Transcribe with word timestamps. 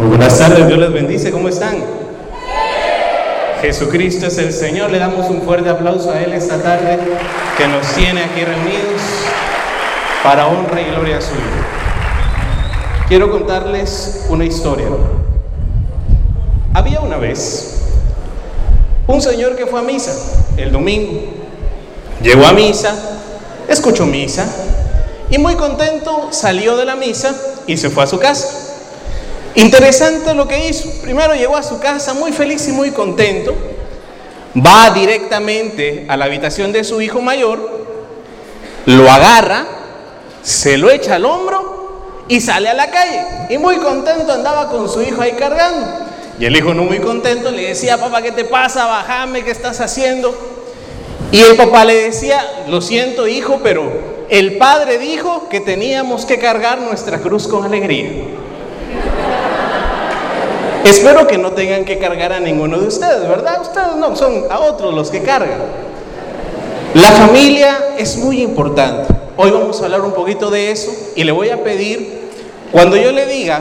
Muy 0.00 0.08
buenas 0.08 0.38
tardes, 0.38 0.66
Dios 0.66 0.78
les 0.78 0.92
bendice, 0.94 1.30
¿cómo 1.30 1.50
están? 1.50 1.76
Jesucristo 3.60 4.28
es 4.28 4.38
el 4.38 4.50
Señor, 4.50 4.90
le 4.90 4.98
damos 4.98 5.28
un 5.28 5.42
fuerte 5.42 5.68
aplauso 5.68 6.10
a 6.10 6.22
Él 6.22 6.32
esta 6.32 6.56
tarde 6.56 6.98
que 7.58 7.68
nos 7.68 7.86
tiene 7.88 8.22
aquí 8.22 8.42
reunidos 8.42 9.02
para 10.24 10.46
honra 10.46 10.80
y 10.80 10.86
gloria 10.86 11.20
suya. 11.20 11.42
Quiero 13.08 13.30
contarles 13.30 14.24
una 14.30 14.46
historia. 14.46 14.86
Había 16.72 17.00
una 17.00 17.18
vez 17.18 17.82
un 19.06 19.20
señor 19.20 19.54
que 19.54 19.66
fue 19.66 19.80
a 19.80 19.82
misa 19.82 20.12
el 20.56 20.72
domingo. 20.72 21.24
Llegó 22.22 22.46
a 22.46 22.54
misa, 22.54 22.94
escuchó 23.68 24.06
misa 24.06 24.46
y 25.28 25.36
muy 25.36 25.56
contento 25.56 26.28
salió 26.30 26.78
de 26.78 26.86
la 26.86 26.96
misa 26.96 27.34
y 27.66 27.76
se 27.76 27.90
fue 27.90 28.04
a 28.04 28.06
su 28.06 28.18
casa. 28.18 28.59
Interesante 29.54 30.34
lo 30.34 30.46
que 30.46 30.68
hizo. 30.68 30.88
Primero 31.02 31.34
llegó 31.34 31.56
a 31.56 31.62
su 31.62 31.80
casa 31.80 32.14
muy 32.14 32.32
feliz 32.32 32.66
y 32.68 32.72
muy 32.72 32.90
contento. 32.90 33.54
Va 34.56 34.90
directamente 34.90 36.06
a 36.08 36.16
la 36.16 36.24
habitación 36.24 36.72
de 36.72 36.82
su 36.84 37.00
hijo 37.00 37.20
mayor, 37.20 37.86
lo 38.86 39.10
agarra, 39.10 39.66
se 40.42 40.76
lo 40.76 40.90
echa 40.90 41.16
al 41.16 41.24
hombro 41.24 42.24
y 42.28 42.40
sale 42.40 42.68
a 42.68 42.74
la 42.74 42.90
calle. 42.90 43.22
Y 43.48 43.58
muy 43.58 43.76
contento 43.76 44.32
andaba 44.32 44.68
con 44.68 44.88
su 44.88 45.02
hijo 45.02 45.22
ahí 45.22 45.32
cargando. 45.32 45.86
Y 46.38 46.46
el 46.46 46.56
hijo 46.56 46.72
no 46.74 46.84
muy 46.84 46.98
contento 47.00 47.50
le 47.50 47.68
decía, 47.68 47.98
papá, 47.98 48.22
¿qué 48.22 48.32
te 48.32 48.44
pasa? 48.44 48.86
Bájame, 48.86 49.44
¿qué 49.44 49.50
estás 49.50 49.80
haciendo? 49.80 50.34
Y 51.32 51.40
el 51.40 51.54
papá 51.56 51.84
le 51.84 51.94
decía, 51.94 52.42
lo 52.66 52.80
siento 52.80 53.28
hijo, 53.28 53.60
pero 53.62 53.92
el 54.30 54.56
padre 54.56 54.98
dijo 54.98 55.48
que 55.48 55.60
teníamos 55.60 56.24
que 56.24 56.38
cargar 56.38 56.80
nuestra 56.80 57.18
cruz 57.18 57.46
con 57.46 57.64
alegría. 57.64 58.10
Espero 60.84 61.26
que 61.26 61.38
no 61.38 61.52
tengan 61.52 61.84
que 61.84 61.98
cargar 61.98 62.32
a 62.32 62.40
ninguno 62.40 62.78
de 62.78 62.86
ustedes, 62.86 63.28
¿verdad? 63.28 63.60
Ustedes 63.60 63.96
no, 63.96 64.16
son 64.16 64.44
a 64.50 64.60
otros 64.60 64.94
los 64.94 65.10
que 65.10 65.22
cargan. 65.22 65.60
La 66.94 67.12
familia 67.12 67.94
es 67.98 68.16
muy 68.16 68.42
importante. 68.42 69.12
Hoy 69.36 69.50
vamos 69.50 69.80
a 69.80 69.84
hablar 69.84 70.00
un 70.00 70.12
poquito 70.12 70.50
de 70.50 70.70
eso 70.70 70.90
y 71.14 71.24
le 71.24 71.32
voy 71.32 71.50
a 71.50 71.62
pedir, 71.62 72.30
cuando 72.72 72.96
yo 72.96 73.12
le 73.12 73.26
diga 73.26 73.60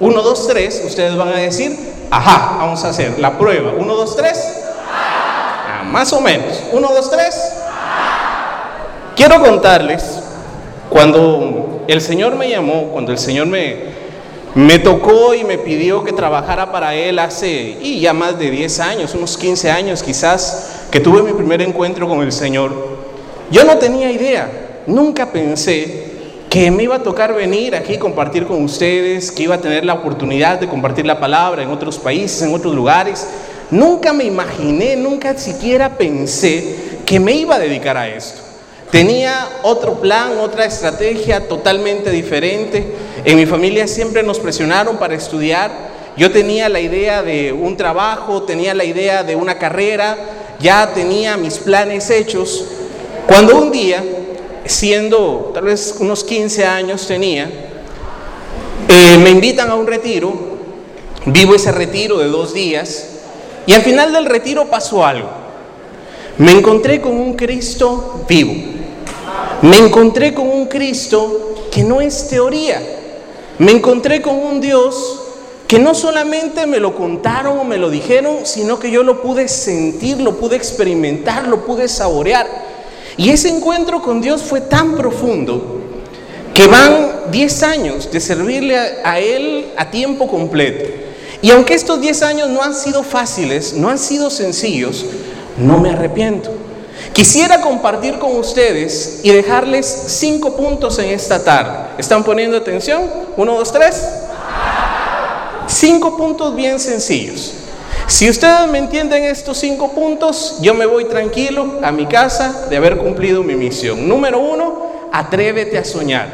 1, 0.00 0.22
2, 0.22 0.48
3, 0.48 0.82
ustedes 0.86 1.16
van 1.16 1.28
a 1.28 1.36
decir, 1.36 1.76
ajá, 2.10 2.56
vamos 2.58 2.82
a 2.84 2.88
hacer 2.88 3.18
la 3.18 3.38
prueba. 3.38 3.72
1, 3.78 3.94
2, 3.94 4.16
3. 4.16 4.62
más 5.90 6.12
o 6.12 6.20
menos. 6.20 6.62
1, 6.72 6.88
2, 6.88 7.10
3. 7.10 7.52
Quiero 9.16 9.42
contarles, 9.42 10.20
cuando 10.88 11.84
el 11.88 12.00
Señor 12.00 12.34
me 12.36 12.48
llamó, 12.48 12.88
cuando 12.88 13.12
el 13.12 13.18
Señor 13.18 13.46
me, 13.46 13.91
me 14.54 14.78
tocó 14.78 15.34
y 15.34 15.44
me 15.44 15.56
pidió 15.56 16.04
que 16.04 16.12
trabajara 16.12 16.70
para 16.70 16.94
él 16.94 17.18
hace 17.18 17.78
y 17.80 18.00
ya 18.00 18.12
más 18.12 18.38
de 18.38 18.50
10 18.50 18.80
años, 18.80 19.14
unos 19.14 19.38
15 19.38 19.70
años 19.70 20.02
quizás, 20.02 20.86
que 20.90 21.00
tuve 21.00 21.22
mi 21.22 21.32
primer 21.32 21.62
encuentro 21.62 22.06
con 22.06 22.20
el 22.20 22.32
Señor. 22.32 22.72
Yo 23.50 23.64
no 23.64 23.78
tenía 23.78 24.10
idea, 24.10 24.82
nunca 24.86 25.32
pensé 25.32 26.12
que 26.50 26.70
me 26.70 26.82
iba 26.82 26.96
a 26.96 27.02
tocar 27.02 27.34
venir 27.34 27.74
aquí 27.74 27.96
compartir 27.96 28.46
con 28.46 28.62
ustedes, 28.62 29.32
que 29.32 29.44
iba 29.44 29.54
a 29.54 29.60
tener 29.60 29.86
la 29.86 29.94
oportunidad 29.94 30.60
de 30.60 30.68
compartir 30.68 31.06
la 31.06 31.18
palabra 31.18 31.62
en 31.62 31.70
otros 31.70 31.98
países, 31.98 32.42
en 32.42 32.54
otros 32.54 32.74
lugares. 32.74 33.26
Nunca 33.70 34.12
me 34.12 34.24
imaginé, 34.24 34.96
nunca 34.96 35.34
siquiera 35.38 35.96
pensé 35.96 37.00
que 37.06 37.18
me 37.18 37.32
iba 37.32 37.54
a 37.54 37.58
dedicar 37.58 37.96
a 37.96 38.06
esto. 38.06 38.41
Tenía 38.92 39.48
otro 39.62 40.02
plan, 40.02 40.36
otra 40.38 40.66
estrategia 40.66 41.48
totalmente 41.48 42.10
diferente. 42.10 42.94
En 43.24 43.38
mi 43.38 43.46
familia 43.46 43.88
siempre 43.88 44.22
nos 44.22 44.38
presionaron 44.38 44.98
para 44.98 45.14
estudiar. 45.14 45.70
Yo 46.14 46.30
tenía 46.30 46.68
la 46.68 46.78
idea 46.78 47.22
de 47.22 47.54
un 47.54 47.78
trabajo, 47.78 48.42
tenía 48.42 48.74
la 48.74 48.84
idea 48.84 49.24
de 49.24 49.34
una 49.34 49.56
carrera, 49.56 50.18
ya 50.60 50.92
tenía 50.92 51.38
mis 51.38 51.56
planes 51.56 52.10
hechos. 52.10 52.66
Cuando 53.26 53.56
un 53.56 53.72
día, 53.72 54.04
siendo 54.66 55.52
tal 55.54 55.64
vez 55.64 55.96
unos 55.98 56.22
15 56.22 56.66
años 56.66 57.06
tenía, 57.06 57.44
eh, 58.88 59.16
me 59.16 59.30
invitan 59.30 59.70
a 59.70 59.74
un 59.74 59.86
retiro, 59.86 60.34
vivo 61.24 61.54
ese 61.54 61.72
retiro 61.72 62.18
de 62.18 62.26
dos 62.26 62.52
días, 62.52 63.06
y 63.64 63.72
al 63.72 63.80
final 63.80 64.12
del 64.12 64.26
retiro 64.26 64.66
pasó 64.66 65.02
algo. 65.06 65.30
Me 66.36 66.52
encontré 66.52 67.00
con 67.00 67.16
un 67.16 67.32
Cristo 67.32 68.26
vivo. 68.28 68.71
Me 69.62 69.78
encontré 69.78 70.34
con 70.34 70.48
un 70.48 70.66
Cristo 70.66 71.54
que 71.70 71.84
no 71.84 72.00
es 72.00 72.28
teoría. 72.28 72.82
Me 73.58 73.72
encontré 73.72 74.20
con 74.20 74.36
un 74.36 74.60
Dios 74.60 75.20
que 75.68 75.78
no 75.78 75.94
solamente 75.94 76.66
me 76.66 76.80
lo 76.80 76.94
contaron 76.94 77.58
o 77.58 77.64
me 77.64 77.78
lo 77.78 77.88
dijeron, 77.88 78.40
sino 78.44 78.78
que 78.78 78.90
yo 78.90 79.02
lo 79.02 79.22
pude 79.22 79.48
sentir, 79.48 80.20
lo 80.20 80.36
pude 80.36 80.56
experimentar, 80.56 81.48
lo 81.48 81.64
pude 81.64 81.88
saborear. 81.88 82.46
Y 83.16 83.30
ese 83.30 83.48
encuentro 83.48 84.02
con 84.02 84.20
Dios 84.20 84.42
fue 84.42 84.60
tan 84.60 84.96
profundo 84.96 85.80
que 86.52 86.66
van 86.66 87.30
10 87.30 87.62
años 87.62 88.10
de 88.10 88.20
servirle 88.20 88.76
a, 88.76 89.18
Él 89.20 89.70
a 89.76 89.90
tiempo 89.90 90.28
completo. 90.28 90.90
Y 91.40 91.50
aunque 91.50 91.74
estos 91.74 92.00
10 92.00 92.22
años 92.22 92.50
no 92.50 92.62
han 92.62 92.74
sido 92.74 93.02
fáciles, 93.02 93.72
no 93.72 93.88
han 93.88 93.98
sido 93.98 94.28
sencillos, 94.28 95.06
no 95.56 95.78
me 95.78 95.90
arrepiento. 95.90 96.50
Quisiera 97.12 97.60
compartir 97.60 98.18
con 98.18 98.36
ustedes 98.36 99.20
y 99.22 99.30
dejarles 99.30 99.86
cinco 99.86 100.56
puntos 100.56 100.98
en 100.98 101.10
esta 101.10 101.44
tarde. 101.44 101.90
¿Están 101.98 102.24
poniendo 102.24 102.56
atención? 102.56 103.02
Uno, 103.36 103.56
dos, 103.56 103.70
tres. 103.70 104.02
Cinco 105.66 106.16
puntos 106.16 106.54
bien 106.54 106.80
sencillos. 106.80 107.52
Si 108.06 108.28
ustedes 108.28 108.66
me 108.68 108.78
entienden 108.78 109.24
estos 109.24 109.58
cinco 109.58 109.92
puntos, 109.92 110.58
yo 110.60 110.74
me 110.74 110.86
voy 110.86 111.04
tranquilo 111.04 111.80
a 111.82 111.92
mi 111.92 112.06
casa 112.06 112.66
de 112.68 112.76
haber 112.76 112.96
cumplido 112.96 113.42
mi 113.42 113.54
misión. 113.54 114.08
Número 114.08 114.40
uno, 114.40 115.08
atrévete 115.12 115.78
a 115.78 115.84
soñar. 115.84 116.28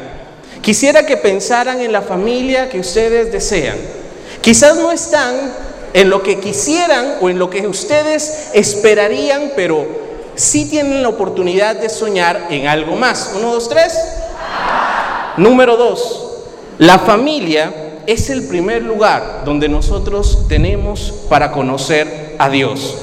Quisiera 0.62 1.06
que 1.06 1.16
pensaran 1.16 1.80
en 1.80 1.92
la 1.92 2.02
familia 2.02 2.68
que 2.68 2.80
ustedes 2.80 3.32
desean. 3.32 3.76
Quizás 4.40 4.76
no 4.76 4.92
están 4.92 5.34
en 5.92 6.10
lo 6.10 6.22
que 6.22 6.38
quisieran 6.38 7.16
o 7.20 7.28
en 7.30 7.38
lo 7.38 7.50
que 7.50 7.66
ustedes 7.66 8.50
esperarían, 8.54 9.52
pero 9.56 10.07
si 10.38 10.66
tienen 10.66 11.02
la 11.02 11.08
oportunidad 11.08 11.76
de 11.76 11.88
soñar 11.88 12.46
en 12.50 12.68
algo 12.68 12.94
más. 12.94 13.32
Uno, 13.36 13.52
dos, 13.52 13.68
tres. 13.68 13.92
Número 15.36 15.76
dos, 15.76 16.30
la 16.78 16.98
familia 16.98 18.00
es 18.06 18.30
el 18.30 18.46
primer 18.46 18.82
lugar 18.82 19.42
donde 19.44 19.68
nosotros 19.68 20.46
tenemos 20.48 21.12
para 21.28 21.50
conocer 21.50 22.36
a 22.38 22.48
Dios. 22.48 22.96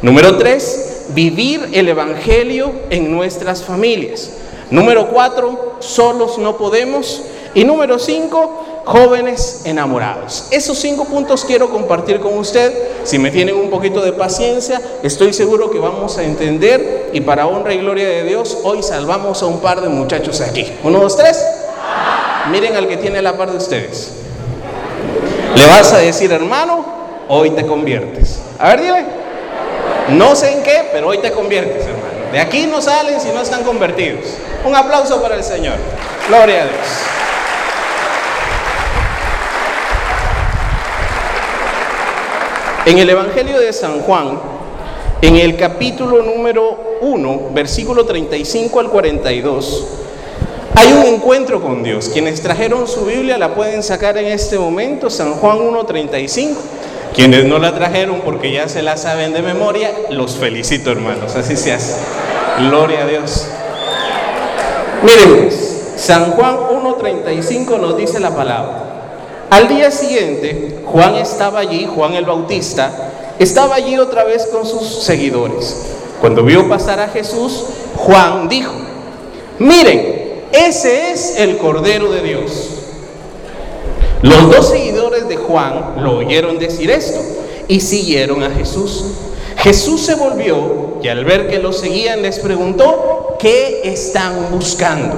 Número 0.00 0.38
tres, 0.38 1.06
vivir 1.08 1.70
el 1.72 1.88
Evangelio 1.88 2.72
en 2.90 3.10
nuestras 3.10 3.62
familias. 3.62 4.30
Número 4.70 5.08
cuatro, 5.08 5.76
solos 5.80 6.38
no 6.38 6.56
podemos. 6.56 7.22
Y 7.54 7.64
número 7.64 7.98
cinco, 7.98 8.64
jóvenes 8.86 9.62
enamorados. 9.64 10.46
Esos 10.52 10.78
cinco 10.78 11.04
puntos 11.06 11.44
quiero 11.44 11.68
compartir 11.70 12.20
con 12.20 12.38
usted. 12.38 12.72
Si 13.02 13.18
me 13.18 13.32
tienen 13.32 13.56
un 13.56 13.68
poquito 13.68 14.00
de 14.00 14.12
paciencia, 14.12 14.80
estoy 15.02 15.32
seguro 15.32 15.70
que 15.70 15.80
vamos 15.80 16.16
a 16.18 16.22
entender 16.22 17.10
y 17.12 17.20
para 17.20 17.48
honra 17.48 17.74
y 17.74 17.78
gloria 17.78 18.08
de 18.08 18.22
Dios, 18.22 18.58
hoy 18.62 18.82
salvamos 18.84 19.42
a 19.42 19.46
un 19.46 19.60
par 19.60 19.80
de 19.80 19.88
muchachos 19.88 20.40
aquí. 20.40 20.72
Uno, 20.84 21.00
dos, 21.00 21.16
tres. 21.16 21.44
Miren 22.50 22.76
al 22.76 22.86
que 22.86 22.96
tiene 22.96 23.20
la 23.20 23.36
par 23.36 23.50
de 23.50 23.56
ustedes. 23.56 24.12
Le 25.56 25.66
vas 25.66 25.92
a 25.92 25.98
decir, 25.98 26.30
hermano, 26.30 26.84
hoy 27.28 27.50
te 27.50 27.66
conviertes. 27.66 28.38
A 28.58 28.68
ver, 28.68 28.80
dile. 28.82 29.06
No 30.10 30.36
sé 30.36 30.52
en 30.52 30.62
qué, 30.62 30.88
pero 30.92 31.08
hoy 31.08 31.18
te 31.18 31.32
conviertes, 31.32 31.84
hermano. 31.84 32.30
De 32.30 32.38
aquí 32.38 32.66
no 32.66 32.80
salen 32.80 33.20
si 33.20 33.28
no 33.28 33.40
están 33.40 33.64
convertidos. 33.64 34.26
Un 34.64 34.76
aplauso 34.76 35.20
para 35.20 35.34
el 35.34 35.42
Señor. 35.42 35.74
Gloria 36.28 36.62
a 36.62 36.64
Dios. 36.66 37.16
En 42.86 42.98
el 42.98 43.10
Evangelio 43.10 43.58
de 43.58 43.72
San 43.72 43.98
Juan, 44.02 44.38
en 45.20 45.34
el 45.34 45.56
capítulo 45.56 46.22
número 46.22 46.98
1, 47.00 47.50
versículo 47.52 48.06
35 48.06 48.78
al 48.78 48.90
42, 48.90 49.86
hay 50.72 50.92
un 50.92 51.02
encuentro 51.02 51.60
con 51.60 51.82
Dios. 51.82 52.08
Quienes 52.12 52.40
trajeron 52.42 52.86
su 52.86 53.06
Biblia 53.06 53.38
la 53.38 53.56
pueden 53.56 53.82
sacar 53.82 54.16
en 54.18 54.26
este 54.26 54.56
momento, 54.56 55.10
San 55.10 55.32
Juan 55.32 55.58
1.35. 55.58 56.54
Quienes 57.12 57.44
no 57.46 57.58
la 57.58 57.74
trajeron 57.74 58.20
porque 58.20 58.52
ya 58.52 58.68
se 58.68 58.82
la 58.82 58.96
saben 58.96 59.32
de 59.32 59.42
memoria, 59.42 59.90
los 60.10 60.36
felicito 60.36 60.92
hermanos, 60.92 61.34
así 61.34 61.56
se 61.56 61.72
hace. 61.72 61.96
Gloria 62.68 63.02
a 63.02 63.06
Dios. 63.08 63.48
Miren, 65.02 65.50
San 65.96 66.30
Juan 66.30 66.56
1.35 66.56 67.80
nos 67.80 67.96
dice 67.96 68.20
la 68.20 68.30
palabra. 68.30 68.85
Al 69.50 69.68
día 69.68 69.90
siguiente, 69.90 70.80
Juan 70.84 71.14
estaba 71.16 71.60
allí, 71.60 71.86
Juan 71.86 72.14
el 72.14 72.24
Bautista, 72.24 73.12
estaba 73.38 73.76
allí 73.76 73.96
otra 73.96 74.24
vez 74.24 74.46
con 74.46 74.66
sus 74.66 75.04
seguidores. 75.04 75.86
Cuando 76.20 76.42
vio 76.42 76.68
pasar 76.68 76.98
a 76.98 77.08
Jesús, 77.08 77.64
Juan 77.96 78.48
dijo, 78.48 78.72
miren, 79.58 80.46
ese 80.52 81.12
es 81.12 81.38
el 81.38 81.58
Cordero 81.58 82.10
de 82.10 82.22
Dios. 82.22 82.70
Los 84.22 84.50
dos 84.50 84.70
seguidores 84.70 85.28
de 85.28 85.36
Juan, 85.36 86.02
lo 86.02 86.18
oyeron 86.18 86.58
decir 86.58 86.90
esto 86.90 87.20
y 87.68 87.80
siguieron 87.80 88.42
a 88.42 88.50
Jesús. 88.50 89.04
Jesús 89.58 90.00
se 90.00 90.16
volvió 90.16 90.98
y 91.02 91.08
al 91.08 91.24
ver 91.24 91.48
que 91.48 91.58
lo 91.58 91.72
seguían 91.72 92.22
les 92.22 92.40
preguntó, 92.40 93.36
¿qué 93.38 93.82
están 93.84 94.50
buscando? 94.50 95.14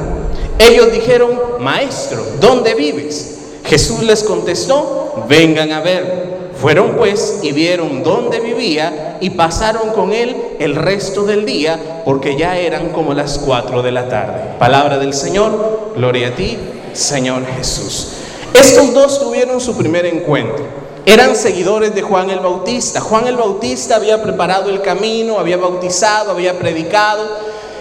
Ellos 0.59 0.93
dijeron, 0.93 1.41
Maestro, 1.61 2.23
¿dónde 2.41 2.75
vives? 2.75 3.38
Jesús 3.69 4.03
les 4.03 4.25
contestó, 4.25 5.25
vengan 5.29 5.73
a 5.73 5.81
ver. 5.81 6.39
Fueron 6.61 6.97
pues 6.97 7.39
y 7.43 7.53
vieron 7.53 8.03
dónde 8.03 8.41
vivía 8.41 9.17
y 9.21 9.31
pasaron 9.31 9.91
con 9.91 10.13
él 10.13 10.35
el 10.59 10.75
resto 10.75 11.23
del 11.23 11.47
día 11.47 12.03
porque 12.05 12.37
ya 12.37 12.59
eran 12.59 12.89
como 12.89 13.15
las 13.15 13.39
cuatro 13.39 13.81
de 13.81 13.93
la 13.93 14.09
tarde. 14.09 14.57
Palabra 14.59 14.99
del 14.99 15.15
Señor, 15.15 15.93
gloria 15.95 16.29
a 16.29 16.35
ti, 16.35 16.59
Señor 16.95 17.47
Jesús. 17.57 18.09
Estos 18.55 18.93
dos 18.93 19.21
tuvieron 19.21 19.61
su 19.61 19.77
primer 19.77 20.05
encuentro. 20.07 20.65
Eran 21.07 21.37
seguidores 21.37 21.95
de 21.95 22.03
Juan 22.03 22.29
el 22.31 22.41
Bautista. 22.41 23.01
Juan 23.01 23.29
el 23.29 23.37
Bautista 23.37 23.97
había 23.97 24.21
preparado 24.21 24.69
el 24.69 24.83
camino, 24.83 25.39
había 25.39 25.59
bautizado, 25.59 26.33
había 26.33 26.59
predicado. 26.59 27.25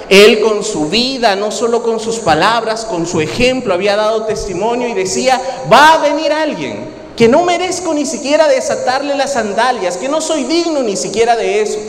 Él 0.10 0.40
con 0.40 0.64
su 0.64 0.88
vida, 0.88 1.36
no 1.36 1.52
solo 1.52 1.84
con 1.84 2.00
sus 2.00 2.20
palabras, 2.20 2.86
con 2.86 3.06
su 3.06 3.20
ejemplo, 3.20 3.74
había 3.74 3.96
dado 3.96 4.24
testimonio 4.24 4.88
y 4.88 4.94
decía, 4.94 5.42
va 5.72 5.94
a 5.94 5.98
venir 5.98 6.32
alguien 6.32 6.98
que 7.18 7.28
no 7.28 7.44
merezco 7.44 7.94
ni 7.94 8.06
siquiera 8.06 8.48
desatarle 8.48 9.16
las 9.16 9.34
sandalias, 9.34 9.98
que 9.98 10.08
no 10.08 10.22
soy 10.22 10.44
digno 10.44 10.84
ni 10.84 10.96
siquiera 10.96 11.36
de 11.36 11.62
eso, 11.62 11.80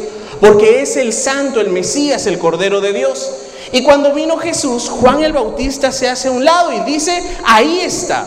porque 0.40 0.80
es 0.80 0.96
el 0.96 1.12
santo, 1.12 1.60
el 1.60 1.68
Mesías, 1.68 2.26
el 2.26 2.38
Cordero 2.38 2.80
de 2.80 2.94
Dios. 2.94 3.30
Y 3.70 3.82
cuando 3.82 4.14
vino 4.14 4.38
Jesús, 4.38 4.88
Juan 4.88 5.22
el 5.22 5.34
Bautista 5.34 5.92
se 5.92 6.08
hace 6.08 6.28
a 6.28 6.32
un 6.32 6.44
lado 6.44 6.72
y 6.72 6.80
dice, 6.80 7.22
ahí 7.44 7.80
está. 7.80 8.26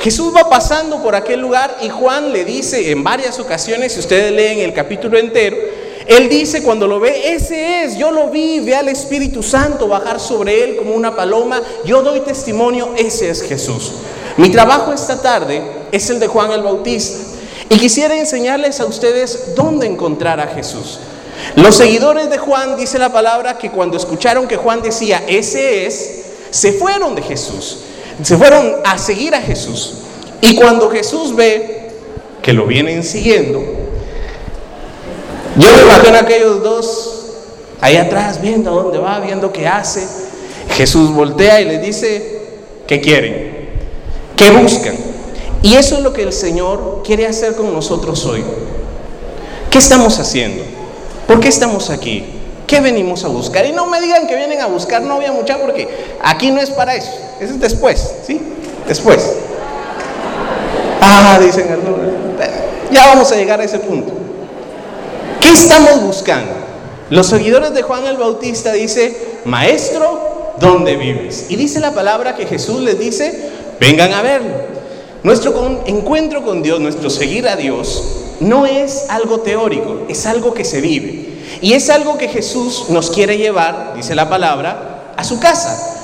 Jesús 0.00 0.34
va 0.34 0.48
pasando 0.48 1.02
por 1.02 1.14
aquel 1.14 1.40
lugar 1.40 1.76
y 1.82 1.88
Juan 1.88 2.32
le 2.32 2.44
dice 2.44 2.90
en 2.90 3.04
varias 3.04 3.38
ocasiones, 3.38 3.92
si 3.92 4.00
ustedes 4.00 4.32
leen 4.32 4.58
el 4.58 4.72
capítulo 4.72 5.18
entero, 5.18 5.56
él 6.06 6.28
dice 6.28 6.62
cuando 6.62 6.86
lo 6.86 6.98
ve, 6.98 7.32
ese 7.32 7.84
es, 7.84 7.96
yo 7.96 8.10
lo 8.10 8.28
vi, 8.28 8.60
ve 8.60 8.74
al 8.74 8.88
Espíritu 8.88 9.42
Santo 9.42 9.86
bajar 9.86 10.18
sobre 10.18 10.64
él 10.64 10.76
como 10.76 10.94
una 10.94 11.14
paloma, 11.14 11.60
yo 11.84 12.02
doy 12.02 12.20
testimonio, 12.20 12.94
ese 12.96 13.30
es 13.30 13.42
Jesús. 13.42 13.92
Mi 14.36 14.48
trabajo 14.50 14.92
esta 14.92 15.20
tarde 15.20 15.62
es 15.92 16.08
el 16.10 16.18
de 16.18 16.26
Juan 16.26 16.52
el 16.52 16.62
Bautista 16.62 17.18
y 17.68 17.78
quisiera 17.78 18.16
enseñarles 18.16 18.80
a 18.80 18.86
ustedes 18.86 19.54
dónde 19.54 19.86
encontrar 19.86 20.40
a 20.40 20.48
Jesús. 20.48 21.00
Los 21.56 21.76
seguidores 21.76 22.30
de 22.30 22.38
Juan, 22.38 22.76
dice 22.76 22.98
la 22.98 23.12
palabra, 23.12 23.58
que 23.58 23.70
cuando 23.70 23.96
escucharon 23.96 24.46
que 24.46 24.56
Juan 24.56 24.82
decía, 24.82 25.22
ese 25.26 25.86
es, 25.86 26.22
se 26.50 26.72
fueron 26.72 27.14
de 27.14 27.22
Jesús, 27.22 27.78
se 28.22 28.36
fueron 28.36 28.76
a 28.84 28.98
seguir 28.98 29.34
a 29.34 29.40
Jesús. 29.40 29.94
Y 30.40 30.56
cuando 30.56 30.90
Jesús 30.90 31.34
ve 31.34 31.90
que 32.42 32.52
lo 32.52 32.66
vienen 32.66 33.02
siguiendo, 33.04 33.62
yo 35.60 35.72
me 35.76 35.82
imagino 35.82 36.16
a 36.16 36.20
aquellos 36.20 36.62
dos 36.62 37.20
ahí 37.80 37.96
atrás 37.96 38.40
viendo 38.40 38.70
a 38.70 38.82
dónde 38.82 38.98
va, 38.98 39.20
viendo 39.20 39.52
qué 39.52 39.66
hace. 39.66 40.06
Jesús 40.70 41.12
voltea 41.12 41.60
y 41.60 41.66
les 41.66 41.82
dice, 41.82 42.42
¿qué 42.86 43.00
quieren? 43.00 43.68
¿Qué 44.36 44.50
buscan? 44.50 44.94
Y 45.62 45.74
eso 45.74 45.96
es 45.96 46.02
lo 46.02 46.12
que 46.12 46.22
el 46.22 46.32
Señor 46.32 47.02
quiere 47.04 47.26
hacer 47.26 47.54
con 47.54 47.72
nosotros 47.72 48.24
hoy. 48.24 48.42
¿Qué 49.70 49.78
estamos 49.78 50.18
haciendo? 50.18 50.62
¿Por 51.26 51.40
qué 51.40 51.48
estamos 51.48 51.90
aquí? 51.90 52.24
¿Qué 52.66 52.80
venimos 52.80 53.24
a 53.24 53.28
buscar? 53.28 53.66
Y 53.66 53.72
no 53.72 53.86
me 53.86 54.00
digan 54.00 54.26
que 54.26 54.36
vienen 54.36 54.60
a 54.60 54.66
buscar 54.66 55.02
novia 55.02 55.32
mucha 55.32 55.58
porque 55.58 55.88
aquí 56.22 56.50
no 56.50 56.60
es 56.60 56.70
para 56.70 56.94
eso. 56.94 57.10
Eso 57.40 57.54
es 57.54 57.60
después, 57.60 58.14
¿sí? 58.26 58.40
Después. 58.86 59.36
Ah, 61.00 61.38
dicen 61.42 61.70
algunos. 61.70 62.00
Ya 62.90 63.06
vamos 63.06 63.30
a 63.30 63.36
llegar 63.36 63.60
a 63.60 63.64
ese 63.64 63.78
punto. 63.78 64.12
¿Qué 65.40 65.50
estamos 65.52 66.02
buscando? 66.02 66.52
Los 67.10 67.26
seguidores 67.26 67.74
de 67.74 67.82
Juan 67.82 68.06
el 68.06 68.16
Bautista 68.16 68.72
dice, 68.72 69.40
maestro, 69.44 70.54
¿dónde 70.60 70.96
vives? 70.96 71.46
Y 71.48 71.56
dice 71.56 71.80
la 71.80 71.92
palabra 71.92 72.36
que 72.36 72.46
Jesús 72.46 72.80
les 72.80 72.98
dice, 72.98 73.50
Vengan 73.80 74.12
a 74.12 74.20
verlo. 74.20 74.54
Nuestro 75.22 75.82
encuentro 75.86 76.44
con 76.44 76.62
Dios, 76.62 76.80
nuestro 76.80 77.08
seguir 77.08 77.48
a 77.48 77.56
Dios, 77.56 78.36
no 78.40 78.66
es 78.66 79.06
algo 79.08 79.40
teórico, 79.40 80.02
es 80.08 80.26
algo 80.26 80.52
que 80.52 80.64
se 80.64 80.82
vive. 80.82 81.40
Y 81.62 81.72
es 81.72 81.88
algo 81.90 82.18
que 82.18 82.28
Jesús 82.28 82.86
nos 82.90 83.10
quiere 83.10 83.38
llevar, 83.38 83.94
dice 83.96 84.14
la 84.14 84.28
palabra, 84.28 85.14
a 85.16 85.24
su 85.24 85.40
casa. 85.40 85.96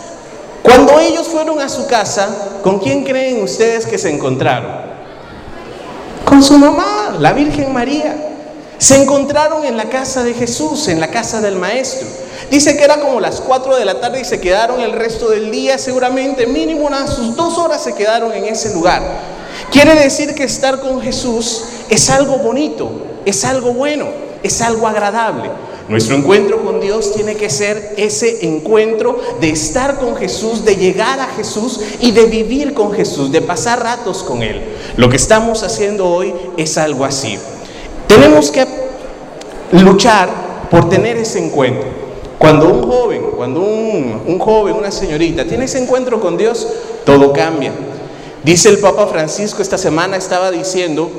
Cuando 0.62 0.98
ellos 0.98 1.28
fueron 1.28 1.60
a 1.60 1.68
su 1.68 1.86
casa, 1.86 2.60
¿con 2.62 2.78
quién 2.78 3.04
creen 3.04 3.42
ustedes 3.42 3.86
que 3.86 3.98
se 3.98 4.10
encontraron? 4.10 4.72
Con 6.24 6.42
su 6.42 6.58
mamá, 6.58 7.16
la 7.20 7.32
Virgen 7.32 7.72
María. 7.72 8.35
Se 8.78 9.02
encontraron 9.02 9.64
en 9.64 9.76
la 9.76 9.88
casa 9.88 10.22
de 10.22 10.34
Jesús, 10.34 10.88
en 10.88 11.00
la 11.00 11.10
casa 11.10 11.40
del 11.40 11.56
Maestro. 11.56 12.06
Dice 12.50 12.76
que 12.76 12.84
era 12.84 13.00
como 13.00 13.20
las 13.20 13.40
4 13.40 13.76
de 13.76 13.84
la 13.84 14.00
tarde 14.00 14.20
y 14.20 14.24
se 14.24 14.40
quedaron 14.40 14.80
el 14.80 14.92
resto 14.92 15.30
del 15.30 15.50
día, 15.50 15.78
seguramente 15.78 16.46
mínimo 16.46 16.86
unas 16.86 17.16
dos 17.34 17.58
horas 17.58 17.82
se 17.82 17.94
quedaron 17.94 18.32
en 18.32 18.44
ese 18.44 18.74
lugar. 18.74 19.02
Quiere 19.72 19.94
decir 19.94 20.34
que 20.34 20.44
estar 20.44 20.80
con 20.80 21.00
Jesús 21.00 21.64
es 21.88 22.10
algo 22.10 22.36
bonito, 22.38 22.90
es 23.24 23.44
algo 23.44 23.72
bueno, 23.72 24.06
es 24.42 24.60
algo 24.60 24.86
agradable. 24.86 25.50
Nuestro 25.88 26.16
encuentro 26.16 26.62
con 26.64 26.80
Dios 26.80 27.14
tiene 27.14 27.36
que 27.36 27.48
ser 27.48 27.94
ese 27.96 28.44
encuentro 28.46 29.20
de 29.40 29.50
estar 29.50 29.98
con 29.98 30.16
Jesús, 30.16 30.64
de 30.64 30.76
llegar 30.76 31.18
a 31.20 31.28
Jesús 31.28 31.80
y 32.00 32.10
de 32.10 32.26
vivir 32.26 32.74
con 32.74 32.92
Jesús, 32.92 33.32
de 33.32 33.40
pasar 33.40 33.82
ratos 33.82 34.22
con 34.22 34.42
Él. 34.42 34.62
Lo 34.96 35.08
que 35.08 35.16
estamos 35.16 35.62
haciendo 35.62 36.08
hoy 36.08 36.34
es 36.56 36.76
algo 36.76 37.04
así. 37.04 37.38
Tenemos 38.06 38.50
que 38.50 38.66
luchar 39.72 40.28
por 40.70 40.88
tener 40.88 41.16
ese 41.16 41.44
encuentro. 41.44 41.88
Cuando 42.38 42.68
un 42.68 42.90
joven, 42.90 43.22
cuando 43.36 43.60
un, 43.60 44.38
joven, 44.38 44.74
una 44.74 44.90
señorita 44.90 45.44
tiene 45.44 45.64
ese 45.64 45.82
encuentro 45.82 46.20
con 46.20 46.36
Dios, 46.36 46.66
todo 47.04 47.32
cambia. 47.32 47.72
Dice 48.44 48.68
el 48.68 48.78
Papa 48.78 49.06
Francisco 49.06 49.62
esta 49.62 49.78
semana, 49.78 50.16
estaba 50.16 50.50
diciendo 50.50 51.10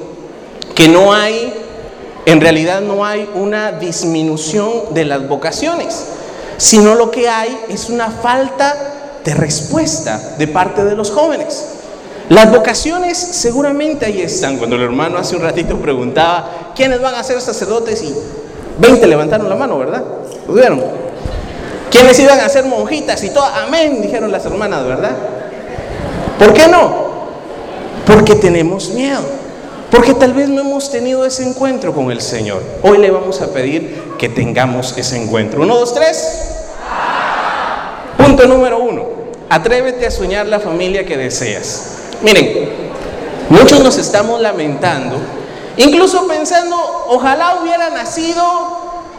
que 0.76 0.88
no 0.88 1.14
hay, 1.14 1.54
en 2.26 2.40
realidad 2.40 2.82
no 2.82 3.04
hay 3.04 3.28
una 3.34 3.72
disminución 3.72 4.94
de 4.94 5.06
las 5.06 5.28
vocaciones, 5.28 6.06
sino 6.58 6.96
lo 6.96 7.12
que 7.12 7.28
hay 7.28 7.58
es 7.68 7.90
una 7.90 8.12
falta 8.12 9.20
de 9.26 9.34
respuesta 9.34 10.36
de 10.38 10.48
parte 10.48 10.86
de 10.86 10.96
los 10.96 11.12
jóvenes. 11.12 11.77
Las 12.30 12.52
vocaciones 12.52 13.18
seguramente 13.18 14.06
ahí 14.06 14.22
están. 14.22 14.58
Cuando 14.58 14.76
el 14.76 14.82
hermano 14.82 15.18
hace 15.18 15.36
un 15.36 15.42
ratito 15.42 15.78
preguntaba, 15.78 16.74
¿quiénes 16.76 17.02
van 17.02 17.16
a 17.16 17.24
ser 17.24 17.40
sacerdotes? 17.40 18.04
Y 18.04 18.14
20 18.80 19.08
levantaron 19.08 19.48
la 19.48 19.56
mano, 19.56 19.78
¿verdad? 19.80 20.04
¿Lo 20.46 20.54
vieron? 20.54 20.82
¿Quiénes 21.90 22.20
iban 22.20 22.40
a 22.42 22.50
ser 22.50 22.66
monjitas 22.66 23.24
y 23.24 23.30
todo? 23.30 23.46
Amén, 23.46 24.02
dijeron 24.02 24.30
las 24.30 24.46
hermanas, 24.46 24.86
¿verdad? 24.86 25.16
¿Por 26.38 26.54
qué 26.54 26.68
no? 26.68 27.08
Porque 28.06 28.36
tenemos 28.36 28.90
miedo. 28.90 29.22
Porque 29.90 30.14
tal 30.14 30.34
vez 30.34 30.50
no 30.50 30.62
hemos 30.62 30.92
tenido 30.92 31.26
ese 31.26 31.48
encuentro 31.48 31.94
con 31.94 32.12
el 32.12 32.20
Señor. 32.20 32.62
Hoy 32.84 32.98
le 32.98 33.10
vamos 33.10 33.42
a 33.42 33.54
pedir 33.54 34.16
que 34.18 34.28
tengamos 34.28 34.98
ese 34.98 35.16
encuentro. 35.16 35.62
Uno, 35.62 35.78
dos, 35.78 35.94
tres. 35.94 36.28
Punto 38.18 38.46
número 38.48 38.80
uno. 38.80 39.17
Atrévete 39.50 40.06
a 40.06 40.12
soñar 40.12 40.48
la 40.48 40.60
familia 40.60 41.06
que 41.06 41.18
deseas. 41.18 41.98
Miren, 42.22 42.70
muchos 43.50 43.80
nos 43.82 43.98
estamos 43.98 44.42
lamentando, 44.42 45.18
incluso 45.78 46.28
pensando, 46.28 46.76
ojalá 47.08 47.60
hubiera 47.62 47.90
nacido, 47.90 48.44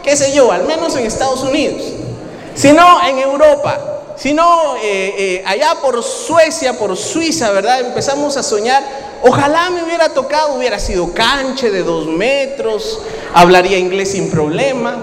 qué 0.03 0.15
sé 0.15 0.33
yo, 0.33 0.51
al 0.51 0.65
menos 0.65 0.95
en 0.95 1.05
Estados 1.05 1.41
Unidos 1.43 1.83
sino 2.59 3.01
en 3.07 3.19
Europa, 3.19 3.79
sino 4.17 4.75
eh, 4.83 5.13
eh, 5.17 5.43
allá 5.45 5.75
por 5.81 6.03
Suecia, 6.03 6.77
por 6.77 6.97
Suiza, 6.97 7.51
¿verdad? 7.51 7.79
Empezamos 7.79 8.35
a 8.35 8.43
soñar, 8.43 8.83
ojalá 9.23 9.69
me 9.69 9.81
hubiera 9.81 10.09
tocado, 10.09 10.55
hubiera 10.55 10.77
sido 10.77 11.13
canche 11.13 11.71
de 11.71 11.83
dos 11.83 12.07
metros, 12.07 12.99
hablaría 13.33 13.77
inglés 13.77 14.11
sin 14.11 14.29
problema. 14.29 14.97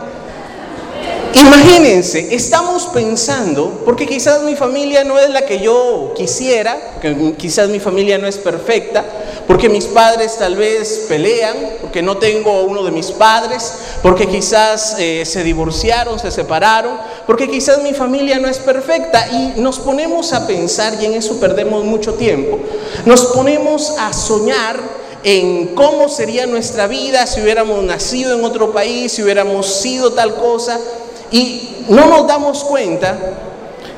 Imagínense, 1.38 2.34
estamos 2.34 2.86
pensando, 2.86 3.82
porque 3.84 4.06
quizás 4.06 4.42
mi 4.42 4.56
familia 4.56 5.04
no 5.04 5.18
es 5.18 5.28
la 5.28 5.44
que 5.44 5.60
yo 5.60 6.14
quisiera, 6.16 6.98
que 7.02 7.34
quizás 7.36 7.68
mi 7.68 7.78
familia 7.78 8.16
no 8.16 8.26
es 8.26 8.38
perfecta, 8.38 9.04
porque 9.46 9.68
mis 9.68 9.84
padres 9.84 10.36
tal 10.38 10.56
vez 10.56 11.04
pelean, 11.08 11.54
porque 11.82 12.00
no 12.00 12.16
tengo 12.16 12.62
uno 12.62 12.82
de 12.82 12.90
mis 12.90 13.10
padres, 13.10 13.70
porque 14.02 14.26
quizás 14.26 14.96
eh, 14.98 15.24
se 15.26 15.44
divorciaron, 15.44 16.18
se 16.18 16.30
separaron, 16.30 16.96
porque 17.26 17.50
quizás 17.50 17.82
mi 17.82 17.92
familia 17.92 18.38
no 18.38 18.48
es 18.48 18.58
perfecta 18.58 19.28
y 19.30 19.60
nos 19.60 19.78
ponemos 19.78 20.32
a 20.32 20.46
pensar, 20.46 20.94
y 21.02 21.04
en 21.04 21.12
eso 21.12 21.38
perdemos 21.38 21.84
mucho 21.84 22.14
tiempo, 22.14 22.58
nos 23.04 23.26
ponemos 23.26 23.92
a 23.98 24.14
soñar 24.14 24.80
en 25.22 25.74
cómo 25.74 26.08
sería 26.08 26.46
nuestra 26.46 26.86
vida 26.86 27.26
si 27.26 27.42
hubiéramos 27.42 27.82
nacido 27.84 28.38
en 28.38 28.44
otro 28.44 28.72
país, 28.72 29.12
si 29.12 29.22
hubiéramos 29.22 29.66
sido 29.66 30.12
tal 30.12 30.34
cosa, 30.36 30.80
y 31.30 31.84
no 31.88 32.06
nos 32.06 32.26
damos 32.26 32.64
cuenta 32.64 33.18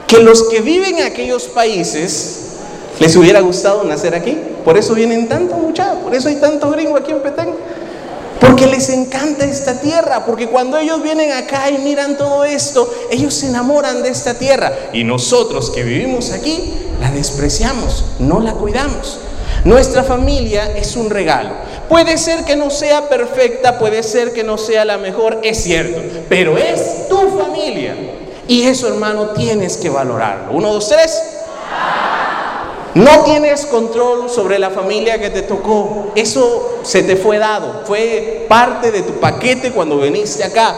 que 0.06 0.18
los 0.18 0.44
que 0.44 0.60
viven 0.60 0.98
en 0.98 1.04
aquellos 1.04 1.44
países 1.44 2.38
les 2.98 3.14
hubiera 3.14 3.40
gustado 3.40 3.84
nacer 3.84 4.14
aquí 4.14 4.36
Por 4.64 4.76
eso 4.76 4.94
vienen 4.94 5.28
tantos 5.28 5.56
muchachos, 5.58 5.98
por 6.02 6.14
eso 6.14 6.28
hay 6.28 6.36
tanto 6.36 6.70
gringo 6.70 6.96
aquí 6.96 7.12
en 7.12 7.20
Petén. 7.20 7.54
Porque 8.40 8.66
les 8.66 8.88
encanta 8.90 9.44
esta 9.44 9.80
tierra, 9.80 10.24
porque 10.24 10.46
cuando 10.46 10.78
ellos 10.78 11.02
vienen 11.02 11.32
acá 11.32 11.70
y 11.70 11.78
miran 11.78 12.16
todo 12.16 12.44
esto, 12.44 12.88
ellos 13.10 13.34
se 13.34 13.46
enamoran 13.46 14.02
de 14.02 14.10
esta 14.10 14.34
tierra. 14.34 14.72
Y 14.92 15.04
nosotros 15.04 15.70
que 15.70 15.82
vivimos 15.82 16.30
aquí, 16.30 16.72
la 17.00 17.10
despreciamos, 17.10 18.04
no 18.20 18.40
la 18.40 18.52
cuidamos. 18.52 19.18
Nuestra 19.64 20.04
familia 20.04 20.76
es 20.76 20.96
un 20.96 21.10
regalo. 21.10 21.50
Puede 21.88 22.16
ser 22.16 22.44
que 22.44 22.54
no 22.54 22.70
sea 22.70 23.08
perfecta, 23.08 23.78
puede 23.78 24.02
ser 24.02 24.32
que 24.32 24.44
no 24.44 24.56
sea 24.56 24.84
la 24.84 24.98
mejor, 24.98 25.40
es 25.42 25.62
cierto, 25.62 26.00
pero 26.28 26.56
es 26.58 27.07
Y 28.46 28.62
eso, 28.62 28.88
hermano, 28.88 29.30
tienes 29.30 29.76
que 29.76 29.90
valorarlo. 29.90 30.52
Uno, 30.52 30.72
dos, 30.72 30.88
tres. 30.88 31.20
No 32.94 33.22
tienes 33.24 33.66
control 33.66 34.28
sobre 34.30 34.58
la 34.58 34.70
familia 34.70 35.20
que 35.20 35.30
te 35.30 35.42
tocó. 35.42 36.12
Eso 36.16 36.80
se 36.82 37.02
te 37.02 37.16
fue 37.16 37.38
dado. 37.38 37.82
Fue 37.84 38.46
parte 38.48 38.90
de 38.90 39.02
tu 39.02 39.12
paquete 39.20 39.70
cuando 39.72 39.98
viniste 39.98 40.42
acá. 40.42 40.74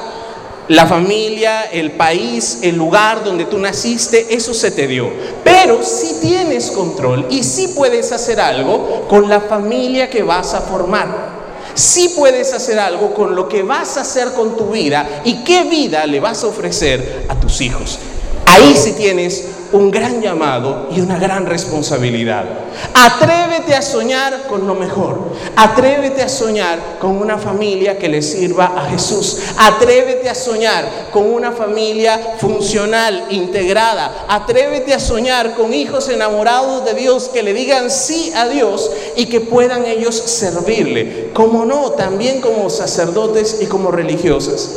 La 0.68 0.86
familia, 0.86 1.62
el 1.72 1.92
país, 1.92 2.58
el 2.62 2.76
lugar 2.76 3.24
donde 3.24 3.44
tú 3.44 3.58
naciste, 3.58 4.34
eso 4.34 4.52
se 4.52 4.70
te 4.70 4.86
dio. 4.86 5.10
Pero 5.42 5.82
sí 5.82 6.18
tienes 6.20 6.70
control 6.70 7.26
y 7.30 7.42
sí 7.42 7.68
puedes 7.68 8.12
hacer 8.12 8.40
algo 8.40 9.06
con 9.08 9.28
la 9.28 9.40
familia 9.40 10.10
que 10.10 10.22
vas 10.22 10.52
a 10.54 10.60
formar. 10.60 11.39
Sí 11.74 12.12
puedes 12.16 12.52
hacer 12.52 12.78
algo 12.78 13.14
con 13.14 13.34
lo 13.34 13.48
que 13.48 13.62
vas 13.62 13.96
a 13.96 14.02
hacer 14.02 14.32
con 14.32 14.56
tu 14.56 14.70
vida 14.70 15.22
y 15.24 15.44
qué 15.44 15.64
vida 15.64 16.06
le 16.06 16.20
vas 16.20 16.44
a 16.44 16.48
ofrecer 16.48 17.26
a 17.28 17.38
tus 17.38 17.60
hijos. 17.60 17.98
Ahí 18.46 18.74
sí 18.76 18.92
tienes 18.92 19.44
un 19.72 19.90
gran 19.90 20.20
llamado 20.20 20.88
y 20.94 21.00
una 21.00 21.18
gran 21.18 21.46
responsabilidad. 21.46 22.44
Atrévete 22.94 23.74
a 23.74 23.82
soñar 23.82 24.46
con 24.48 24.66
lo 24.66 24.74
mejor. 24.74 25.32
Atrévete 25.56 26.22
a 26.22 26.28
soñar 26.28 26.98
con 26.98 27.16
una 27.16 27.38
familia 27.38 27.98
que 27.98 28.08
le 28.08 28.22
sirva 28.22 28.72
a 28.76 28.90
Jesús. 28.90 29.38
Atrévete 29.58 30.28
a 30.28 30.34
soñar 30.34 30.88
con 31.12 31.32
una 31.32 31.52
familia 31.52 32.36
funcional, 32.38 33.26
integrada. 33.30 34.26
Atrévete 34.28 34.94
a 34.94 35.00
soñar 35.00 35.54
con 35.54 35.72
hijos 35.72 36.08
enamorados 36.08 36.84
de 36.84 36.94
Dios 36.94 37.30
que 37.32 37.42
le 37.42 37.52
digan 37.52 37.90
sí 37.90 38.32
a 38.34 38.48
Dios 38.48 38.90
y 39.16 39.26
que 39.26 39.40
puedan 39.40 39.86
ellos 39.86 40.14
servirle. 40.16 41.30
Como 41.32 41.64
no, 41.64 41.90
también 41.92 42.40
como 42.40 42.70
sacerdotes 42.70 43.58
y 43.60 43.66
como 43.66 43.90
religiosas. 43.90 44.70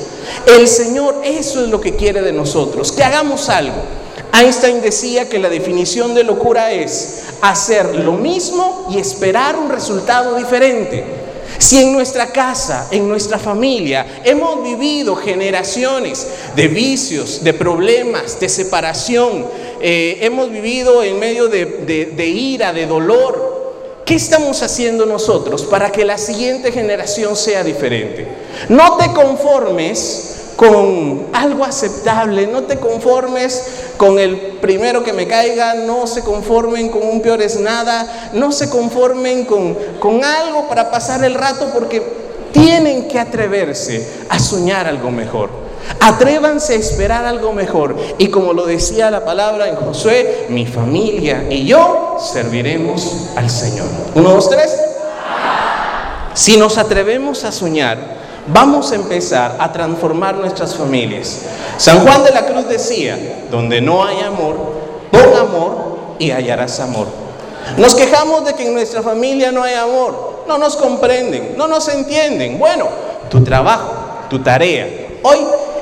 El 0.46 0.68
Señor 0.68 1.22
eso 1.24 1.64
es 1.64 1.70
lo 1.70 1.82
que 1.82 1.96
quiere 1.96 2.22
de 2.22 2.34
nosotros, 2.34 2.92
que 2.92 3.04
hagamos 3.04 3.50
algo. 3.50 4.03
Einstein 4.34 4.82
decía 4.82 5.30
que 5.30 5.38
la 5.38 5.48
definición 5.48 6.16
de 6.16 6.24
locura 6.24 6.72
es 6.72 7.22
hacer 7.42 7.94
lo 7.94 8.14
mismo 8.14 8.88
y 8.90 8.98
esperar 8.98 9.56
un 9.56 9.70
resultado 9.70 10.36
diferente. 10.36 11.04
Si 11.60 11.78
en 11.78 11.94
nuestra 11.94 12.28
casa, 12.28 12.88
en 12.90 13.08
nuestra 13.08 13.38
familia, 13.38 14.22
hemos 14.26 14.64
vivido 14.64 15.16
generaciones 15.16 16.28
de 16.56 16.68
vicios, 16.68 17.44
de 17.44 17.54
problemas, 17.54 18.40
de 18.40 18.50
separación, 18.50 19.46
eh, 19.80 20.18
hemos 20.22 20.50
vivido 20.50 21.04
en 21.04 21.20
medio 21.20 21.48
de, 21.48 21.66
de 21.66 22.28
ira, 22.28 22.74
de 22.74 22.88
dolor, 22.88 24.02
¿qué 24.04 24.16
estamos 24.16 24.64
haciendo 24.64 25.06
nosotros 25.06 25.64
para 25.64 25.92
que 25.92 26.06
la 26.06 26.18
siguiente 26.18 26.72
generación 26.72 27.36
sea 27.36 27.64
diferente? 27.64 28.28
No 28.68 28.98
te 28.98 29.14
conformes 29.14 30.34
con 30.56 31.28
algo 31.34 31.66
aceptable, 31.66 32.48
no 32.48 32.64
te 32.64 32.78
conformes 32.78 33.83
con 33.98 34.20
el 34.20 34.38
primero 34.62 35.04
que 35.04 35.14
me 35.14 35.28
caiga, 35.28 35.74
no 35.74 36.08
se 36.08 36.24
conformen 36.24 36.90
con 36.90 37.08
un 37.08 37.22
peor 37.22 37.42
es 37.42 37.60
nada, 37.60 38.32
no 38.34 38.52
se 38.52 38.70
conformen 38.70 39.46
con, 39.46 39.78
con 40.00 40.24
algo 40.24 40.68
para 40.68 40.90
pasar 40.92 41.24
el 41.24 41.34
rato 41.34 41.70
porque 41.74 42.02
tienen 42.52 43.08
que 43.08 43.20
atreverse 43.20 44.08
a 44.30 44.40
soñar 44.40 44.88
algo 44.88 45.12
mejor. 45.12 45.50
Atrévanse 46.00 46.74
a 46.74 46.78
esperar 46.78 47.26
algo 47.26 47.52
mejor. 47.52 47.98
Y 48.18 48.28
como 48.28 48.54
lo 48.54 48.66
decía 48.66 49.12
la 49.12 49.26
palabra 49.26 49.68
en 49.68 49.76
Josué, 49.76 50.46
mi 50.50 50.66
familia 50.66 51.46
y 51.50 51.66
yo 51.66 52.18
serviremos 52.20 53.30
al 53.36 53.50
Señor. 53.50 53.88
Uno, 54.16 54.32
dos, 54.32 54.50
tres. 54.50 54.74
Si 56.34 56.58
nos 56.58 56.78
atrevemos 56.78 57.44
a 57.44 57.52
soñar, 57.52 57.98
vamos 58.48 58.92
a 58.92 58.96
empezar 58.96 59.56
a 59.60 59.72
transformar 59.72 60.36
nuestras 60.36 60.76
familias. 60.76 61.40
San 61.78 62.02
Juan 62.02 62.24
de 62.24 62.32
la 62.32 62.46
Cruz 62.46 62.68
decía, 62.68 63.46
donde 63.50 63.82
no 63.82 64.04
hay 64.04 64.20
amor, 64.22 64.56
pon 65.12 65.36
amor 65.38 66.16
y 66.20 66.32
hallarás 66.32 66.80
amor. 66.80 67.08
Nos 67.78 67.96
quejamos 67.96 68.46
de 68.46 68.54
que 68.54 68.68
en 68.68 68.74
nuestra 68.74 69.02
familia 69.02 69.52
no 69.52 69.64
hay 69.64 69.76
amor, 69.76 70.44
no 70.48 70.58
nos 70.58 70.76
comprenden, 70.76 71.56
no 71.58 71.68
nos 71.68 71.88
entienden. 71.88 72.60
Bueno, 72.60 72.88
tu 73.30 73.44
trabajo, 73.44 73.92
tu 74.30 74.40
tarea, 74.40 74.88
hoy 75.24 75.38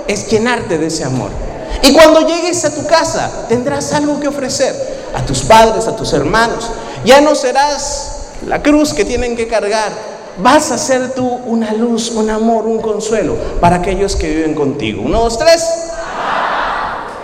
es 0.08 0.30
llenarte 0.30 0.78
de 0.78 0.88
ese 0.88 1.04
amor. 1.04 1.30
Y 1.82 1.94
cuando 1.94 2.28
llegues 2.28 2.64
a 2.66 2.74
tu 2.74 2.86
casa, 2.86 3.46
tendrás 3.50 3.92
algo 3.94 4.20
que 4.20 4.28
ofrecer 4.28 4.76
a 5.16 5.26
tus 5.26 5.42
padres, 5.42 5.88
a 5.88 5.96
tus 5.96 6.14
hermanos. 6.14 6.70
Ya 7.04 7.22
no 7.22 7.34
serás 7.34 8.12
la 8.46 8.62
cruz 8.62 8.94
que 8.94 9.06
tienen 9.06 9.36
que 9.36 9.48
cargar, 9.48 9.92
vas 10.38 10.72
a 10.72 10.78
ser 10.78 11.14
tú 11.14 11.28
una 11.46 11.74
luz, 11.74 12.12
un 12.12 12.30
amor, 12.30 12.66
un 12.66 12.82
consuelo 12.82 13.36
para 13.60 13.78
aquellos 13.78 14.16
que 14.16 14.30
viven 14.30 14.56
contigo. 14.56 15.04
Uno, 15.06 15.22
dos, 15.22 15.38
tres. 15.38 15.66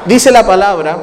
Dice 0.06 0.32
la 0.32 0.46
palabra 0.46 0.98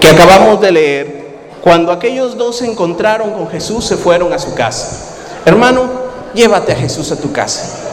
que 0.00 0.08
acabamos 0.08 0.60
de 0.60 0.72
leer, 0.72 1.18
cuando 1.60 1.92
aquellos 1.92 2.36
dos 2.36 2.58
se 2.58 2.66
encontraron 2.66 3.32
con 3.32 3.48
Jesús, 3.48 3.84
se 3.84 3.96
fueron 3.96 4.32
a 4.32 4.38
su 4.38 4.54
casa. 4.54 5.16
Hermano, 5.44 5.88
llévate 6.34 6.72
a 6.72 6.76
Jesús 6.76 7.10
a 7.12 7.16
tu 7.16 7.32
casa. 7.32 7.87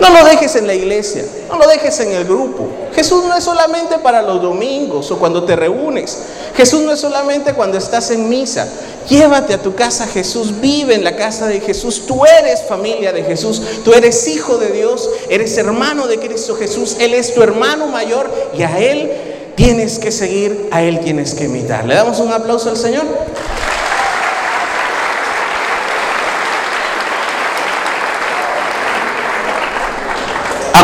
No 0.00 0.08
lo 0.08 0.24
dejes 0.24 0.56
en 0.56 0.66
la 0.66 0.74
iglesia, 0.74 1.24
no 1.48 1.58
lo 1.58 1.68
dejes 1.68 2.00
en 2.00 2.12
el 2.12 2.24
grupo. 2.24 2.66
Jesús 2.94 3.22
no 3.24 3.36
es 3.36 3.44
solamente 3.44 3.98
para 3.98 4.22
los 4.22 4.40
domingos 4.40 5.10
o 5.10 5.18
cuando 5.18 5.44
te 5.44 5.54
reúnes. 5.54 6.18
Jesús 6.56 6.80
no 6.80 6.92
es 6.92 7.00
solamente 7.00 7.52
cuando 7.52 7.76
estás 7.76 8.10
en 8.10 8.28
misa. 8.28 8.66
Llévate 9.08 9.52
a 9.52 9.62
tu 9.62 9.74
casa 9.74 10.06
Jesús, 10.06 10.60
vive 10.60 10.94
en 10.94 11.04
la 11.04 11.16
casa 11.16 11.48
de 11.48 11.60
Jesús. 11.60 12.06
Tú 12.06 12.24
eres 12.24 12.62
familia 12.62 13.12
de 13.12 13.24
Jesús, 13.24 13.60
tú 13.84 13.92
eres 13.92 14.26
hijo 14.26 14.56
de 14.56 14.68
Dios, 14.68 15.08
eres 15.28 15.56
hermano 15.58 16.06
de 16.06 16.18
Cristo 16.18 16.56
Jesús. 16.56 16.96
Él 16.98 17.12
es 17.12 17.34
tu 17.34 17.42
hermano 17.42 17.86
mayor 17.86 18.30
y 18.56 18.62
a 18.62 18.78
Él 18.78 19.10
tienes 19.54 19.98
que 19.98 20.12
seguir, 20.12 20.68
a 20.70 20.82
Él 20.82 21.00
tienes 21.00 21.34
que 21.34 21.44
imitar. 21.44 21.84
¿Le 21.84 21.94
damos 21.94 22.20
un 22.20 22.32
aplauso 22.32 22.70
al 22.70 22.78
Señor? 22.78 23.04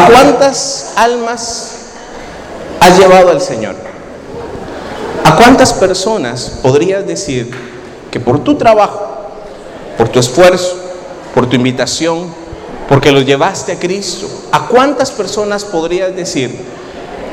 Cuántas 0.07 0.93
almas 0.97 1.71
has 2.81 2.99
llevado 2.99 3.31
al 3.31 3.41
Señor? 3.41 3.75
¿A 5.25 5.37
cuántas 5.37 5.73
personas 5.73 6.59
podrías 6.63 7.07
decir 7.07 7.51
que 8.11 8.21
por 8.21 8.45
tu 8.45 8.57
trabajo, 8.57 9.07
por 9.99 10.09
tu 10.09 10.19
esfuerzo, 10.19 10.77
por 11.35 11.49
tu 11.49 11.57
invitación, 11.57 12.33
porque 12.89 13.11
los 13.11 13.27
llevaste 13.27 13.73
a 13.73 13.79
Cristo, 13.79 14.29
¿a 14.53 14.69
cuántas 14.69 15.11
personas 15.11 15.65
podrías 15.65 16.15
decir 16.15 16.57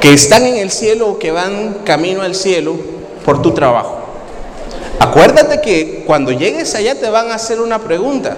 que 0.01 0.13
están 0.13 0.43
en 0.43 0.57
el 0.57 0.71
cielo 0.71 1.07
o 1.07 1.19
que 1.19 1.31
van 1.31 1.77
camino 1.85 2.21
al 2.21 2.35
cielo 2.35 2.75
por 3.23 3.41
tu 3.41 3.51
trabajo? 3.51 3.99
Acuérdate 4.99 5.61
que 5.61 6.03
cuando 6.07 6.31
llegues 6.31 6.75
allá 6.75 6.95
te 6.95 7.09
van 7.09 7.31
a 7.31 7.35
hacer 7.35 7.61
una 7.61 7.79
pregunta. 7.79 8.37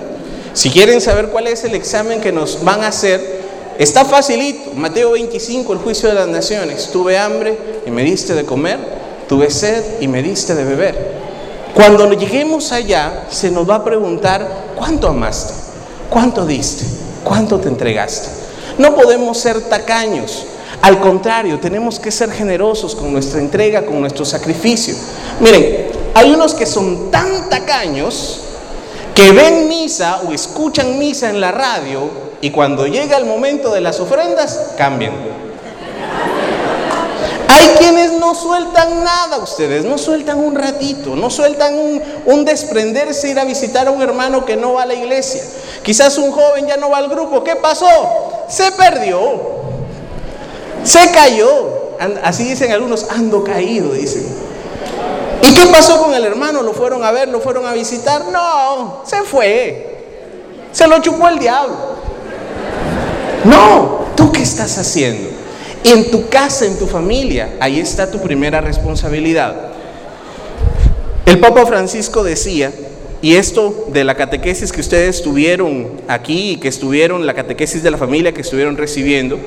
Si 0.54 0.70
quieren 0.70 1.00
saber 1.02 1.28
cuál 1.30 1.48
es 1.48 1.64
el 1.64 1.76
examen 1.76 2.22
que 2.22 2.32
nos 2.32 2.64
van 2.64 2.84
a 2.84 2.88
hacer, 2.88 3.35
Está 3.78 4.06
facilito. 4.06 4.72
Mateo 4.76 5.12
25, 5.12 5.74
el 5.74 5.80
juicio 5.80 6.10
de 6.10 6.16
las 6.16 6.28
naciones. 6.28 6.90
Tuve 6.92 7.18
hambre 7.18 7.58
y 7.86 7.92
me 7.92 8.04
diste 8.04 8.34
de 8.34 8.46
comer. 8.46 8.80
Tuve 9.28 9.50
sed 9.50 10.02
y 10.02 10.08
me 10.08 10.24
diste 10.24 10.56
de 10.56 10.64
beber. 10.64 11.16
Cuando 11.74 12.12
lleguemos 12.14 12.72
allá, 12.72 13.26
se 13.30 13.52
nos 13.52 13.70
va 13.70 13.76
a 13.76 13.84
preguntar, 13.84 14.48
¿cuánto 14.78 15.10
amaste? 15.10 15.54
¿Cuánto 16.10 16.46
diste? 16.46 16.86
¿Cuánto 17.24 17.60
te 17.60 17.68
entregaste? 17.68 18.30
No 18.78 18.96
podemos 18.96 19.38
ser 19.38 19.60
tacaños. 19.62 20.46
Al 20.82 21.02
contrario, 21.02 21.60
tenemos 21.60 22.00
que 22.00 22.12
ser 22.12 22.32
generosos 22.32 22.96
con 22.96 23.12
nuestra 23.12 23.42
entrega, 23.42 23.86
con 23.86 24.00
nuestro 24.00 24.24
sacrificio. 24.24 24.96
Miren, 25.42 25.88
hay 26.14 26.32
unos 26.32 26.54
que 26.54 26.66
son 26.66 27.12
tan 27.12 27.50
tacaños 27.50 28.40
que 29.14 29.32
ven 29.32 29.68
misa 29.68 30.22
o 30.22 30.32
escuchan 30.32 30.98
misa 30.98 31.30
en 31.30 31.42
la 31.42 31.52
radio 31.52 32.25
y 32.42 32.52
cuando 32.52 32.88
llega 32.88 33.18
el 33.18 33.26
momento 33.26 33.72
de 33.72 33.82
las 33.82 34.00
ofrendas, 34.00 34.74
cambian. 34.78 35.14
Hay 37.48 37.68
quienes 37.78 38.12
no 38.14 38.36
sueltan 38.36 39.04
nada 39.04 39.38
ustedes, 39.38 39.86
no 39.86 39.98
sueltan 39.98 40.40
un 40.40 40.56
ratito, 40.56 41.16
no 41.16 41.30
sueltan 41.30 41.78
un, 41.78 42.02
un, 42.26 42.46
desprenderse, 42.46 43.30
ir 43.30 43.40
a 43.40 43.46
visitar 43.46 43.88
a 43.88 43.92
un 43.92 44.02
hermano 44.02 44.46
que 44.46 44.58
no 44.58 44.74
va 44.74 44.84
a 44.84 44.86
la 44.86 44.94
iglesia. 44.94 45.42
Quizás 45.84 46.18
un 46.18 46.32
joven 46.32 46.68
ya 46.68 46.78
no 46.78 46.90
va 46.90 46.98
al 46.98 47.10
grupo. 47.10 47.44
¿Qué 47.44 47.56
pasó? 47.56 47.88
Se 48.50 48.72
perdió, 48.72 49.20
se 50.84 51.12
cayó. 51.12 51.96
Así 52.24 52.44
dicen 52.44 52.72
algunos, 52.72 53.10
ando 53.10 53.44
caído, 53.44 53.94
dicen. 53.94 54.26
¿Y 55.42 55.54
qué 55.54 55.68
pasó 55.68 56.02
con 56.02 56.14
el 56.14 56.26
hermano? 56.26 56.62
¿Lo 56.62 56.74
fueron 56.74 57.04
a 57.04 57.12
ver? 57.12 57.28
¿Lo 57.30 57.40
fueron 57.40 57.66
a 57.66 57.74
visitar? 57.74 58.26
No, 58.26 59.04
se 59.06 59.22
fue. 59.22 60.04
Se 60.72 60.88
lo 60.88 61.00
chupó 61.00 61.28
el 61.28 61.40
diablo. 61.40 61.95
No, 63.46 64.08
¿tú 64.18 64.32
qué 64.32 64.42
estás 64.42 64.78
haciendo? 64.78 65.30
En 65.84 66.10
tu 66.10 66.30
casa, 66.30 66.66
en 66.66 66.80
tu 66.80 66.88
familia, 66.88 67.56
ahí 67.60 67.80
está 67.80 68.10
tu 68.10 68.20
primera 68.20 68.60
responsabilidad. 68.60 69.56
El 71.28 71.40
Papa 71.40 71.66
Francisco 71.68 72.24
decía, 72.24 72.72
y 73.22 73.36
esto 73.36 73.86
de 73.90 74.04
la 74.04 74.16
catequesis 74.16 74.72
que 74.72 74.82
ustedes 74.82 75.22
tuvieron 75.22 76.02
aquí 76.08 76.52
y 76.52 76.58
que 76.58 76.68
estuvieron, 76.68 77.28
la 77.28 77.36
catequesis 77.36 77.84
de 77.84 77.92
la 77.92 77.98
familia 77.98 78.34
que 78.34 78.42
estuvieron 78.42 78.78
recibiendo, 78.78 79.40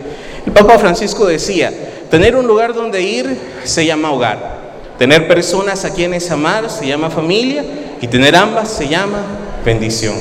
el 0.46 0.52
Papa 0.52 0.78
Francisco 0.78 1.26
decía, 1.26 1.72
tener 2.08 2.36
un 2.36 2.46
lugar 2.46 2.74
donde 2.74 3.02
ir 3.02 3.36
se 3.64 3.84
llama 3.84 4.12
hogar, 4.12 4.58
tener 4.96 5.26
personas 5.26 5.84
a 5.84 5.90
quienes 5.90 6.30
amar 6.30 6.70
se 6.70 6.86
llama 6.86 7.10
familia 7.10 7.64
y 8.00 8.06
tener 8.06 8.36
ambas 8.36 8.70
se 8.70 8.86
llama 8.86 9.22
bendición. 9.64 10.14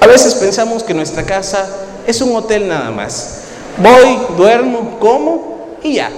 A 0.00 0.06
veces 0.06 0.34
pensamos 0.34 0.82
que 0.82 0.94
nuestra 0.94 1.24
casa 1.24 1.68
es 2.06 2.20
un 2.20 2.34
hotel 2.34 2.68
nada 2.68 2.90
más. 2.90 3.42
Voy, 3.78 4.36
duermo, 4.36 4.98
como 4.98 5.76
y 5.82 5.94
ya. 5.94 6.10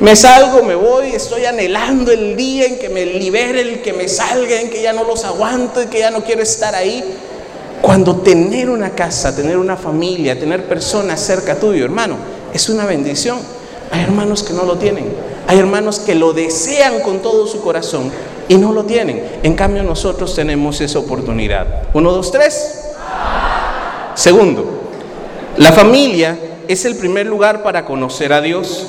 Me 0.00 0.14
salgo, 0.14 0.62
me 0.62 0.74
voy, 0.74 1.08
estoy 1.14 1.46
anhelando 1.46 2.12
el 2.12 2.36
día 2.36 2.66
en 2.66 2.78
que 2.78 2.88
me 2.88 3.06
liberen, 3.06 3.80
que 3.82 3.92
me 3.92 4.08
salga, 4.08 4.60
en 4.60 4.68
que 4.68 4.82
ya 4.82 4.92
no 4.92 5.04
los 5.04 5.24
aguanto 5.24 5.82
y 5.82 5.86
que 5.86 6.00
ya 6.00 6.10
no 6.10 6.22
quiero 6.22 6.42
estar 6.42 6.74
ahí. 6.74 7.02
Cuando 7.80 8.16
tener 8.16 8.68
una 8.68 8.90
casa, 8.90 9.34
tener 9.34 9.56
una 9.56 9.76
familia, 9.76 10.38
tener 10.38 10.66
personas 10.66 11.20
cerca 11.20 11.56
tuyo, 11.56 11.84
hermano, 11.84 12.16
es 12.52 12.68
una 12.68 12.84
bendición. 12.84 13.38
Hay 13.90 14.02
hermanos 14.02 14.42
que 14.42 14.52
no 14.52 14.64
lo 14.64 14.76
tienen. 14.76 15.06
Hay 15.46 15.58
hermanos 15.58 16.00
que 16.00 16.14
lo 16.14 16.32
desean 16.32 17.00
con 17.00 17.20
todo 17.20 17.46
su 17.46 17.62
corazón 17.62 18.10
y 18.48 18.56
no 18.56 18.72
lo 18.72 18.84
tienen. 18.84 19.38
En 19.42 19.54
cambio 19.54 19.82
nosotros 19.82 20.34
tenemos 20.34 20.80
esa 20.80 20.98
oportunidad. 20.98 21.84
Uno, 21.94 22.12
dos, 22.12 22.32
tres. 22.32 22.82
Segundo, 24.14 24.75
la 25.58 25.72
familia 25.72 26.38
es 26.68 26.84
el 26.84 26.96
primer 26.96 27.26
lugar 27.26 27.62
para 27.62 27.84
conocer 27.84 28.32
a 28.32 28.40
Dios. 28.40 28.86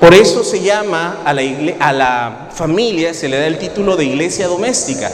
Por 0.00 0.14
eso 0.14 0.42
se 0.42 0.60
llama 0.60 1.18
a 1.24 1.32
la, 1.92 2.48
familia, 2.52 3.14
se 3.14 3.28
le 3.28 3.38
da 3.38 3.46
el 3.46 3.58
título 3.58 3.96
de 3.96 4.06
iglesia 4.06 4.48
doméstica. 4.48 5.10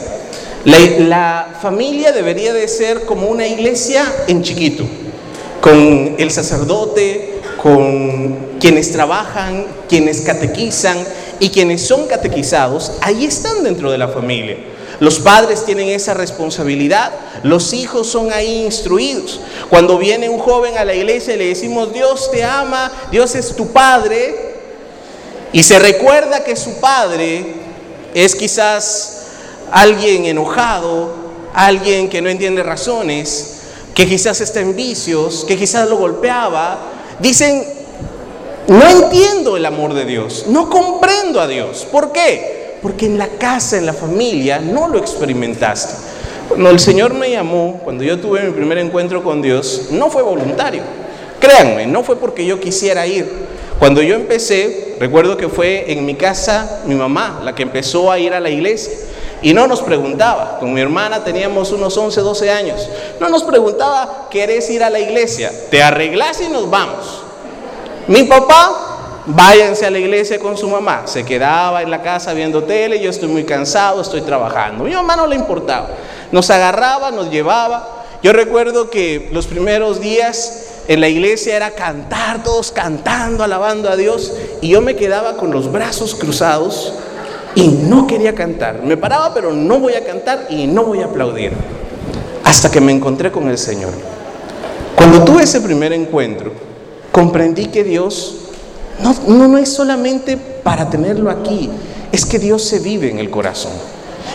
La, 0.65 0.79
la, 0.99 1.47
familia 1.61 2.11
debería 2.11 2.51
de 2.53 2.67
ser 2.67 3.05
como 3.05 3.27
una 3.27 3.47
iglesia 3.47 4.05
en 4.27 4.41
chiquito, 4.41 4.85
con 5.61 6.15
el 6.17 6.31
sacerdote, 6.31 7.41
con 7.61 8.57
quienes 8.59 8.91
trabajan, 8.91 9.65
quienes 9.87 10.21
catequizan 10.21 10.97
y 11.39 11.49
quienes 11.49 11.81
son 11.81 12.07
catequizados, 12.07 12.93
ahí 13.01 13.25
están 13.25 13.63
dentro 13.63 13.91
de 13.91 13.97
la 13.97 14.07
familia. 14.07 14.57
Los 14.99 15.19
padres 15.19 15.63
tienen 15.63 15.89
esa 15.89 16.13
responsabilidad, 16.13 17.11
los 17.43 17.73
hijos 17.73 18.07
son 18.07 18.31
ahí 18.33 18.63
instruidos. 18.63 19.39
Cuando 19.69 19.97
viene 19.97 20.27
un 20.27 20.39
joven 20.39 20.77
a 20.77 20.85
la 20.85 20.95
iglesia 20.95 21.35
y 21.35 21.37
le 21.37 21.47
decimos, 21.47 21.93
Dios 21.93 22.31
te 22.31 22.43
ama, 22.43 22.91
Dios 23.11 23.35
es 23.35 23.55
tu 23.55 23.67
padre, 23.71 24.55
y 25.53 25.63
se 25.63 25.79
recuerda 25.79 26.43
que 26.43 26.55
su 26.55 26.79
padre 26.79 27.45
es 28.13 28.35
quizás 28.35 29.25
alguien 29.71 30.25
enojado, 30.25 31.13
alguien 31.53 32.09
que 32.09 32.21
no 32.21 32.29
entiende 32.29 32.63
razones, 32.63 33.53
que 33.93 34.07
quizás 34.07 34.41
está 34.41 34.59
en 34.59 34.75
vicios, 34.75 35.45
que 35.47 35.57
quizás 35.57 35.89
lo 35.89 35.97
golpeaba. 35.97 36.79
Dicen, 37.19 37.63
no 38.67 38.87
entiendo 38.87 39.57
el 39.57 39.65
amor 39.65 39.93
de 39.93 40.05
Dios, 40.05 40.45
no 40.47 40.69
comprendo 40.69 41.39
a 41.39 41.47
Dios. 41.47 41.87
¿Por 41.91 42.11
qué? 42.11 42.56
Porque 42.81 43.05
en 43.05 43.17
la 43.17 43.27
casa, 43.27 43.77
en 43.77 43.85
la 43.85 43.93
familia, 43.93 44.59
no 44.59 44.87
lo 44.87 44.97
experimentaste. 44.97 45.95
Cuando 46.47 46.69
el 46.69 46.79
Señor 46.79 47.13
me 47.13 47.31
llamó, 47.31 47.81
cuando 47.83 48.03
yo 48.03 48.19
tuve 48.19 48.43
mi 48.43 48.51
primer 48.51 48.77
encuentro 48.77 49.23
con 49.23 49.41
Dios, 49.41 49.87
no 49.91 50.09
fue 50.09 50.21
voluntario. 50.21 50.81
Créanme, 51.39 51.85
no 51.85 52.03
fue 52.03 52.15
porque 52.17 52.45
yo 52.45 52.59
quisiera 52.59 53.05
ir. 53.05 53.47
Cuando 53.79 54.01
yo 54.01 54.15
empecé, 54.15 54.95
recuerdo 54.99 55.37
que 55.37 55.49
fue 55.49 55.91
en 55.91 56.05
mi 56.05 56.15
casa 56.15 56.81
mi 56.85 56.95
mamá 56.95 57.41
la 57.43 57.53
que 57.53 57.63
empezó 57.63 58.11
a 58.11 58.17
ir 58.17 58.33
a 58.33 58.39
la 58.39 58.49
iglesia. 58.49 58.93
Y 59.41 59.53
no 59.53 59.67
nos 59.67 59.81
preguntaba, 59.81 60.57
con 60.59 60.73
mi 60.73 60.81
hermana 60.81 61.23
teníamos 61.23 61.71
unos 61.71 61.95
11, 61.95 62.21
12 62.21 62.49
años, 62.49 62.89
no 63.19 63.29
nos 63.29 63.43
preguntaba, 63.43 64.27
¿querés 64.31 64.67
ir 64.71 64.83
a 64.83 64.89
la 64.89 64.99
iglesia? 64.99 65.51
Te 65.69 65.83
arreglás 65.83 66.41
y 66.41 66.49
nos 66.51 66.67
vamos. 66.69 67.21
Mi 68.07 68.23
papá, 68.23 68.86
váyanse 69.27 69.85
a 69.85 69.91
la 69.91 69.99
iglesia 69.99 70.39
con 70.39 70.57
su 70.57 70.67
mamá. 70.69 71.03
Se 71.05 71.23
quedaba 71.23 71.81
en 71.81 71.91
la 71.91 72.01
casa 72.01 72.33
viendo 72.33 72.63
tele, 72.63 72.99
yo 72.99 73.09
estoy 73.09 73.29
muy 73.29 73.43
cansado, 73.43 74.01
estoy 74.01 74.21
trabajando. 74.21 74.85
Mi 74.85 74.93
mamá 74.93 75.15
no 75.15 75.27
le 75.27 75.35
importaba. 75.35 75.89
Nos 76.31 76.49
agarraba, 76.49 77.11
nos 77.11 77.29
llevaba. 77.29 78.05
Yo 78.23 78.33
recuerdo 78.33 78.89
que 78.89 79.29
los 79.31 79.45
primeros 79.45 79.99
días 79.99 80.63
en 80.87 81.01
la 81.01 81.09
iglesia 81.09 81.55
era 81.55 81.71
cantar, 81.71 82.43
todos 82.43 82.71
cantando, 82.71 83.43
alabando 83.43 83.89
a 83.89 83.95
Dios, 83.95 84.33
y 84.61 84.69
yo 84.69 84.81
me 84.81 84.95
quedaba 84.95 85.35
con 85.35 85.51
los 85.51 85.71
brazos 85.71 86.15
cruzados 86.15 86.93
y 87.55 87.67
no 87.67 88.07
quería 88.07 88.33
cantar. 88.33 88.81
Me 88.81 88.97
paraba, 88.97 89.33
pero 89.33 89.53
no 89.53 89.79
voy 89.79 89.93
a 89.93 90.05
cantar 90.05 90.47
y 90.49 90.65
no 90.65 90.83
voy 90.83 91.01
a 91.01 91.05
aplaudir. 91.05 91.51
Hasta 92.43 92.71
que 92.71 92.79
me 92.79 92.93
encontré 92.93 93.31
con 93.31 93.49
el 93.49 93.57
Señor. 93.57 93.91
Cuando 94.95 95.23
tuve 95.23 95.43
ese 95.43 95.61
primer 95.61 95.93
encuentro, 95.93 96.51
comprendí 97.11 97.67
que 97.67 97.83
Dios 97.83 98.46
no, 99.01 99.47
no, 99.47 99.57
es 99.57 99.69
solamente 99.69 100.37
para 100.37 100.89
tenerlo 100.89 101.29
aquí, 101.29 101.69
es 102.11 102.25
que 102.25 102.39
Dios 102.39 102.63
se 102.63 102.79
vive 102.79 103.09
en 103.09 103.19
el 103.19 103.29
corazón. 103.29 103.73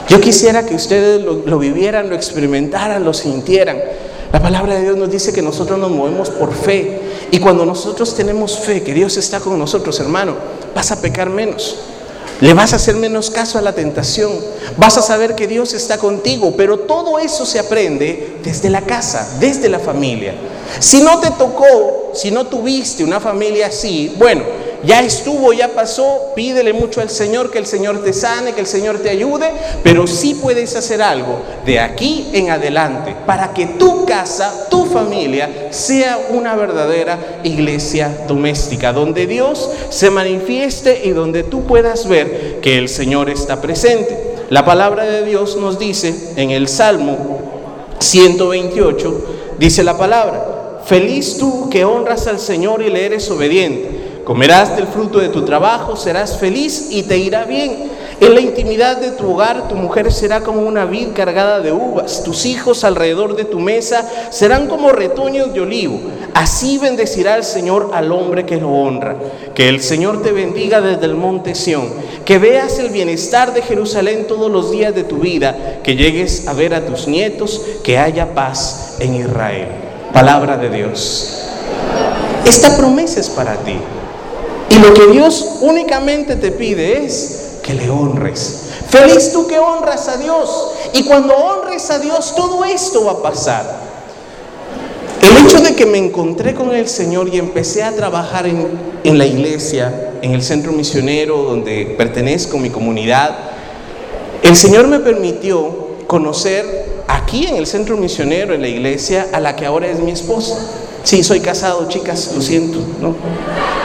Yo 0.09 0.21
quisiera 0.21 0.65
que 0.65 0.75
ustedes 0.75 1.23
lo, 1.23 1.43
lo 1.45 1.59
vivieran, 1.59 2.09
lo 2.09 2.15
experimentaran, 2.15 3.05
lo 3.05 3.13
sintieran. 3.15 3.79
La 4.33 4.41
palabra 4.41 4.75
de 4.75 4.83
Dios 4.83 4.97
nos 4.97 5.11
dice 5.11 5.33
que 5.33 5.43
nosotros 5.43 5.79
nos 5.79 5.91
movemos 5.91 6.31
por 6.31 6.55
fe. 6.55 7.01
Y 7.31 7.39
cuando 7.39 7.67
nosotros 7.67 8.15
tenemos 8.15 8.59
fe, 8.59 8.83
que 8.83 8.95
Dios 8.95 9.17
está 9.17 9.41
con 9.41 9.59
nosotros, 9.59 9.99
hermano, 10.01 10.35
vas 10.75 10.91
a 10.91 11.01
pecar 11.01 11.29
menos. 11.29 11.77
Le 12.43 12.55
vas 12.55 12.73
a 12.73 12.77
hacer 12.77 12.97
menos 12.97 13.31
caso 13.31 13.57
a 13.57 13.63
la 13.63 13.73
tentación. 13.73 14.33
Vas 14.77 14.99
a 14.99 15.03
saber 15.03 15.37
que 15.37 15.47
Dios 15.47 15.75
está 15.75 15.99
contigo. 15.99 16.55
Pero 16.57 16.81
todo 16.81 17.21
eso 17.21 17.47
se 17.47 17.61
aprende 17.61 18.39
desde 18.43 18.69
la 18.69 18.81
casa, 18.81 19.37
desde 19.39 19.69
la 19.69 19.79
familia. 19.79 20.35
Si 20.81 21.03
no 21.03 21.21
te 21.21 21.31
tocó, 21.31 22.11
si 22.13 22.33
no 22.33 22.49
tuviste 22.49 23.05
una 23.05 23.21
familia 23.21 23.69
así, 23.69 24.13
bueno, 24.19 24.43
ya 24.85 25.01
estuvo, 25.01 25.53
ya 25.53 25.69
pasó, 25.69 26.33
pídele 26.35 26.73
mucho 26.73 27.01
al 27.01 27.11
Señor 27.11 27.51
que 27.51 27.59
el 27.59 27.67
Señor 27.67 28.03
te 28.03 28.13
sane, 28.13 28.53
que 28.53 28.61
el 28.61 28.67
Señor 28.67 28.99
te 28.99 29.11
ayude, 29.11 29.51
pero 29.85 30.07
sí 30.07 30.35
puedes 30.35 30.75
hacer 30.75 31.01
algo 31.03 31.41
de 31.65 31.79
aquí 31.79 32.31
en 32.33 32.51
adelante 32.51 33.15
para 33.25 33.55
que 33.55 33.67
tu 33.67 34.05
casa, 34.05 34.67
tu 34.71 34.87
familia, 34.87 35.69
sea 35.71 36.19
una 36.31 36.57
verdadera 36.57 37.41
iglesia 37.45 38.25
doméstica, 38.27 38.93
donde 38.93 39.27
Dios 39.27 39.71
se 39.91 40.11
manifieste 40.11 41.03
y 41.05 41.11
donde 41.11 41.45
tú 41.45 41.65
puedas 41.65 42.09
ver 42.09 42.59
que 42.61 42.79
el 42.79 42.89
Señor 42.89 43.31
está 43.31 43.61
presente. 43.61 44.35
La 44.51 44.65
palabra 44.65 45.05
de 45.05 45.25
Dios 45.25 45.57
nos 45.57 45.79
dice 45.79 46.33
en 46.37 46.51
el 46.51 46.67
Salmo 46.67 47.41
128, 48.01 49.25
dice 49.59 49.85
la 49.85 49.97
palabra, 49.97 50.81
feliz 50.85 51.39
tú 51.39 51.71
que 51.71 51.85
honras 51.85 52.27
al 52.27 52.41
Señor 52.41 52.83
y 52.83 52.91
le 52.91 53.07
eres 53.07 53.31
obediente 53.31 54.02
Comerás 54.25 54.77
del 54.77 54.87
fruto 54.87 55.19
de 55.19 55.31
tu 55.31 55.45
trabajo, 55.45 55.97
serás 55.97 56.39
feliz 56.39 56.89
y 56.91 57.03
te 57.03 57.19
irá 57.19 57.45
bien. 57.45 57.91
En 58.21 58.37
la 58.37 58.41
intimidad 58.41 58.99
de 58.99 59.11
tu 59.11 59.33
hogar, 59.33 59.67
tu 59.67 59.75
mujer 59.75 60.13
será 60.13 60.43
como 60.43 60.61
una 60.61 60.85
vid 60.85 61.09
cargada 61.13 61.59
de 61.59 61.73
uvas. 61.73 62.23
Tus 62.23 62.47
hijos 62.47 62.85
alrededor 62.85 63.35
de 63.35 63.45
tu 63.45 63.59
mesa 63.59 64.09
serán 64.31 64.69
como 64.69 64.93
retoños 64.93 65.53
de 65.53 65.61
olivo. 65.61 65.99
Así 66.35 66.79
bendecirá 66.79 67.37
el 67.37 67.43
Señor 67.43 67.91
al 67.93 68.13
hombre 68.13 68.47
que 68.47 68.59
lo 68.59 68.71
honra. 68.71 69.17
Que 69.57 69.69
el 69.69 69.83
Señor 69.83 70.23
te 70.23 70.31
bendiga 70.31 70.81
desde 70.81 71.07
el 71.07 71.17
monte 71.17 71.57
Sión. 71.57 71.89
Que 72.25 72.39
veas 72.39 72.79
el 72.79 72.91
bienestar 72.91 73.53
de 73.53 73.63
Jerusalén 73.63 74.29
todos 74.29 74.53
los 74.53 74.71
días 74.71 74.95
de 74.95 75.03
tu 75.03 75.17
vida. 75.17 75.81
Que 75.83 75.97
llegues 75.97 76.47
a 76.47 76.53
ver 76.53 76.75
a 76.75 76.87
tus 76.87 77.09
nietos. 77.09 77.61
Que 77.83 77.99
haya 77.99 78.35
paz 78.35 78.99
en 79.01 79.17
Israel. 79.17 79.67
Palabra 80.13 80.57
de 80.59 80.71
Dios. 80.71 81.49
Esta 82.47 82.77
promesa 82.77 83.19
es 83.19 83.29
para 83.29 83.57
ti. 83.57 83.75
Y 84.73 84.79
lo 84.79 84.95
que 84.95 85.07
Dios 85.09 85.59
únicamente 85.61 86.37
te 86.37 86.51
pide 86.51 87.05
es 87.05 87.59
que 87.63 87.75
le 87.75 87.91
honres. 87.91 88.71
Feliz 88.89 89.31
tú 89.31 89.47
que 89.47 89.59
honras 89.59 90.09
a 90.09 90.17
Dios. 90.17 90.73
Y 90.95 91.05
cuando 91.05 91.35
honres 91.37 91.91
a 91.91 91.99
Dios, 91.99 92.35
todo 92.35 92.65
esto 92.65 93.05
va 93.05 93.13
a 93.13 93.23
pasar. 93.23 93.83
El 95.21 95.47
hecho 95.47 95.61
de 95.61 95.75
que 95.75 95.85
me 95.85 95.99
encontré 95.99 96.55
con 96.55 96.75
el 96.75 96.89
Señor 96.89 97.29
y 97.29 97.39
empecé 97.39 97.83
a 97.83 97.95
trabajar 97.95 98.47
en, 98.47 99.19
la 99.19 99.27
iglesia, 99.27 100.13
en 100.23 100.33
el 100.33 100.43
centro 100.43 100.73
misionero 100.73 101.43
donde 101.43 101.95
pertenezco, 101.99 102.57
mi 102.59 102.71
comunidad, 102.71 103.37
el 104.43 104.57
Señor 104.57 104.89
me 104.89 105.01
permitió 105.01 105.89
conocer 106.07 107.03
aquí 107.09 107.47
en 107.47 107.57
el 107.57 107.67
centro 107.67 107.99
misionero, 107.99 108.55
en 108.55 108.63
la 108.63 108.69
iglesia, 108.69 109.29
a 109.33 109.41
la 109.41 109.55
que 109.55 109.67
ahora 109.67 109.87
es 109.89 110.01
mi 110.01 110.13
esposa. 110.13 110.57
Sí, 111.05 111.23
soy 111.23 111.41
casado, 111.41 111.89
chicas, 111.89 112.33
lo 112.35 112.41
siento, 112.41 112.79
no 113.01 113.15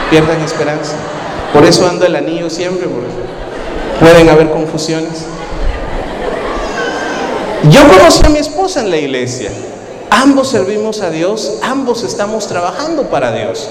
pierdan 0.09 0.41
esperanza. 0.41 0.93
Por 1.53 1.65
eso 1.65 1.87
ando 1.87 2.05
el 2.05 2.15
anillo 2.15 2.49
siempre. 2.49 2.87
Pueden 3.99 4.29
haber 4.29 4.49
confusiones. 4.49 5.25
Yo 7.69 7.81
conocí 7.87 8.25
a 8.25 8.29
mi 8.29 8.39
esposa 8.39 8.81
en 8.81 8.91
la 8.91 8.97
iglesia. 8.97 9.51
Ambos 10.09 10.49
servimos 10.49 11.01
a 11.01 11.09
Dios, 11.09 11.59
ambos 11.61 12.03
estamos 12.03 12.47
trabajando 12.47 13.03
para 13.03 13.31
Dios. 13.31 13.67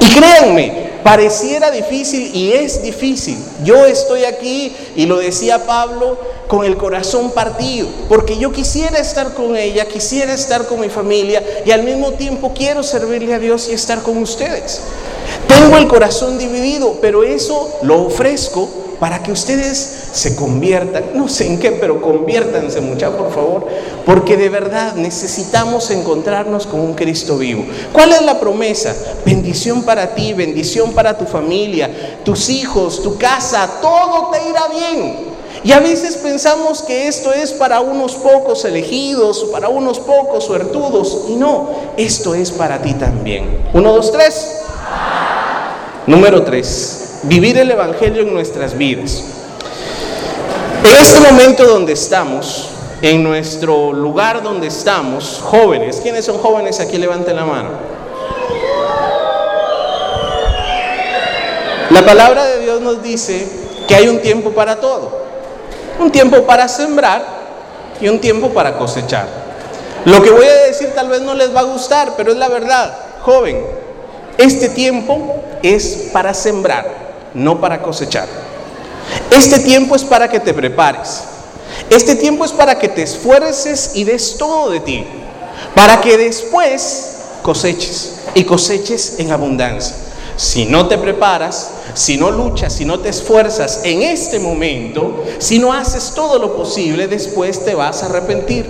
Y 0.00 0.14
créanme, 0.14 0.85
pareciera 1.06 1.70
difícil 1.70 2.34
y 2.34 2.52
es 2.52 2.82
difícil. 2.82 3.38
Yo 3.62 3.86
estoy 3.86 4.24
aquí, 4.24 4.74
y 4.96 5.06
lo 5.06 5.18
decía 5.18 5.64
Pablo, 5.64 6.18
con 6.48 6.64
el 6.64 6.76
corazón 6.76 7.30
partido, 7.30 7.86
porque 8.08 8.36
yo 8.38 8.50
quisiera 8.50 8.98
estar 8.98 9.32
con 9.34 9.56
ella, 9.56 9.86
quisiera 9.86 10.34
estar 10.34 10.66
con 10.66 10.80
mi 10.80 10.88
familia 10.88 11.44
y 11.64 11.70
al 11.70 11.84
mismo 11.84 12.14
tiempo 12.14 12.52
quiero 12.52 12.82
servirle 12.82 13.34
a 13.34 13.38
Dios 13.38 13.68
y 13.68 13.72
estar 13.72 14.02
con 14.02 14.18
ustedes. 14.18 14.80
Tengo 15.46 15.76
el 15.76 15.86
corazón 15.86 16.38
dividido, 16.38 16.96
pero 17.00 17.22
eso 17.22 17.78
lo 17.82 18.02
ofrezco 18.02 18.68
para 18.98 19.22
que 19.22 19.32
ustedes 19.32 20.08
se 20.12 20.36
conviertan, 20.36 21.04
no 21.14 21.28
sé 21.28 21.46
en 21.46 21.58
qué, 21.58 21.72
pero 21.72 22.00
conviértanse 22.00 22.80
mucha 22.80 23.10
por 23.10 23.32
favor, 23.32 23.66
porque 24.04 24.36
de 24.36 24.48
verdad 24.48 24.94
necesitamos 24.94 25.90
encontrarnos 25.90 26.66
con 26.66 26.80
un 26.80 26.94
Cristo 26.94 27.36
vivo. 27.36 27.64
¿Cuál 27.92 28.12
es 28.12 28.22
la 28.22 28.40
promesa? 28.40 28.94
Bendición 29.24 29.82
para 29.82 30.14
ti, 30.14 30.32
bendición 30.32 30.92
para 30.92 31.16
tu 31.18 31.26
familia, 31.26 32.20
tus 32.24 32.48
hijos, 32.48 33.02
tu 33.02 33.18
casa, 33.18 33.78
todo 33.82 34.30
te 34.30 34.48
irá 34.48 34.68
bien. 34.68 35.36
Y 35.62 35.72
a 35.72 35.80
veces 35.80 36.16
pensamos 36.16 36.82
que 36.82 37.08
esto 37.08 37.32
es 37.32 37.52
para 37.52 37.80
unos 37.80 38.14
pocos 38.14 38.64
elegidos, 38.64 39.46
para 39.50 39.68
unos 39.68 39.98
pocos 39.98 40.44
suertudos, 40.44 41.24
y 41.28 41.34
no, 41.34 41.70
esto 41.96 42.34
es 42.34 42.52
para 42.52 42.80
ti 42.80 42.94
también. 42.94 43.62
Uno, 43.72 43.92
dos, 43.92 44.12
tres. 44.12 44.62
Número 46.06 46.44
tres 46.44 47.05
vivir 47.26 47.58
el 47.58 47.70
Evangelio 47.70 48.22
en 48.22 48.32
nuestras 48.32 48.76
vidas. 48.76 49.24
En 50.84 50.96
este 50.96 51.20
momento 51.20 51.64
donde 51.64 51.92
estamos, 51.92 52.70
en 53.02 53.22
nuestro 53.22 53.92
lugar 53.92 54.42
donde 54.42 54.68
estamos, 54.68 55.40
jóvenes, 55.42 56.00
¿quiénes 56.02 56.24
son 56.24 56.38
jóvenes? 56.38 56.78
Aquí 56.80 56.98
levanten 56.98 57.34
la 57.34 57.44
mano. 57.44 57.70
La 61.90 62.04
palabra 62.04 62.44
de 62.44 62.60
Dios 62.60 62.80
nos 62.80 63.02
dice 63.02 63.48
que 63.88 63.94
hay 63.94 64.08
un 64.08 64.20
tiempo 64.20 64.50
para 64.50 64.76
todo. 64.76 65.26
Un 65.98 66.12
tiempo 66.12 66.44
para 66.44 66.68
sembrar 66.68 67.24
y 68.00 68.08
un 68.08 68.20
tiempo 68.20 68.50
para 68.50 68.76
cosechar. 68.76 69.26
Lo 70.04 70.22
que 70.22 70.30
voy 70.30 70.46
a 70.46 70.66
decir 70.66 70.92
tal 70.94 71.08
vez 71.08 71.22
no 71.22 71.34
les 71.34 71.54
va 71.54 71.60
a 71.60 71.64
gustar, 71.64 72.12
pero 72.16 72.30
es 72.30 72.38
la 72.38 72.48
verdad. 72.48 72.96
Joven, 73.22 73.64
este 74.38 74.68
tiempo 74.68 75.34
es 75.62 76.10
para 76.12 76.32
sembrar 76.34 77.05
no 77.36 77.60
para 77.60 77.82
cosechar. 77.82 78.26
Este 79.30 79.60
tiempo 79.60 79.94
es 79.94 80.02
para 80.02 80.28
que 80.28 80.40
te 80.40 80.54
prepares. 80.54 81.20
Este 81.90 82.16
tiempo 82.16 82.44
es 82.44 82.52
para 82.52 82.78
que 82.78 82.88
te 82.88 83.02
esfuerces 83.02 83.92
y 83.94 84.04
des 84.04 84.36
todo 84.38 84.70
de 84.70 84.80
ti, 84.80 85.06
para 85.74 86.00
que 86.00 86.16
después 86.16 87.16
coseches 87.42 88.14
y 88.34 88.44
coseches 88.44 89.16
en 89.18 89.30
abundancia. 89.30 89.94
Si 90.36 90.66
no 90.66 90.88
te 90.88 90.98
preparas, 90.98 91.70
si 91.94 92.16
no 92.16 92.30
luchas, 92.30 92.72
si 92.72 92.84
no 92.84 93.00
te 93.00 93.10
esfuerzas 93.10 93.80
en 93.84 94.02
este 94.02 94.38
momento, 94.38 95.24
si 95.38 95.58
no 95.58 95.72
haces 95.72 96.12
todo 96.14 96.38
lo 96.38 96.56
posible, 96.56 97.08
después 97.08 97.64
te 97.64 97.74
vas 97.74 98.02
a 98.02 98.06
arrepentir. 98.06 98.66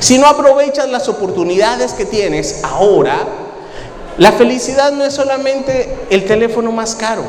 Si 0.00 0.18
no 0.18 0.26
aprovechas 0.26 0.88
las 0.88 1.08
oportunidades 1.08 1.92
que 1.92 2.04
tienes 2.04 2.60
ahora, 2.62 3.16
la 4.18 4.32
felicidad 4.32 4.92
no 4.92 5.04
es 5.04 5.14
solamente 5.14 5.96
el 6.10 6.24
teléfono 6.24 6.70
más 6.72 6.94
caro. 6.94 7.22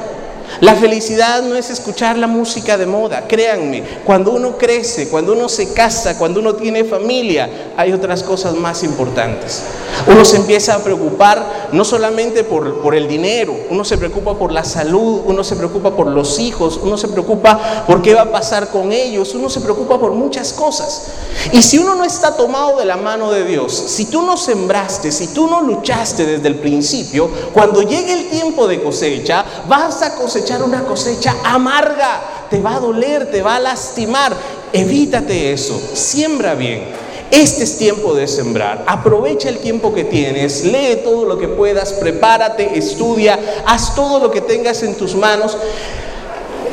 La 0.62 0.76
felicidad 0.76 1.42
no 1.42 1.56
es 1.56 1.70
escuchar 1.70 2.18
la 2.18 2.28
música 2.28 2.78
de 2.78 2.86
moda, 2.86 3.28
créanme, 3.28 3.84
cuando 4.04 4.32
uno 4.32 4.58
crece, 4.58 5.08
cuando 5.08 5.34
uno 5.34 5.48
se 5.48 5.74
casa, 5.74 6.18
cuando 6.18 6.42
uno 6.42 6.56
tiene 6.56 6.84
familia, 6.84 7.72
hay 7.78 7.94
otras 7.94 8.24
cosas 8.24 8.56
más 8.56 8.84
importantes. 8.84 9.64
Uno 10.08 10.26
se 10.26 10.38
empieza 10.38 10.76
a 10.76 10.84
preocupar 10.84 11.70
no 11.72 11.86
solamente 11.86 12.44
por, 12.44 12.82
por 12.82 12.94
el 12.94 13.08
dinero, 13.08 13.56
uno 13.70 13.86
se 13.86 13.98
preocupa 13.98 14.38
por 14.38 14.52
la 14.52 14.66
salud, 14.66 15.22
uno 15.26 15.44
se 15.44 15.56
preocupa 15.56 15.96
por 15.96 16.08
los 16.08 16.40
hijos, 16.40 16.80
uno 16.82 16.98
se 16.98 17.08
preocupa 17.08 17.86
por 17.88 18.02
qué 18.02 18.14
va 18.14 18.24
a 18.24 18.32
pasar 18.32 18.70
con 18.70 18.92
ellos, 18.92 19.34
uno 19.36 19.50
se 19.50 19.62
preocupa 19.62 19.98
por 19.98 20.12
muchas 20.12 20.52
cosas. 20.52 21.08
Y 21.54 21.62
si 21.62 21.78
uno 21.78 21.96
no 21.96 22.04
está 22.04 22.36
tomado 22.36 22.78
de 22.78 22.86
la 22.86 22.98
mano 22.98 23.32
de 23.32 23.46
Dios, 23.46 23.72
si 23.72 24.06
tú 24.06 24.24
no 24.24 24.36
sembraste, 24.36 25.12
si 25.12 25.28
tú 25.28 25.48
no 25.48 25.62
luchaste 25.62 26.26
desde 26.26 26.48
el 26.50 26.56
principio, 26.56 27.30
cuando 27.54 27.82
llegue 27.82 28.14
el 28.14 28.30
tiempo 28.30 28.68
de 28.68 28.82
cosecha, 28.82 29.46
vas 29.68 30.02
a 30.02 30.16
cosechar 30.16 30.39
una 30.64 30.84
cosecha 30.86 31.36
amarga, 31.44 32.22
te 32.50 32.60
va 32.60 32.76
a 32.76 32.80
doler, 32.80 33.30
te 33.32 33.42
va 33.42 33.58
a 33.58 33.60
lastimar. 33.60 34.34
Evítate 34.74 35.54
eso, 35.54 35.80
siembra 35.94 36.56
bien. 36.56 36.84
Este 37.32 37.64
es 37.64 37.78
tiempo 37.78 38.16
de 38.16 38.28
sembrar. 38.28 38.84
Aprovecha 38.88 39.50
el 39.50 39.60
tiempo 39.60 39.94
que 39.94 40.04
tienes, 40.04 40.66
lee 40.66 41.02
todo 41.04 41.26
lo 41.26 41.38
que 41.38 41.48
puedas, 41.48 41.94
prepárate, 41.94 42.78
estudia, 42.78 43.40
haz 43.66 43.94
todo 43.94 44.20
lo 44.20 44.32
que 44.32 44.42
tengas 44.42 44.82
en 44.82 44.96
tus 44.96 45.16
manos. 45.16 45.56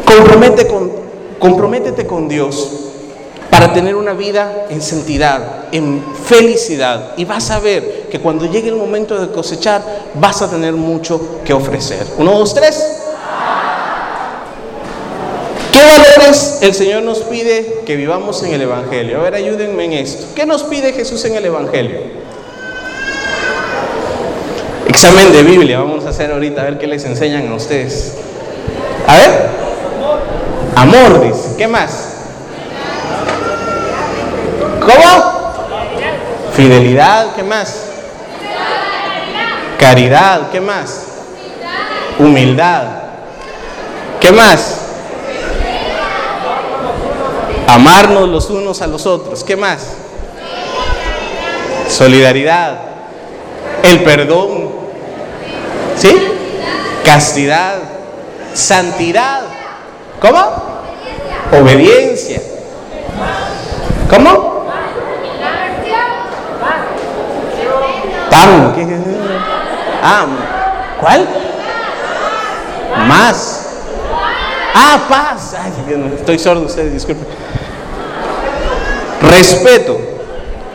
Compromete 0.07 0.67
con, 0.67 0.91
comprométete 1.39 2.07
con 2.07 2.29
Dios 2.29 2.69
para 3.51 3.73
tener 3.73 3.97
una 3.97 4.13
vida 4.13 4.67
en 4.71 4.81
santidad, 4.81 5.67
en 5.73 6.03
felicidad. 6.25 7.13
Y 7.19 7.27
vas 7.27 7.51
a 7.51 7.59
ver 7.59 8.09
que 8.11 8.21
cuando 8.21 8.47
llegue 8.47 8.69
el 8.69 8.77
momento 8.77 9.19
de 9.21 9.33
cosechar, 9.33 9.83
vas 10.15 10.41
a 10.41 10.51
tener 10.51 10.73
mucho 10.73 11.41
que 11.45 11.53
ofrecer. 11.53 12.07
Uno, 12.19 12.39
dos, 12.39 12.55
tres. 12.55 13.06
¿Qué 15.77 15.85
valores 15.85 16.61
el 16.63 16.73
Señor 16.73 17.03
nos 17.03 17.19
pide 17.19 17.83
que 17.85 17.97
vivamos 17.97 18.43
en 18.43 18.55
el 18.55 18.63
Evangelio? 18.63 19.21
A 19.21 19.25
ver, 19.25 19.35
ayúdenme 19.35 19.85
en 19.85 19.93
esto. 19.93 20.29
¿Qué 20.35 20.47
nos 20.47 20.63
pide 20.63 20.95
Jesús 20.95 21.23
en 21.27 21.37
el 21.37 21.45
Evangelio? 21.45 22.01
Examen 24.89 25.33
de 25.33 25.43
Biblia, 25.43 25.81
vamos 25.81 26.07
a 26.07 26.09
hacer 26.09 26.33
ahorita, 26.33 26.63
a 26.63 26.65
ver 26.65 26.79
qué 26.79 26.87
les 26.87 27.05
enseñan 27.05 27.53
a 27.53 27.57
ustedes. 27.57 28.15
A 29.07 29.17
ver. 29.17 29.49
Amor, 30.77 31.21
dice. 31.21 31.57
¿Qué 31.59 31.69
más? 31.69 32.15
¿Cómo? 34.81 35.53
Fidelidad, 36.55 37.35
¿qué 37.37 37.43
más? 37.43 37.83
Caridad, 39.79 40.49
¿qué 40.51 40.61
más? 40.63 41.03
Humildad. 42.19 42.85
¿Qué 44.23 44.33
más? 44.33 44.86
Amarnos 47.67 48.29
los 48.29 48.51
unos 48.51 48.81
a 48.83 48.87
los 48.87 49.07
otros. 49.07 49.43
¿Qué 49.45 49.57
más? 49.57 49.89
Solidaridad. 51.89 52.79
El 53.83 54.03
perdón. 54.03 54.71
¿Sí? 55.97 56.17
Castidad. 57.05 57.79
Santidad. 58.55 59.43
¿Cómo? 60.21 60.67
Obediencia. 61.53 62.41
¿Cómo? 64.11 64.57
Pam. 68.31 68.73
Ah, 70.03 70.27
¿cuál? 71.01 71.29
Más. 73.09 73.67
Ah, 74.75 75.07
paz. 75.09 75.55
Ay, 75.59 75.73
estoy 76.17 76.39
sordo, 76.39 76.67
ustedes 76.67 76.93
disculpen. 76.93 77.27
Respeto. 79.23 79.99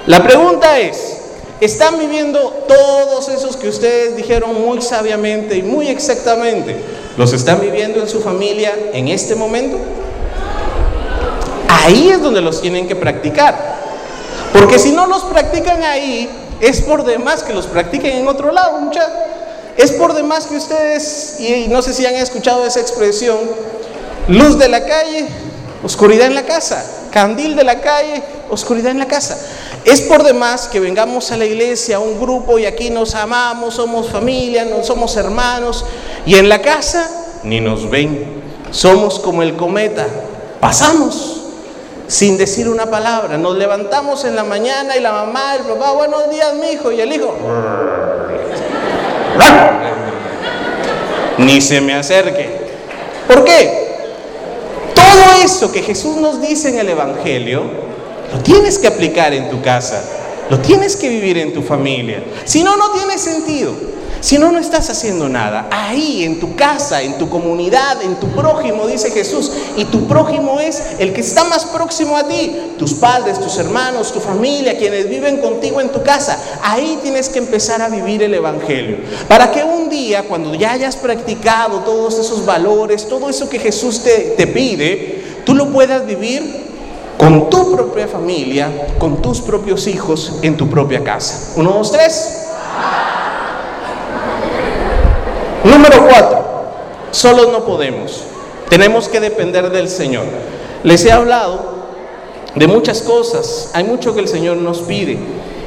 La 0.07 0.23
pregunta 0.23 0.79
es, 0.79 1.17
¿están 1.59 1.99
viviendo 1.99 2.65
todos 2.67 3.29
esos 3.29 3.55
que 3.55 3.69
ustedes 3.69 4.15
dijeron 4.15 4.61
muy 4.61 4.81
sabiamente 4.81 5.55
y 5.57 5.61
muy 5.63 5.87
exactamente? 5.87 6.75
¿Los 7.17 7.33
están 7.33 7.59
viviendo 7.61 7.99
en 7.99 8.09
su 8.09 8.21
familia 8.21 8.73
en 8.93 9.07
este 9.09 9.35
momento? 9.35 9.77
Ahí 11.67 12.09
es 12.09 12.21
donde 12.21 12.41
los 12.41 12.61
tienen 12.61 12.87
que 12.87 12.95
practicar. 12.95 13.79
Porque 14.53 14.79
si 14.79 14.91
no 14.91 15.07
los 15.07 15.23
practican 15.23 15.83
ahí, 15.83 16.29
es 16.59 16.81
por 16.81 17.03
demás 17.03 17.43
que 17.43 17.53
los 17.53 17.67
practiquen 17.67 18.17
en 18.17 18.27
otro 18.27 18.51
lado, 18.51 18.79
muchachos. 18.79 19.11
Es 19.77 19.91
por 19.93 20.13
demás 20.13 20.47
que 20.47 20.57
ustedes, 20.57 21.37
y 21.39 21.67
no 21.69 21.81
sé 21.81 21.93
si 21.93 22.05
han 22.05 22.15
escuchado 22.15 22.65
esa 22.65 22.79
expresión, 22.79 23.37
luz 24.27 24.59
de 24.59 24.67
la 24.67 24.85
calle, 24.85 25.27
oscuridad 25.83 26.27
en 26.27 26.35
la 26.35 26.43
casa, 26.43 26.83
candil 27.11 27.55
de 27.55 27.63
la 27.63 27.81
calle, 27.81 28.23
oscuridad 28.49 28.91
en 28.91 28.99
la 28.99 29.07
casa. 29.07 29.37
Es 29.85 30.01
por 30.01 30.23
demás 30.23 30.67
que 30.67 30.79
vengamos 30.79 31.31
a 31.31 31.37
la 31.37 31.45
iglesia, 31.45 31.97
a 31.97 31.99
un 31.99 32.19
grupo 32.19 32.57
y 32.57 32.65
aquí 32.65 32.89
nos 32.89 33.15
amamos, 33.15 33.75
somos 33.75 34.09
familia, 34.09 34.65
no 34.65 34.83
somos 34.83 35.15
hermanos 35.17 35.85
y 36.25 36.35
en 36.35 36.49
la 36.49 36.61
casa 36.61 37.09
ni 37.43 37.59
nos 37.59 37.89
ven. 37.89 38.41
Somos 38.71 39.19
como 39.19 39.43
el 39.43 39.55
cometa, 39.55 40.07
pasamos 40.59 41.37
sin 42.07 42.37
decir 42.37 42.67
una 42.67 42.87
palabra. 42.87 43.37
Nos 43.37 43.57
levantamos 43.57 44.25
en 44.25 44.35
la 44.35 44.43
mañana 44.43 44.97
y 44.97 44.99
la 44.99 45.11
mamá, 45.11 45.55
el 45.55 45.63
papá, 45.63 45.91
buenos 45.91 46.29
días, 46.29 46.53
mi 46.55 46.71
hijo, 46.71 46.91
y 46.91 47.01
el 47.01 47.13
hijo. 47.13 47.35
Ni 51.37 51.61
se 51.61 51.81
me 51.81 51.93
acerque. 51.93 52.61
¿Por 53.27 53.45
qué? 53.45 53.80
Eso 55.43 55.71
que 55.71 55.81
Jesús 55.81 56.17
nos 56.17 56.39
dice 56.39 56.69
en 56.69 56.77
el 56.77 56.89
Evangelio, 56.89 57.63
lo 58.31 58.39
tienes 58.43 58.77
que 58.77 58.87
aplicar 58.87 59.33
en 59.33 59.49
tu 59.49 59.61
casa, 59.61 60.03
lo 60.49 60.59
tienes 60.59 60.95
que 60.95 61.09
vivir 61.09 61.37
en 61.37 61.53
tu 61.53 61.63
familia. 61.63 62.23
Si 62.45 62.63
no, 62.63 62.77
no 62.77 62.91
tiene 62.91 63.17
sentido. 63.17 63.73
Si 64.19 64.37
no, 64.37 64.51
no 64.51 64.59
estás 64.59 64.87
haciendo 64.91 65.27
nada. 65.27 65.67
Ahí, 65.71 66.23
en 66.23 66.39
tu 66.39 66.55
casa, 66.55 67.01
en 67.01 67.17
tu 67.17 67.27
comunidad, 67.27 68.03
en 68.03 68.19
tu 68.19 68.27
prójimo, 68.27 68.85
dice 68.85 69.09
Jesús. 69.09 69.51
Y 69.75 69.85
tu 69.85 70.07
prójimo 70.07 70.59
es 70.59 70.79
el 70.99 71.11
que 71.11 71.21
está 71.21 71.43
más 71.45 71.65
próximo 71.65 72.15
a 72.15 72.27
ti. 72.27 72.55
Tus 72.77 72.93
padres, 72.93 73.39
tus 73.39 73.57
hermanos, 73.57 74.13
tu 74.13 74.19
familia, 74.19 74.77
quienes 74.77 75.09
viven 75.09 75.37
contigo 75.37 75.81
en 75.81 75.89
tu 75.89 76.03
casa. 76.03 76.37
Ahí 76.61 76.99
tienes 77.01 77.29
que 77.29 77.39
empezar 77.39 77.81
a 77.81 77.89
vivir 77.89 78.21
el 78.21 78.35
Evangelio. 78.35 78.97
Para 79.27 79.51
que 79.51 79.63
un 79.63 79.89
día, 79.89 80.27
cuando 80.27 80.53
ya 80.53 80.73
hayas 80.73 80.97
practicado 80.97 81.79
todos 81.79 82.19
esos 82.19 82.45
valores, 82.45 83.07
todo 83.07 83.27
eso 83.27 83.49
que 83.49 83.57
Jesús 83.57 84.03
te, 84.03 84.35
te 84.37 84.45
pide, 84.45 85.20
tú 85.51 85.57
lo 85.57 85.67
puedas 85.67 86.05
vivir 86.05 86.41
con 87.17 87.49
tu 87.49 87.75
propia 87.75 88.07
familia, 88.07 88.71
con 88.97 89.21
tus 89.21 89.41
propios 89.41 89.85
hijos, 89.87 90.39
en 90.43 90.55
tu 90.55 90.69
propia 90.69 91.03
casa. 91.03 91.51
Uno, 91.57 91.71
dos, 91.71 91.91
tres. 91.91 92.47
Número 95.65 96.07
cuatro, 96.07 96.45
solos 97.11 97.49
no 97.51 97.65
podemos. 97.65 98.23
Tenemos 98.69 99.09
que 99.09 99.19
depender 99.19 99.69
del 99.71 99.89
Señor. 99.89 100.23
Les 100.85 101.03
he 101.03 101.11
hablado 101.11 101.59
de 102.55 102.67
muchas 102.67 103.01
cosas. 103.01 103.71
Hay 103.73 103.83
mucho 103.83 104.13
que 104.15 104.21
el 104.21 104.29
Señor 104.29 104.55
nos 104.55 104.79
pide. 104.79 105.19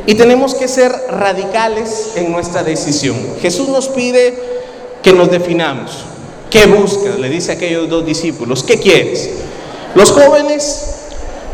Y 0.06 0.14
tenemos 0.14 0.54
que 0.54 0.66
ser 0.66 0.92
radicales 1.10 2.12
en 2.16 2.32
nuestra 2.32 2.62
decisión. 2.62 3.16
Jesús 3.42 3.68
nos 3.68 3.88
pide 3.88 4.34
que 5.02 5.12
nos 5.12 5.30
definamos. 5.30 6.06
¿Qué 6.48 6.64
buscas? 6.64 7.18
Le 7.18 7.28
dice 7.28 7.52
a 7.52 7.54
aquellos 7.56 7.90
dos 7.90 8.06
discípulos. 8.06 8.62
¿Qué 8.62 8.80
quieres? 8.80 9.28
Los 9.94 10.10
jóvenes, 10.10 10.86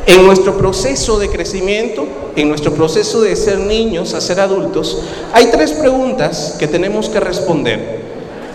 en 0.07 0.24
nuestro 0.24 0.57
proceso 0.57 1.18
de 1.18 1.29
crecimiento, 1.29 2.07
en 2.37 2.48
nuestro 2.48 2.72
proceso 2.72 3.20
de 3.20 3.37
ser 3.37 3.59
niños 3.59 4.14
a 4.14 4.20
ser 4.22 4.40
adultos, 4.40 5.03
hay 5.35 5.46
tres 5.46 5.72
preguntas 5.72 6.57
que 6.59 6.66
tenemos 6.66 7.11
que 7.11 7.20
responder. 7.20 8.00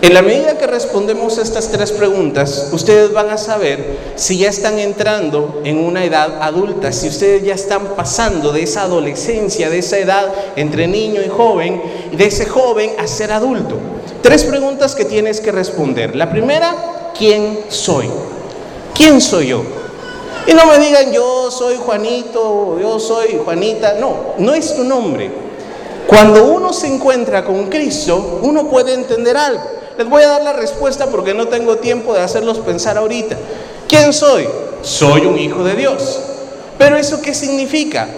En 0.02 0.12
la 0.12 0.22
medida 0.22 0.58
que 0.58 0.66
respondemos 0.66 1.38
estas 1.38 1.68
tres 1.68 1.92
preguntas, 1.92 2.70
ustedes 2.72 3.12
van 3.12 3.30
a 3.30 3.38
saber 3.38 3.96
si 4.16 4.38
ya 4.38 4.50
están 4.50 4.78
entrando 4.80 5.62
en 5.64 5.78
una 5.78 6.04
edad 6.04 6.42
adulta, 6.42 6.92
si 6.92 7.08
ustedes 7.08 7.44
ya 7.44 7.54
están 7.54 7.94
pasando 7.94 8.52
de 8.52 8.64
esa 8.64 8.82
adolescencia, 8.82 9.70
de 9.70 9.78
esa 9.78 9.98
edad 9.98 10.32
entre 10.56 10.88
niño 10.88 11.22
y 11.24 11.28
joven, 11.28 11.80
de 12.12 12.26
ese 12.26 12.44
joven 12.44 12.90
a 12.98 13.06
ser 13.06 13.30
adulto. 13.32 13.76
Tres 14.20 14.44
preguntas 14.44 14.96
que 14.96 15.04
tienes 15.04 15.40
que 15.40 15.52
responder. 15.52 16.16
La 16.16 16.28
primera, 16.28 17.12
¿quién 17.16 17.60
soy? 17.68 18.10
¿Quién 18.96 19.20
soy 19.20 19.48
yo? 19.48 19.62
Y 20.46 20.54
no 20.54 20.66
me 20.66 20.78
digan 20.78 21.12
yo 21.12 21.50
soy 21.50 21.76
Juanito, 21.76 22.78
yo 22.80 22.98
soy 22.98 23.38
Juanita. 23.44 23.94
No, 24.00 24.34
no 24.38 24.54
es 24.54 24.74
tu 24.74 24.84
nombre. 24.84 25.30
Cuando 26.06 26.44
uno 26.44 26.72
se 26.72 26.86
encuentra 26.86 27.44
con 27.44 27.66
Cristo, 27.66 28.40
uno 28.42 28.68
puede 28.68 28.94
entender 28.94 29.36
algo. 29.36 29.62
Les 29.98 30.08
voy 30.08 30.22
a 30.22 30.28
dar 30.28 30.42
la 30.42 30.52
respuesta 30.52 31.06
porque 31.06 31.34
no 31.34 31.48
tengo 31.48 31.76
tiempo 31.76 32.14
de 32.14 32.20
hacerlos 32.20 32.58
pensar 32.58 32.96
ahorita. 32.96 33.36
¿Quién 33.88 34.12
soy? 34.12 34.48
Soy 34.82 35.26
un 35.26 35.38
hijo 35.38 35.64
de 35.64 35.74
Dios. 35.74 36.20
Pero 36.78 36.96
eso 36.96 37.20
qué 37.20 37.34
significa? 37.34 38.08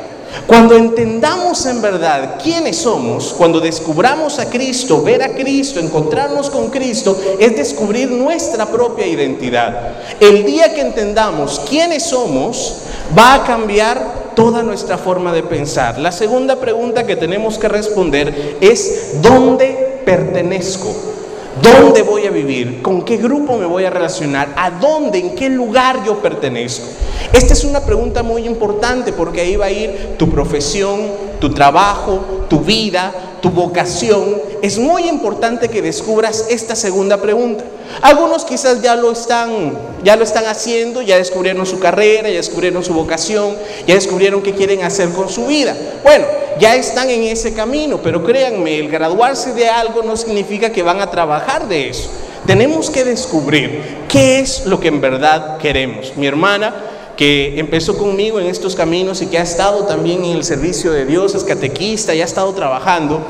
Cuando 0.47 0.77
entendamos 0.77 1.64
en 1.67 1.83
verdad 1.83 2.37
quiénes 2.43 2.77
somos, 2.77 3.35
cuando 3.37 3.61
descubramos 3.61 4.38
a 4.38 4.49
Cristo, 4.49 5.03
ver 5.03 5.23
a 5.23 5.35
Cristo, 5.35 5.81
encontrarnos 5.81 6.51
con 6.51 6.71
Cristo, 6.71 7.19
es 7.38 7.57
descubrir 7.57 8.11
nuestra 8.11 8.67
propia 8.67 9.07
identidad. 9.07 9.95
El 10.21 10.45
día 10.45 10.75
que 10.75 10.81
entendamos 10.81 11.61
quiénes 11.69 12.05
somos, 12.05 12.79
va 13.17 13.35
a 13.35 13.45
cambiar 13.45 14.33
toda 14.35 14.62
nuestra 14.62 14.99
forma 14.99 15.33
de 15.33 15.43
pensar. 15.43 15.99
La 15.99 16.12
segunda 16.12 16.57
pregunta 16.57 17.07
que 17.07 17.17
tenemos 17.17 17.59
que 17.59 17.69
responder 17.69 18.57
es, 18.61 19.21
¿dónde 19.21 20.03
pertenezco? 20.05 21.17
¿Dónde 21.62 22.03
voy 22.03 22.27
a 22.27 22.31
vivir? 22.31 22.83
¿Con 22.83 23.03
qué 23.03 23.16
grupo 23.16 23.57
me 23.57 23.66
voy 23.66 23.85
a 23.85 23.90
relacionar? 23.90 24.53
¿A 24.57 24.71
dónde? 24.71 25.18
¿En 25.18 25.35
qué 25.35 25.49
lugar 25.49 26.05
yo 26.05 26.18
pertenezco? 26.18 26.87
Esta 27.33 27.53
es 27.53 27.64
una 27.64 27.81
pregunta 27.81 28.23
muy 28.23 28.47
importante 28.47 29.12
porque 29.12 29.40
ahí 29.40 29.57
va 29.57 29.66
a 29.66 29.71
ir 29.71 30.16
tu 30.18 30.29
profesión, 30.29 31.01
tu 31.40 31.51
trabajo, 31.51 32.46
tu 32.48 32.61
vida, 32.61 33.12
tu 33.40 33.51
vocación. 33.51 34.37
Es 34.62 34.79
muy 34.79 35.09
importante 35.09 35.68
que 35.68 35.83
descubras 35.83 36.46
esta 36.51 36.74
segunda 36.74 37.18
pregunta. 37.18 37.64
Algunos 38.03 38.44
quizás 38.44 38.83
ya 38.83 38.94
lo 38.96 39.12
están 39.12 39.88
ya 40.05 40.16
lo 40.16 40.24
están 40.24 40.46
haciendo, 40.46 41.03
ya 41.03 41.16
descubrieron 41.16 41.66
su 41.66 41.81
carrera, 41.81 42.29
ya 42.29 42.37
descubrieron 42.37 42.85
su 42.85 42.94
vocación, 42.94 43.57
ya 43.87 43.94
descubrieron 43.94 44.42
qué 44.42 44.55
quieren 44.55 44.83
hacer 44.83 45.11
con 45.11 45.29
su 45.29 45.46
vida. 45.46 45.77
Bueno, 46.05 46.24
ya 46.61 46.77
están 46.77 47.11
en 47.11 47.24
ese 47.24 47.53
camino, 47.53 48.01
pero 48.03 48.24
créanme, 48.24 48.79
el 48.79 48.88
graduarse 48.88 49.53
de 49.55 49.68
algo 49.68 50.03
no 50.03 50.16
significa 50.16 50.70
que 50.70 50.83
van 50.83 51.01
a 51.01 51.11
trabajar 51.11 51.68
de 51.68 51.88
eso. 51.88 52.09
Tenemos 52.46 52.90
que 52.90 53.05
descubrir 53.05 53.83
qué 54.09 54.40
es 54.40 54.66
lo 54.66 54.81
que 54.81 54.88
en 54.88 55.01
verdad 55.01 55.59
queremos. 55.59 56.12
Mi 56.16 56.27
hermana 56.27 56.74
que 57.18 57.59
empezó 57.59 57.98
conmigo 57.98 58.38
en 58.38 58.46
estos 58.46 58.76
caminos 58.76 59.20
y 59.22 59.26
que 59.26 59.38
ha 59.38 59.42
estado 59.42 59.87
también 59.87 60.24
en 60.24 60.37
el 60.37 60.44
servicio 60.44 60.92
de 60.92 61.04
Dios, 61.04 61.35
es 61.35 61.42
catequista 61.42 62.14
y 62.14 62.22
ha 62.22 62.24
estado 62.24 62.54
trabajando. 62.54 63.20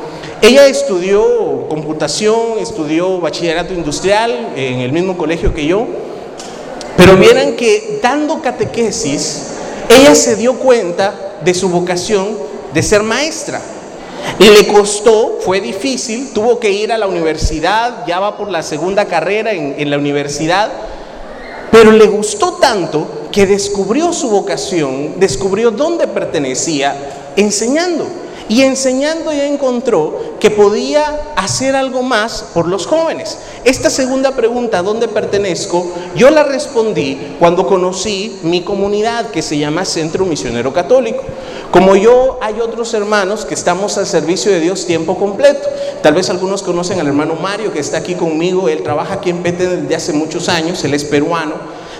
Ella 0.42 0.66
estudió 0.66 1.66
computación, 1.70 2.58
estudió 2.60 3.18
bachillerato 3.18 3.72
industrial 3.72 4.50
en 4.56 4.80
el 4.80 4.92
mismo 4.92 5.16
colegio 5.16 5.54
que 5.54 5.64
yo, 5.64 5.86
pero 6.98 7.16
vieran 7.16 7.56
que 7.56 7.98
dando 8.02 8.42
catequesis, 8.42 9.54
ella 9.88 10.14
se 10.14 10.36
dio 10.36 10.58
cuenta 10.58 11.38
de 11.42 11.54
su 11.54 11.70
vocación 11.70 12.36
de 12.74 12.82
ser 12.82 13.02
maestra. 13.02 13.58
Y 14.38 14.50
le 14.50 14.66
costó, 14.66 15.38
fue 15.40 15.62
difícil, 15.62 16.34
tuvo 16.34 16.60
que 16.60 16.70
ir 16.70 16.92
a 16.92 16.98
la 16.98 17.06
universidad, 17.06 18.04
ya 18.06 18.20
va 18.20 18.36
por 18.36 18.50
la 18.50 18.62
segunda 18.62 19.06
carrera 19.06 19.52
en, 19.52 19.76
en 19.78 19.88
la 19.88 19.96
universidad, 19.96 20.70
pero 21.70 21.92
le 21.92 22.06
gustó 22.06 22.54
tanto 22.54 23.06
que 23.30 23.46
descubrió 23.46 24.12
su 24.12 24.30
vocación, 24.30 25.14
descubrió 25.18 25.70
dónde 25.70 26.06
pertenecía, 26.06 27.32
enseñando. 27.36 28.06
Y 28.50 28.62
enseñando 28.62 29.30
ya 29.30 29.46
encontró 29.46 30.36
que 30.40 30.50
podía 30.50 31.20
hacer 31.36 31.76
algo 31.76 32.02
más 32.02 32.46
por 32.54 32.66
los 32.66 32.86
jóvenes. 32.86 33.36
Esta 33.64 33.90
segunda 33.90 34.34
pregunta, 34.34 34.82
¿dónde 34.82 35.06
pertenezco? 35.06 35.86
Yo 36.16 36.30
la 36.30 36.44
respondí 36.44 37.18
cuando 37.38 37.66
conocí 37.66 38.38
mi 38.42 38.62
comunidad 38.62 39.30
que 39.30 39.42
se 39.42 39.58
llama 39.58 39.84
Centro 39.84 40.24
Misionero 40.24 40.72
Católico. 40.72 41.24
Como 41.70 41.96
yo, 41.96 42.38
hay 42.40 42.60
otros 42.60 42.94
hermanos 42.94 43.44
que 43.44 43.52
estamos 43.52 43.98
al 43.98 44.06
servicio 44.06 44.50
de 44.50 44.60
Dios 44.60 44.86
tiempo 44.86 45.18
completo. 45.18 45.68
Tal 46.02 46.14
vez 46.14 46.30
algunos 46.30 46.62
conocen 46.62 46.98
al 46.98 47.06
hermano 47.06 47.34
Mario 47.34 47.72
que 47.72 47.78
está 47.78 47.98
aquí 47.98 48.14
conmigo. 48.14 48.70
Él 48.70 48.82
trabaja 48.82 49.14
aquí 49.14 49.28
en 49.28 49.42
Pete 49.42 49.68
desde 49.68 49.94
hace 49.94 50.12
muchos 50.14 50.48
años. 50.48 50.82
Él 50.84 50.94
es 50.94 51.04
peruano. 51.04 51.54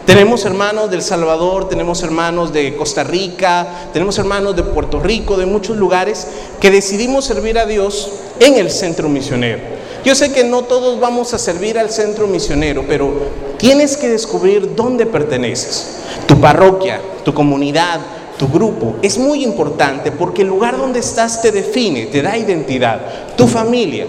Tenemos 0.07 0.47
hermanos 0.47 0.91
del 0.91 1.03
Salvador, 1.03 1.69
tenemos 1.69 2.03
hermanos 2.03 2.51
de 2.51 2.75
Costa 2.77 3.05
Rica, 3.05 3.91
tenemos 3.93 4.19
hermanos 4.19 4.57
de 4.57 4.63
Puerto 4.63 5.01
Rico, 5.01 5.37
de 5.37 5.45
muchos 5.45 5.77
lugares 5.77 6.27
que 6.61 6.71
decidimos 6.71 7.27
servir 7.27 7.59
a 7.59 7.67
Dios 7.67 8.11
en 8.41 8.55
el 8.55 8.71
centro 8.71 9.11
misionero. 9.11 9.61
Yo 10.07 10.15
sé 10.15 10.33
que 10.33 10.45
no 10.45 10.63
todos 10.63 10.99
vamos 10.99 11.35
a 11.35 11.39
servir 11.39 11.79
al 11.79 11.91
centro 11.91 12.27
misionero, 12.27 12.87
pero 12.89 13.13
tienes 13.59 13.99
que 13.99 14.09
descubrir 14.09 14.75
dónde 14.75 15.05
perteneces. 15.05 15.99
Tu 16.27 16.41
parroquia, 16.41 17.03
tu 17.23 17.35
comunidad, 17.35 18.01
tu 18.39 18.49
grupo 18.49 18.97
es 19.03 19.19
muy 19.19 19.45
importante 19.45 20.13
porque 20.13 20.43
el 20.43 20.49
lugar 20.49 20.79
donde 20.79 21.01
estás 21.01 21.43
te 21.43 21.51
define, 21.53 22.07
te 22.07 22.23
da 22.23 22.37
identidad. 22.37 23.01
Tu 23.37 23.47
familia, 23.47 24.07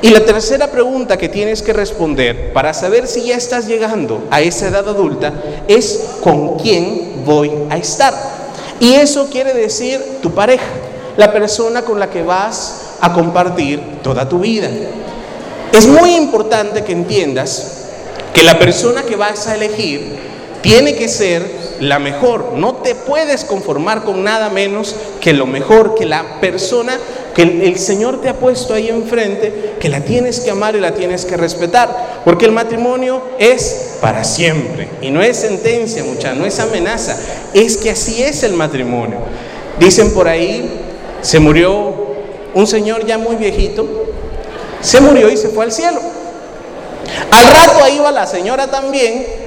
y 0.00 0.10
la 0.10 0.24
tercera 0.24 0.68
pregunta 0.68 1.16
que 1.16 1.28
tienes 1.28 1.60
que 1.60 1.72
responder 1.72 2.52
para 2.52 2.72
saber 2.72 3.08
si 3.08 3.24
ya 3.24 3.36
estás 3.36 3.66
llegando 3.66 4.22
a 4.30 4.40
esa 4.40 4.68
edad 4.68 4.88
adulta 4.88 5.32
es 5.66 6.18
¿con 6.22 6.56
quién 6.56 7.24
voy 7.24 7.50
a 7.68 7.76
estar? 7.76 8.14
Y 8.78 8.94
eso 8.94 9.28
quiere 9.28 9.52
decir 9.54 10.00
tu 10.22 10.30
pareja, 10.30 10.66
la 11.16 11.32
persona 11.32 11.82
con 11.82 11.98
la 11.98 12.10
que 12.10 12.22
vas 12.22 12.96
a 13.00 13.12
compartir 13.12 13.80
toda 14.02 14.28
tu 14.28 14.38
vida. 14.38 14.68
Es 15.72 15.88
muy 15.88 16.14
importante 16.14 16.84
que 16.84 16.92
entiendas 16.92 17.86
que 18.32 18.44
la 18.44 18.56
persona 18.56 19.02
que 19.02 19.16
vas 19.16 19.48
a 19.48 19.56
elegir 19.56 20.27
tiene 20.68 20.96
que 20.96 21.08
ser 21.08 21.50
la 21.80 21.98
mejor. 21.98 22.52
No 22.54 22.74
te 22.74 22.94
puedes 22.94 23.44
conformar 23.44 24.04
con 24.04 24.22
nada 24.22 24.50
menos 24.50 24.94
que 25.18 25.32
lo 25.32 25.46
mejor, 25.46 25.94
que 25.94 26.04
la 26.04 26.40
persona 26.42 26.98
que 27.34 27.42
el, 27.42 27.78
Señor 27.78 28.20
te 28.20 28.28
ha 28.28 28.34
puesto 28.34 28.74
ahí 28.74 28.88
enfrente, 28.90 29.76
que 29.80 29.88
la 29.88 30.00
tienes 30.00 30.40
que 30.40 30.50
amar 30.50 30.76
y 30.76 30.80
la 30.80 30.92
tienes 30.92 31.24
que 31.24 31.38
respetar, 31.38 32.20
porque 32.22 32.44
el 32.44 32.52
matrimonio 32.52 33.22
es 33.38 33.96
para 34.02 34.24
siempre 34.24 34.88
y 35.00 35.10
no 35.10 35.22
es 35.22 35.38
sentencia, 35.38 36.04
mucha, 36.04 36.34
no 36.34 36.44
es 36.44 36.58
amenaza, 36.58 37.16
es 37.54 37.78
que 37.78 37.90
así 37.90 38.22
es 38.22 38.42
el 38.42 38.52
matrimonio. 38.52 39.20
Dicen 39.78 40.12
por 40.12 40.28
ahí, 40.28 40.68
se 41.22 41.38
murió 41.38 41.94
un 42.52 42.66
señor 42.66 43.06
ya 43.06 43.16
muy 43.16 43.36
viejito, 43.36 43.86
se 44.82 45.00
murió 45.00 45.30
y 45.30 45.36
se 45.38 45.48
fue 45.48 45.64
al 45.64 45.72
cielo. 45.72 46.00
Al 47.30 47.46
rato 47.54 47.84
ahí 47.84 47.98
va 48.00 48.12
la 48.12 48.26
señora 48.26 48.66
también 48.66 49.37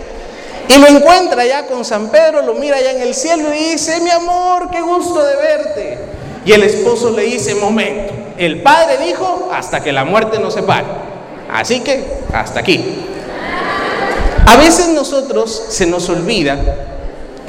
Y 0.73 0.79
lo 0.79 0.87
encuentra 0.87 1.45
ya 1.45 1.67
con 1.67 1.83
San 1.83 2.09
Pedro, 2.09 2.43
lo 2.43 2.53
mira 2.53 2.77
allá 2.77 2.91
en 2.91 3.01
el 3.01 3.13
cielo 3.13 3.53
y 3.53 3.71
dice, 3.71 3.99
mi 3.99 4.09
amor, 4.09 4.69
qué 4.71 4.79
gusto 4.79 5.21
de 5.21 5.35
verte. 5.35 5.97
Y 6.45 6.53
el 6.53 6.63
esposo 6.63 7.11
le 7.11 7.23
dice, 7.23 7.55
momento, 7.55 8.13
el 8.37 8.61
padre 8.61 8.97
dijo, 9.05 9.49
hasta 9.51 9.83
que 9.83 9.91
la 9.91 10.05
muerte 10.05 10.39
nos 10.39 10.53
separe. 10.53 10.87
Así 11.51 11.81
que, 11.81 12.05
hasta 12.31 12.61
aquí. 12.61 12.79
A 14.47 14.55
veces 14.55 14.87
nosotros 14.89 15.65
se 15.69 15.85
nos 15.87 16.07
olvida 16.07 16.57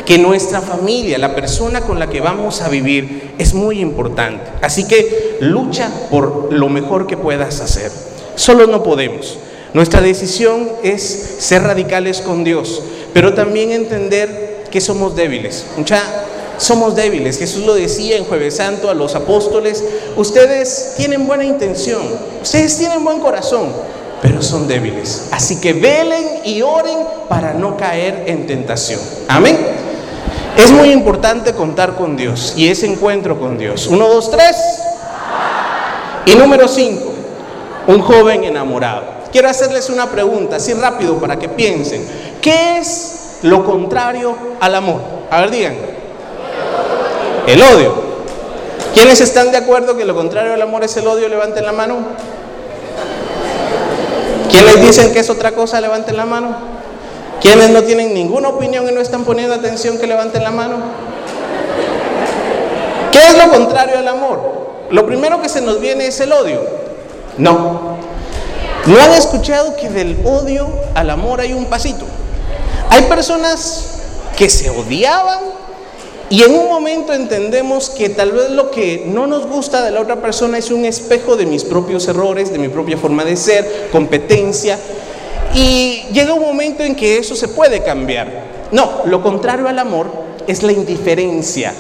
que 0.05 0.19
nuestra 0.19 0.61
familia, 0.61 1.17
la 1.17 1.35
persona 1.37 1.83
con 1.83 2.01
la 2.01 2.11
que 2.11 2.21
vamos 2.21 2.61
a 2.61 2.69
vivir, 2.69 3.35
es 3.39 3.55
muy 3.55 3.79
importante. 3.81 4.51
Así 4.63 4.89
que 4.89 5.37
lucha 5.41 5.89
por 6.11 6.53
lo 6.53 6.69
mejor 6.69 7.07
que 7.07 7.17
puedas 7.17 7.61
hacer. 7.61 7.93
Solo 8.35 8.67
no 8.67 8.83
podemos. 8.83 9.39
Nuestra 9.75 10.03
decisión 10.03 10.69
es 10.83 11.37
ser 11.39 11.63
radicales 11.63 12.21
con 12.21 12.45
Dios, 12.45 12.83
pero 13.15 13.33
también 13.33 13.71
entender 13.71 14.65
que 14.71 14.81
somos 14.81 15.17
débiles. 15.17 15.65
Mucha, 15.77 16.03
somos 16.59 16.95
débiles. 16.95 17.39
Jesús 17.39 17.65
lo 17.65 17.75
decía 17.75 18.17
en 18.17 18.25
Jueves 18.25 18.57
Santo 18.57 18.91
a 18.91 18.95
los 18.95 19.15
apóstoles, 19.15 19.83
ustedes 20.17 20.95
tienen 20.97 21.27
buena 21.27 21.45
intención, 21.45 22.03
ustedes 22.43 22.77
tienen 22.77 23.03
buen 23.03 23.21
corazón, 23.21 23.73
pero 24.21 24.43
son 24.43 24.69
débiles. 24.69 25.29
Así 25.31 25.61
que 25.61 25.73
velen 25.73 26.41
y 26.45 26.61
oren 26.61 26.99
para 27.29 27.55
no 27.55 27.77
caer 27.77 28.25
en 28.27 28.47
tentación. 28.47 29.01
Amén. 29.29 29.59
Es 30.57 30.71
muy 30.71 30.91
importante 30.91 31.55
contar 31.55 31.97
con 31.97 32.15
Dios 32.15 32.53
y 32.57 32.69
ese 32.69 32.87
encuentro 32.87 33.41
con 33.41 33.57
Dios. 33.57 33.87
Uno, 33.87 34.07
dos, 34.07 34.31
tres. 34.31 34.55
Y 36.27 36.35
número 36.35 36.69
cinco, 36.69 37.11
un 37.87 38.01
joven 38.01 38.45
enamorado. 38.45 39.22
Quiero 39.33 39.49
hacerles 39.49 39.89
una 39.89 40.11
pregunta, 40.11 40.57
así 40.57 40.75
rápido 40.75 41.17
para 41.17 41.39
que 41.39 41.49
piensen. 41.49 42.07
¿Qué 42.43 42.79
es 42.79 43.39
lo 43.43 43.65
contrario 43.65 44.37
al 44.61 44.75
amor? 44.75 45.01
A 45.31 45.41
ver, 45.41 45.51
digan. 45.51 45.75
El 47.47 47.63
odio. 47.63 47.95
¿Quiénes 48.95 49.21
están 49.23 49.51
de 49.51 49.57
acuerdo 49.57 49.97
que 49.97 50.05
lo 50.05 50.15
contrario 50.15 50.53
al 50.53 50.61
amor 50.61 50.85
es 50.85 50.95
el 50.99 51.07
odio? 51.07 51.29
Levanten 51.29 51.65
la 51.65 51.73
mano. 51.73 51.97
¿Quiénes 54.51 54.81
dicen 54.83 55.13
que 55.15 55.21
es 55.21 55.31
otra 55.31 55.53
cosa? 55.53 55.81
Levanten 55.81 56.17
la 56.17 56.27
mano. 56.27 56.55
¿Quiénes 57.41 57.71
no 57.71 57.83
tienen 57.83 58.13
ninguna 58.13 58.51
opinión 58.51 58.87
y 58.89 58.93
no 58.93 59.01
están 59.01 59.25
poniendo 59.25 59.55
atención 59.55 59.99
que 59.99 60.07
levanten 60.07 60.43
la 60.43 60.51
mano? 60.51 60.77
¿Qué 63.11 63.19
es 63.19 63.37
lo 63.37 63.51
contrario 63.51 63.99
al 63.99 64.09
amor? 64.09 64.41
Lo 64.91 65.07
primero 65.07 65.41
que 65.41 65.49
se 65.49 65.63
nos 65.63 65.81
viene 65.81 66.07
es 66.07 66.21
el 66.21 66.33
odio. 66.33 66.61
No. 67.39 67.92
¿No 68.87 69.01
han 69.01 69.13
escuchado 69.13 69.77
que 69.77 69.89
del 69.89 70.19
odio 70.25 70.69
al 70.95 71.11
amor 71.11 71.41
hay 71.41 71.53
un 71.53 71.67
pasito? 71.67 72.05
Hay 72.91 73.03
personas 73.03 74.01
que 74.37 74.51
se 74.51 74.71
odiaban 74.71 75.39
y 76.29 76.43
en 76.43 76.53
un 76.53 76.69
momento 76.69 77.13
entendemos 77.13 77.91
que 77.91 78.09
tal 78.09 78.33
vez 78.33 78.51
lo 78.51 78.73
que 78.73 79.05
no 79.07 79.29
nos 79.29 79.47
gusta 79.47 79.83
de 79.83 79.93
la 79.93 80.01
otra 80.01 80.21
persona 80.21 80.59
es 80.59 80.73
un 80.73 80.85
espejo 80.85 81.37
de 81.37 81.47
mis 81.47 81.63
propios 81.63 82.09
errores, 82.09 82.51
de 82.51 82.59
mi 82.59 82.69
propia 82.69 82.97
forma 82.97 83.25
de 83.25 83.37
ser, 83.37 83.89
competencia, 83.93 84.79
y 85.55 86.05
llega 86.13 86.33
un 86.33 86.43
momento 86.43 86.83
en 86.83 86.97
que 86.97 87.19
eso 87.19 87.37
se 87.37 87.49
puede 87.49 87.85
cambiar. 87.85 88.47
No, 88.73 89.03
lo 89.05 89.23
contrario 89.23 89.69
al 89.69 89.79
amor 89.79 90.11
es 90.47 90.63
la 90.63 90.73
indiferencia, 90.73 91.73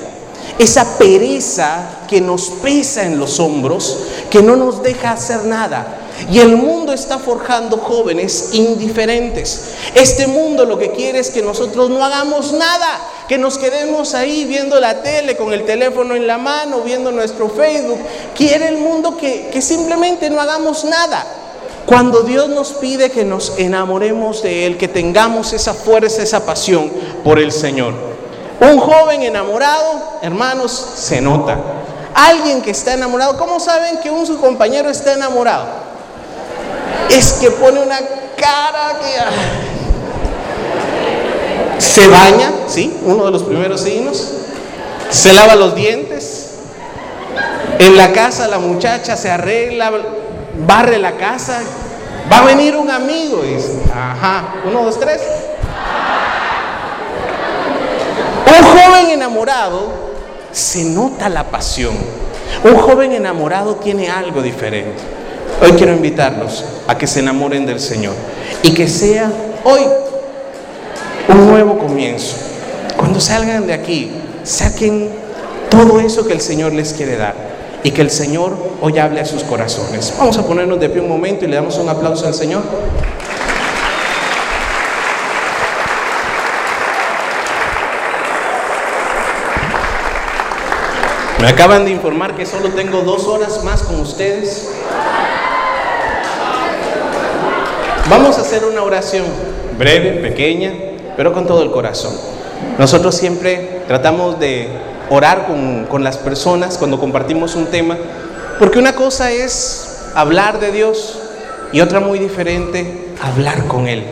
esa 0.58 0.98
pereza 0.98 2.02
que 2.06 2.20
nos 2.20 2.50
pesa 2.62 3.04
en 3.04 3.18
los 3.18 3.40
hombros, 3.40 3.98
que 4.30 4.42
no 4.42 4.54
nos 4.54 4.82
deja 4.82 5.12
hacer 5.12 5.44
nada. 5.46 5.98
Y 6.30 6.38
el 6.38 6.56
mundo 6.56 6.92
está 6.92 7.18
forjando 7.18 7.78
jóvenes 7.78 8.50
indiferentes. 8.52 9.74
Este 9.94 10.26
mundo 10.26 10.64
lo 10.64 10.78
que 10.78 10.92
quiere 10.92 11.18
es 11.18 11.30
que 11.30 11.42
nosotros 11.42 11.90
no 11.90 12.04
hagamos 12.04 12.52
nada, 12.52 13.00
que 13.28 13.38
nos 13.38 13.58
quedemos 13.58 14.14
ahí 14.14 14.44
viendo 14.44 14.78
la 14.80 15.02
tele 15.02 15.36
con 15.36 15.52
el 15.52 15.64
teléfono 15.64 16.14
en 16.14 16.26
la 16.26 16.38
mano, 16.38 16.80
viendo 16.80 17.12
nuestro 17.12 17.48
Facebook. 17.48 17.98
Quiere 18.36 18.68
el 18.68 18.78
mundo 18.78 19.16
que, 19.16 19.48
que 19.52 19.60
simplemente 19.60 20.30
no 20.30 20.40
hagamos 20.40 20.84
nada. 20.84 21.24
Cuando 21.86 22.22
Dios 22.22 22.48
nos 22.48 22.72
pide 22.74 23.10
que 23.10 23.24
nos 23.24 23.58
enamoremos 23.58 24.42
de 24.42 24.66
Él, 24.66 24.78
que 24.78 24.88
tengamos 24.88 25.52
esa 25.52 25.74
fuerza, 25.74 26.22
esa 26.22 26.46
pasión 26.46 26.90
por 27.24 27.38
el 27.38 27.50
Señor. 27.50 27.92
Un 28.60 28.78
joven 28.78 29.22
enamorado, 29.22 30.20
hermanos, 30.22 30.70
se 30.96 31.20
nota. 31.20 31.58
Alguien 32.14 32.62
que 32.62 32.70
está 32.70 32.94
enamorado, 32.94 33.36
¿cómo 33.36 33.58
saben 33.58 33.98
que 33.98 34.10
un 34.10 34.26
su 34.26 34.38
compañero 34.40 34.88
está 34.90 35.14
enamorado? 35.14 35.81
Es 37.12 37.34
que 37.34 37.50
pone 37.50 37.80
una 37.80 37.98
cara 38.36 38.98
que... 39.00 39.12
Se 41.78 42.06
baña, 42.08 42.50
¿sí? 42.68 42.96
Uno 43.04 43.24
de 43.24 43.30
los 43.30 43.42
primeros 43.42 43.80
signos. 43.80 44.32
Se 45.10 45.32
lava 45.32 45.54
los 45.56 45.74
dientes. 45.74 46.50
En 47.78 47.96
la 47.96 48.12
casa 48.12 48.48
la 48.48 48.58
muchacha 48.58 49.16
se 49.16 49.30
arregla, 49.30 49.90
barre 50.66 50.98
la 50.98 51.16
casa, 51.16 51.60
va 52.30 52.38
a 52.38 52.44
venir 52.44 52.76
un 52.76 52.90
amigo, 52.90 53.42
dice, 53.42 53.72
ajá, 53.92 54.54
uno, 54.64 54.84
dos, 54.84 55.00
tres. 55.00 55.20
Un 58.46 58.64
joven 58.64 59.10
enamorado 59.10 59.92
se 60.52 60.84
nota 60.84 61.28
la 61.28 61.44
pasión. 61.44 61.96
Un 62.62 62.76
joven 62.76 63.12
enamorado 63.12 63.76
tiene 63.76 64.08
algo 64.10 64.42
diferente. 64.42 65.21
Hoy 65.60 65.72
quiero 65.72 65.92
invitarlos 65.92 66.64
a 66.86 66.96
que 66.96 67.06
se 67.06 67.20
enamoren 67.20 67.66
del 67.66 67.80
Señor 67.80 68.14
y 68.62 68.72
que 68.74 68.88
sea 68.88 69.30
hoy 69.64 69.82
un 71.28 71.48
nuevo 71.48 71.78
comienzo. 71.78 72.36
Cuando 72.96 73.20
salgan 73.20 73.66
de 73.66 73.72
aquí, 73.72 74.10
saquen 74.44 75.10
todo 75.70 76.00
eso 76.00 76.26
que 76.26 76.32
el 76.32 76.40
Señor 76.40 76.72
les 76.72 76.92
quiere 76.92 77.16
dar 77.16 77.34
y 77.84 77.90
que 77.90 78.02
el 78.02 78.10
Señor 78.10 78.56
hoy 78.80 78.98
hable 78.98 79.20
a 79.20 79.24
sus 79.24 79.42
corazones. 79.42 80.14
Vamos 80.18 80.36
a 80.38 80.46
ponernos 80.46 80.78
de 80.80 80.88
pie 80.88 81.00
un 81.00 81.08
momento 81.08 81.44
y 81.44 81.48
le 81.48 81.56
damos 81.56 81.76
un 81.78 81.88
aplauso 81.88 82.26
al 82.26 82.34
Señor. 82.34 82.62
Me 91.40 91.48
acaban 91.48 91.84
de 91.84 91.90
informar 91.90 92.36
que 92.36 92.46
solo 92.46 92.68
tengo 92.68 93.00
dos 93.00 93.26
horas 93.26 93.64
más 93.64 93.82
con 93.82 93.98
ustedes. 93.98 94.68
Vamos 98.10 98.36
a 98.36 98.40
hacer 98.40 98.64
una 98.64 98.82
oración 98.82 99.24
breve, 99.78 100.20
pequeña, 100.20 100.72
pero 101.16 101.32
con 101.32 101.46
todo 101.46 101.62
el 101.62 101.70
corazón. 101.70 102.12
Nosotros 102.78 103.14
siempre 103.14 103.82
tratamos 103.86 104.40
de 104.40 104.68
orar 105.08 105.46
con, 105.46 106.02
las 106.02 106.16
personas 106.18 106.78
cuando 106.78 106.98
compartimos 106.98 107.54
un 107.54 107.66
tema, 107.66 107.96
porque 108.58 108.78
una 108.78 108.94
cosa 108.94 109.30
es 109.30 110.10
hablar 110.14 110.58
de 110.58 110.72
Dios 110.72 111.20
y 111.72 111.80
otra 111.80 112.00
muy 112.00 112.18
diferente, 112.18 113.08
hablar 113.22 113.66
con 113.66 113.86
Él. 113.86 114.02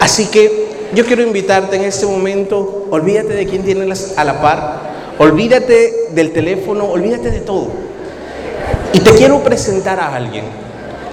Así 0.00 0.26
que 0.26 0.68
yo 0.92 1.06
quiero 1.06 1.22
invitarte 1.22 1.76
en 1.76 1.84
este 1.84 2.06
momento, 2.06 2.86
olvídate 2.90 3.34
de 3.34 3.46
quién 3.46 3.62
tienes 3.62 4.18
a 4.18 4.24
la 4.24 4.42
par, 4.42 4.80
olvídate 5.18 6.08
del 6.10 6.32
teléfono, 6.32 6.86
olvídate 6.86 7.30
de 7.30 7.40
todo. 7.40 7.68
Y 8.92 9.00
te 9.00 9.12
quiero 9.12 9.42
presentar 9.42 10.00
a 10.00 10.14
alguien. 10.14 10.61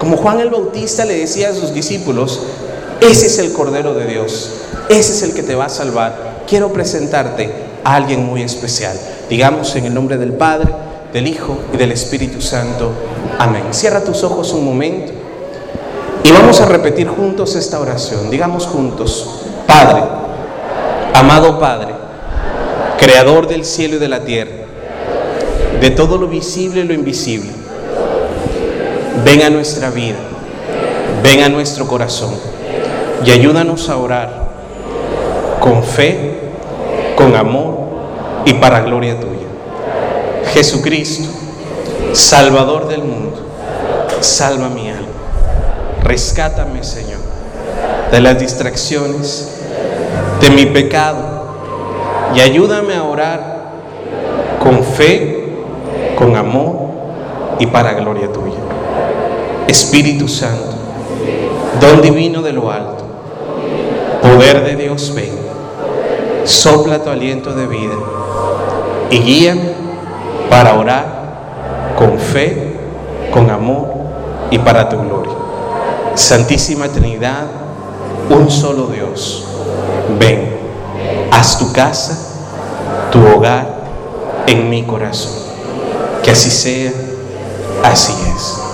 Como 0.00 0.16
Juan 0.16 0.40
el 0.40 0.48
Bautista 0.48 1.04
le 1.04 1.14
decía 1.14 1.50
a 1.50 1.54
sus 1.54 1.74
discípulos, 1.74 2.40
ese 3.02 3.26
es 3.26 3.38
el 3.38 3.52
Cordero 3.52 3.92
de 3.92 4.06
Dios, 4.06 4.50
ese 4.88 5.12
es 5.12 5.22
el 5.22 5.34
que 5.34 5.42
te 5.42 5.54
va 5.54 5.66
a 5.66 5.68
salvar. 5.68 6.40
Quiero 6.48 6.72
presentarte 6.72 7.52
a 7.84 7.96
alguien 7.96 8.24
muy 8.24 8.42
especial. 8.42 8.98
Digamos 9.28 9.76
en 9.76 9.84
el 9.84 9.92
nombre 9.92 10.16
del 10.16 10.32
Padre, 10.32 10.72
del 11.12 11.26
Hijo 11.26 11.58
y 11.74 11.76
del 11.76 11.92
Espíritu 11.92 12.40
Santo. 12.40 12.92
Amén. 13.38 13.64
Cierra 13.72 14.02
tus 14.02 14.24
ojos 14.24 14.54
un 14.54 14.64
momento 14.64 15.12
y 16.24 16.32
vamos 16.32 16.62
a 16.62 16.64
repetir 16.64 17.06
juntos 17.06 17.54
esta 17.54 17.78
oración. 17.78 18.30
Digamos 18.30 18.66
juntos, 18.66 19.42
Padre, 19.66 20.02
amado 21.12 21.58
Padre, 21.58 21.94
Creador 22.98 23.48
del 23.48 23.66
cielo 23.66 23.96
y 23.96 23.98
de 23.98 24.08
la 24.08 24.24
tierra, 24.24 24.64
de 25.78 25.90
todo 25.90 26.16
lo 26.16 26.26
visible 26.26 26.80
y 26.80 26.84
lo 26.84 26.94
invisible, 26.94 27.50
ven 29.24 29.42
a 29.42 29.50
nuestra 29.50 29.90
vida, 29.90 30.18
ven 31.22 31.42
a 31.42 31.48
nuestro 31.48 31.86
corazón 31.86 32.34
y 33.24 33.30
ayúdanos 33.30 33.88
a 33.88 33.96
orar 33.96 34.50
con 35.60 35.82
fe 35.82 36.40
con 37.20 37.36
amor 37.36 37.76
y 38.46 38.54
para 38.54 38.80
gloria 38.80 39.20
tuya. 39.20 39.46
Jesucristo, 40.54 41.28
Salvador 42.14 42.88
del 42.88 43.02
mundo, 43.02 43.36
salva 44.20 44.70
mi 44.70 44.88
alma. 44.88 45.06
Rescátame, 46.02 46.82
Señor, 46.82 47.20
de 48.10 48.20
las 48.20 48.38
distracciones, 48.38 49.60
de 50.40 50.50
mi 50.50 50.64
pecado, 50.66 51.18
y 52.34 52.40
ayúdame 52.40 52.94
a 52.94 53.04
orar 53.04 53.70
con 54.62 54.82
fe, 54.82 55.52
con 56.16 56.36
amor 56.36 56.90
y 57.58 57.66
para 57.66 57.92
gloria. 57.92 58.29
Espíritu 59.70 60.28
Santo, 60.28 60.74
don 61.80 62.02
divino 62.02 62.42
de 62.42 62.52
lo 62.52 62.70
alto, 62.70 63.04
poder 64.22 64.64
de 64.64 64.76
Dios, 64.76 65.12
ven 65.14 65.50
Sopla 66.44 67.02
tu 67.02 67.10
aliento 67.10 67.52
de 67.52 67.66
vida 67.66 67.94
y 69.10 69.18
guíame 69.18 69.72
para 70.48 70.74
orar 70.74 71.94
con 71.96 72.18
fe, 72.18 72.76
con 73.32 73.50
amor 73.50 73.86
y 74.50 74.58
para 74.58 74.88
tu 74.88 74.98
gloria. 75.00 75.32
Santísima 76.14 76.88
Trinidad, 76.88 77.44
un 78.30 78.50
solo 78.50 78.86
Dios. 78.86 79.44
Ven, 80.18 80.56
haz 81.30 81.58
tu 81.58 81.72
casa, 81.72 82.18
tu 83.12 83.24
hogar 83.24 83.66
en 84.46 84.68
mi 84.68 84.82
corazón. 84.82 85.32
Que 86.22 86.32
así 86.32 86.50
sea, 86.50 86.92
así 87.84 88.12
es. 88.34 88.69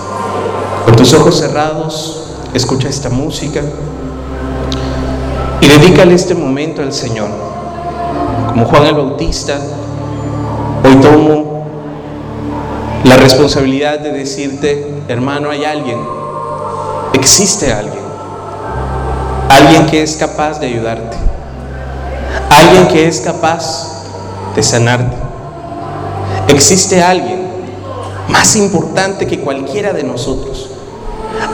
Con 0.87 0.95
tus 0.95 1.12
ojos 1.14 1.37
cerrados, 1.37 2.28
escucha 2.55 2.89
esta 2.89 3.11
música 3.11 3.61
y 5.61 5.66
dedícale 5.66 6.14
este 6.14 6.32
momento 6.32 6.80
al 6.80 6.93
Señor. 6.93 7.28
Como 8.51 8.66
Juan 8.66 8.87
el 8.87 8.95
Bautista, 8.95 9.59
hoy 10.84 10.95
tomo 11.01 11.66
la 13.03 13.16
responsabilidad 13.16 13.99
de 13.99 14.12
decirte, 14.12 15.03
hermano, 15.09 15.51
hay 15.51 15.64
alguien, 15.64 15.99
existe 17.14 17.72
alguien, 17.72 18.05
alguien 19.51 19.87
que 19.87 20.05
es 20.05 20.16
capaz 20.16 20.61
de 20.61 20.68
ayudarte, 20.68 21.16
alguien 22.49 22.87
que 22.87 23.09
es 23.09 23.20
capaz 23.20 24.05
de 24.55 24.62
sanarte. 24.62 25.16
Existe 26.47 27.03
alguien 27.03 27.45
más 28.28 28.55
importante 28.55 29.26
que 29.26 29.41
cualquiera 29.41 29.93
de 29.93 30.05
nosotros. 30.05 30.66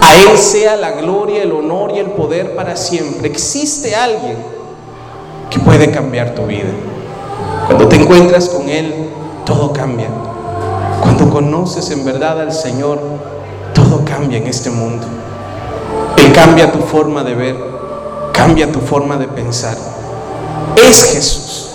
A 0.01 0.17
Él 0.17 0.39
sea 0.39 0.77
la 0.77 0.93
gloria, 0.93 1.43
el 1.43 1.53
honor 1.53 1.93
y 1.95 1.99
el 1.99 2.11
poder 2.11 2.55
para 2.55 2.77
siempre. 2.77 3.29
Existe 3.29 3.95
alguien 3.95 4.37
que 5.51 5.59
puede 5.59 5.91
cambiar 5.91 6.35
tu 6.35 6.47
vida. 6.47 6.71
Cuando 7.67 7.89
te 7.89 7.97
encuentras 7.97 8.49
con 8.49 8.69
Él, 8.69 9.11
todo 9.45 9.73
cambia. 9.73 10.09
Cuando 11.01 11.31
conoces 11.31 11.91
en 11.91 12.05
verdad 12.05 12.41
al 12.41 12.53
Señor, 12.53 12.99
todo 13.75 14.05
cambia 14.05 14.39
en 14.39 14.47
este 14.47 14.71
mundo. 14.71 15.05
Él 16.17 16.33
cambia 16.33 16.71
tu 16.71 16.79
forma 16.81 17.25
de 17.25 17.35
ver, 17.35 17.57
cambia 18.33 18.71
tu 18.71 18.81
forma 18.81 19.17
de 19.17 19.29
pensar. 19.29 19.77
Es 20.77 21.13
Jesús. 21.13 21.69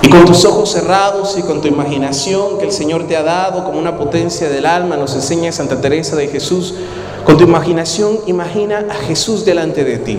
Y 0.00 0.08
con 0.08 0.24
tus 0.24 0.44
ojos 0.44 0.70
cerrados 0.70 1.36
y 1.36 1.42
con 1.42 1.60
tu 1.60 1.68
imaginación 1.68 2.58
que 2.58 2.64
el 2.64 2.72
Señor 2.72 3.04
te 3.06 3.16
ha 3.16 3.22
dado 3.22 3.64
como 3.64 3.78
una 3.78 3.96
potencia 3.96 4.48
del 4.48 4.64
alma, 4.66 4.96
nos 4.96 5.14
enseña 5.14 5.50
Santa 5.52 5.80
Teresa 5.80 6.16
de 6.16 6.28
Jesús, 6.28 6.74
con 7.28 7.36
tu 7.36 7.44
imaginación 7.44 8.20
imagina 8.24 8.86
a 8.88 8.94
Jesús 8.94 9.44
delante 9.44 9.84
de 9.84 9.98
ti. 9.98 10.18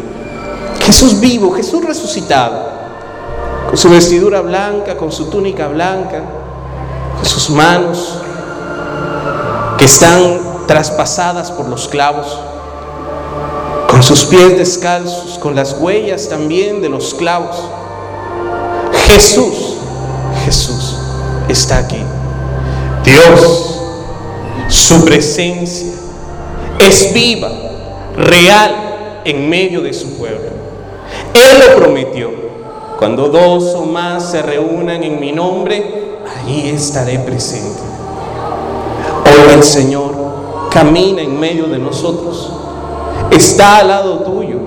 Jesús 0.86 1.20
vivo, 1.20 1.50
Jesús 1.50 1.84
resucitado, 1.84 2.70
con 3.68 3.76
su 3.76 3.90
vestidura 3.90 4.42
blanca, 4.42 4.96
con 4.96 5.12
su 5.12 5.26
túnica 5.26 5.68
blanca, 5.70 6.22
con 7.16 7.26
sus 7.26 7.50
manos 7.50 8.20
que 9.80 9.86
están 9.86 10.68
traspasadas 10.68 11.52
por 11.52 11.68
los 11.68 11.88
clavos, 11.88 12.38
con 13.90 14.04
sus 14.04 14.26
pies 14.26 14.56
descalzos, 14.56 15.40
con 15.40 15.56
las 15.56 15.74
huellas 15.80 16.30
también 16.30 16.80
de 16.80 16.90
los 16.90 17.16
clavos. 17.16 17.58
Jesús, 19.08 19.78
Jesús 20.46 20.96
está 21.48 21.80
aquí. 21.80 22.04
Dios, 23.04 23.80
su 24.68 25.04
presencia 25.04 25.94
es 26.80 27.14
viva, 27.14 27.50
real 28.16 29.22
en 29.26 29.50
medio 29.50 29.82
de 29.82 29.94
su 29.94 30.18
pueblo. 30.18 30.50
Él 31.34 31.60
lo 31.60 31.76
prometió. 31.76 32.32
Cuando 32.98 33.30
dos 33.30 33.76
o 33.76 33.86
más 33.86 34.32
se 34.32 34.42
reúnan 34.42 35.04
en 35.04 35.20
mi 35.20 35.32
nombre, 35.32 36.18
allí 36.38 36.70
estaré 36.70 37.20
presente. 37.20 37.80
Hoy 39.26 39.54
el 39.54 39.64
Señor 39.64 40.12
camina 40.70 41.22
en 41.22 41.40
medio 41.40 41.68
de 41.68 41.80
nosotros, 41.80 42.52
está 43.32 43.78
al 43.78 43.88
lado 43.88 44.20
tuyo, 44.20 44.58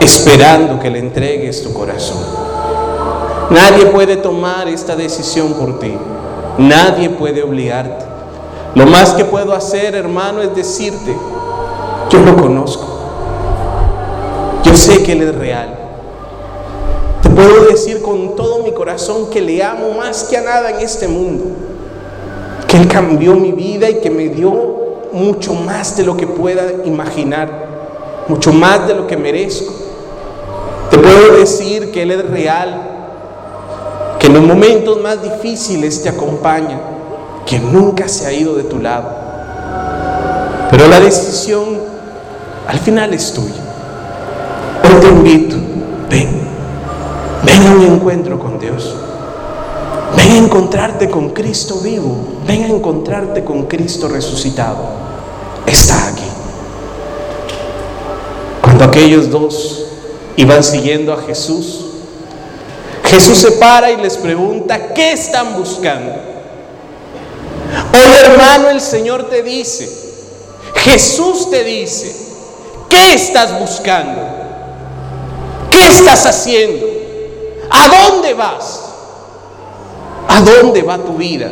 esperando 0.00 0.78
que 0.78 0.90
le 0.90 0.98
entregues 0.98 1.62
tu 1.62 1.72
corazón. 1.72 2.22
Nadie 3.50 3.86
puede 3.86 4.16
tomar 4.16 4.68
esta 4.68 4.94
decisión 4.94 5.54
por 5.54 5.78
ti, 5.78 5.92
nadie 6.58 7.08
puede 7.10 7.42
obligarte. 7.42 8.11
Lo 8.74 8.86
más 8.86 9.12
que 9.12 9.24
puedo 9.26 9.52
hacer, 9.52 9.94
hermano, 9.94 10.40
es 10.40 10.54
decirte, 10.54 11.14
yo 12.08 12.18
lo 12.20 12.36
conozco, 12.36 12.86
yo 14.64 14.74
sé 14.74 15.02
que 15.02 15.12
Él 15.12 15.22
es 15.22 15.34
real. 15.34 15.78
Te 17.22 17.28
puedo 17.28 17.66
decir 17.66 18.00
con 18.00 18.34
todo 18.34 18.62
mi 18.62 18.72
corazón 18.72 19.28
que 19.28 19.42
le 19.42 19.62
amo 19.62 19.92
más 19.98 20.24
que 20.24 20.38
a 20.38 20.40
nada 20.40 20.70
en 20.70 20.80
este 20.80 21.06
mundo, 21.06 21.44
que 22.66 22.78
Él 22.78 22.88
cambió 22.88 23.34
mi 23.34 23.52
vida 23.52 23.90
y 23.90 24.00
que 24.00 24.08
me 24.08 24.28
dio 24.28 24.52
mucho 25.12 25.52
más 25.52 25.94
de 25.98 26.04
lo 26.04 26.16
que 26.16 26.26
pueda 26.26 26.64
imaginar, 26.86 27.66
mucho 28.26 28.54
más 28.54 28.88
de 28.88 28.94
lo 28.94 29.06
que 29.06 29.18
merezco. 29.18 29.74
Te 30.90 30.96
puedo 30.96 31.36
decir 31.36 31.92
que 31.92 32.02
Él 32.02 32.12
es 32.12 32.30
real, 32.30 32.88
que 34.18 34.28
en 34.28 34.32
los 34.32 34.42
momentos 34.42 34.98
más 35.02 35.22
difíciles 35.22 36.02
te 36.02 36.08
acompaña, 36.08 36.80
que 37.46 37.58
nunca 37.58 38.08
se 38.08 38.26
ha 38.26 38.32
ido 38.32 38.54
de 38.54 38.64
tu 38.64 38.78
lado. 38.78 39.10
Pero 40.70 40.88
la 40.88 41.00
decisión 41.00 41.80
al 42.66 42.78
final 42.78 43.12
es 43.12 43.32
tuya. 43.32 43.62
Hoy 44.84 45.00
te 45.00 45.06
invito, 45.08 45.56
ven, 46.08 46.28
ven 47.44 47.66
a 47.66 47.72
un 47.72 47.82
encuentro 47.82 48.38
con 48.38 48.58
Dios. 48.58 48.94
Ven 50.16 50.32
a 50.32 50.36
encontrarte 50.38 51.10
con 51.10 51.30
Cristo 51.30 51.80
vivo. 51.80 52.16
Ven 52.46 52.64
a 52.64 52.68
encontrarte 52.68 53.44
con 53.44 53.66
Cristo 53.66 54.08
resucitado. 54.08 54.78
Está 55.66 56.08
aquí. 56.08 56.22
Cuando 58.60 58.84
aquellos 58.84 59.30
dos 59.30 59.84
iban 60.36 60.62
siguiendo 60.62 61.12
a 61.12 61.18
Jesús, 61.22 61.86
Jesús 63.04 63.38
se 63.38 63.52
para 63.52 63.90
y 63.90 63.98
les 63.98 64.16
pregunta, 64.16 64.94
¿qué 64.94 65.12
están 65.12 65.54
buscando? 65.54 66.31
Hoy 67.94 68.10
hermano 68.24 68.70
el 68.70 68.80
Señor 68.80 69.28
te 69.28 69.42
dice, 69.42 69.88
Jesús 70.76 71.50
te 71.50 71.62
dice, 71.62 72.14
¿qué 72.88 73.14
estás 73.14 73.58
buscando? 73.58 74.22
¿Qué 75.70 75.88
estás 75.88 76.24
haciendo? 76.24 76.86
¿A 77.70 77.88
dónde 77.88 78.32
vas? 78.32 78.80
¿A 80.26 80.40
dónde 80.40 80.82
va 80.82 80.96
tu 80.96 81.14
vida? 81.14 81.50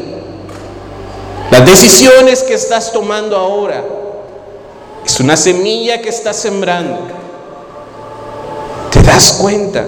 Las 1.50 1.66
decisiones 1.66 2.42
que 2.42 2.54
estás 2.54 2.90
tomando 2.90 3.36
ahora 3.36 3.84
es 5.04 5.20
una 5.20 5.36
semilla 5.36 6.00
que 6.00 6.08
estás 6.08 6.36
sembrando. 6.36 7.00
¿Te 8.90 9.02
das 9.02 9.32
cuenta 9.32 9.84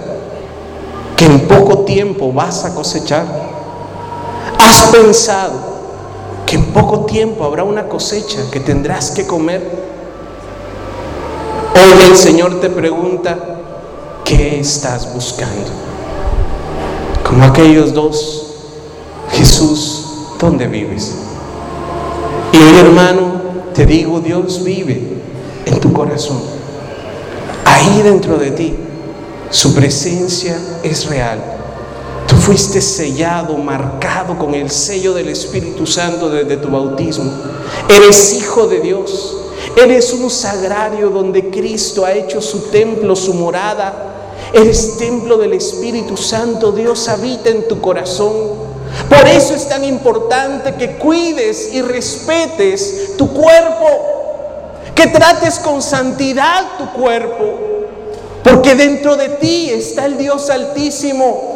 que 1.17 1.25
en 1.25 1.49
poco 1.49 1.85
tiempo 1.85 2.31
vas 2.31 2.65
a 2.67 2.75
cosechar? 2.75 3.25
¿Has 4.59 4.83
pensado 4.91 5.72
que 6.47 6.57
en 6.57 6.67
poco 6.67 7.07
tiempo 7.07 7.45
habrá 7.45 7.65
una 7.65 7.89
cosecha 7.89 8.39
que 8.51 8.61
tendrás 8.61 9.11
que 9.11 9.27
comer? 9.27 9.63
Hoy 11.75 12.11
el 12.11 12.17
Señor 12.17 12.61
te 12.61 12.69
pregunta, 12.71 13.39
¿qué 14.25 14.61
estás 14.61 15.13
buscando? 15.15 15.71
Como 17.25 17.45
aquellos 17.45 17.95
dos, 17.95 18.47
Jesús, 19.31 20.05
¿dónde 20.39 20.67
vives? 20.67 21.15
Y 22.53 22.57
hoy 22.57 22.79
hermano, 22.79 23.43
te 23.75 23.87
digo, 23.87 24.21
Dios 24.21 24.63
vive 24.63 25.23
en 25.65 25.81
tu 25.81 25.93
corazón. 25.93 26.41
Ahí 27.65 28.03
dentro 28.03 28.37
de 28.37 28.51
ti, 28.51 28.77
su 29.51 29.75
presencia 29.75 30.59
es 30.83 31.07
real. 31.07 31.62
Fuiste 32.45 32.81
sellado, 32.81 33.57
marcado 33.57 34.37
con 34.37 34.53
el 34.55 34.69
sello 34.69 35.15
del 35.15 35.29
Espíritu 35.29 35.87
Santo 35.87 36.29
desde 36.29 36.57
tu 36.57 36.71
bautismo. 36.71 37.31
Eres 37.89 38.35
hijo 38.35 38.67
de 38.67 38.81
Dios. 38.81 39.37
Eres 39.77 40.13
un 40.13 40.29
sagrario 40.29 41.11
donde 41.11 41.51
Cristo 41.51 42.05
ha 42.05 42.13
hecho 42.13 42.43
su 42.43 42.63
templo, 42.63 43.15
su 43.15 43.33
morada. 43.35 43.95
Eres 44.53 44.99
templo 44.99 45.39
del 45.39 45.53
Espíritu 45.53 46.17
Santo. 46.17 46.73
Dios 46.73 47.09
habita 47.09 47.49
en 47.49 47.69
tu 47.69 47.81
corazón. 47.81 48.33
Por 49.09 49.29
eso 49.29 49.55
es 49.55 49.69
tan 49.69 49.85
importante 49.85 50.75
que 50.75 50.97
cuides 50.97 51.73
y 51.73 51.81
respetes 51.81 53.17
tu 53.17 53.33
cuerpo, 53.33 53.87
que 54.97 55.07
trates 55.07 55.61
con 55.61 55.81
santidad 55.81 56.77
tu 56.77 56.91
cuerpo, 56.93 57.59
porque 58.43 58.75
dentro 58.75 59.17
de 59.17 59.29
ti 59.29 59.71
está 59.71 60.07
el 60.07 60.19
Dios 60.19 60.51
altísimo, 60.51 61.52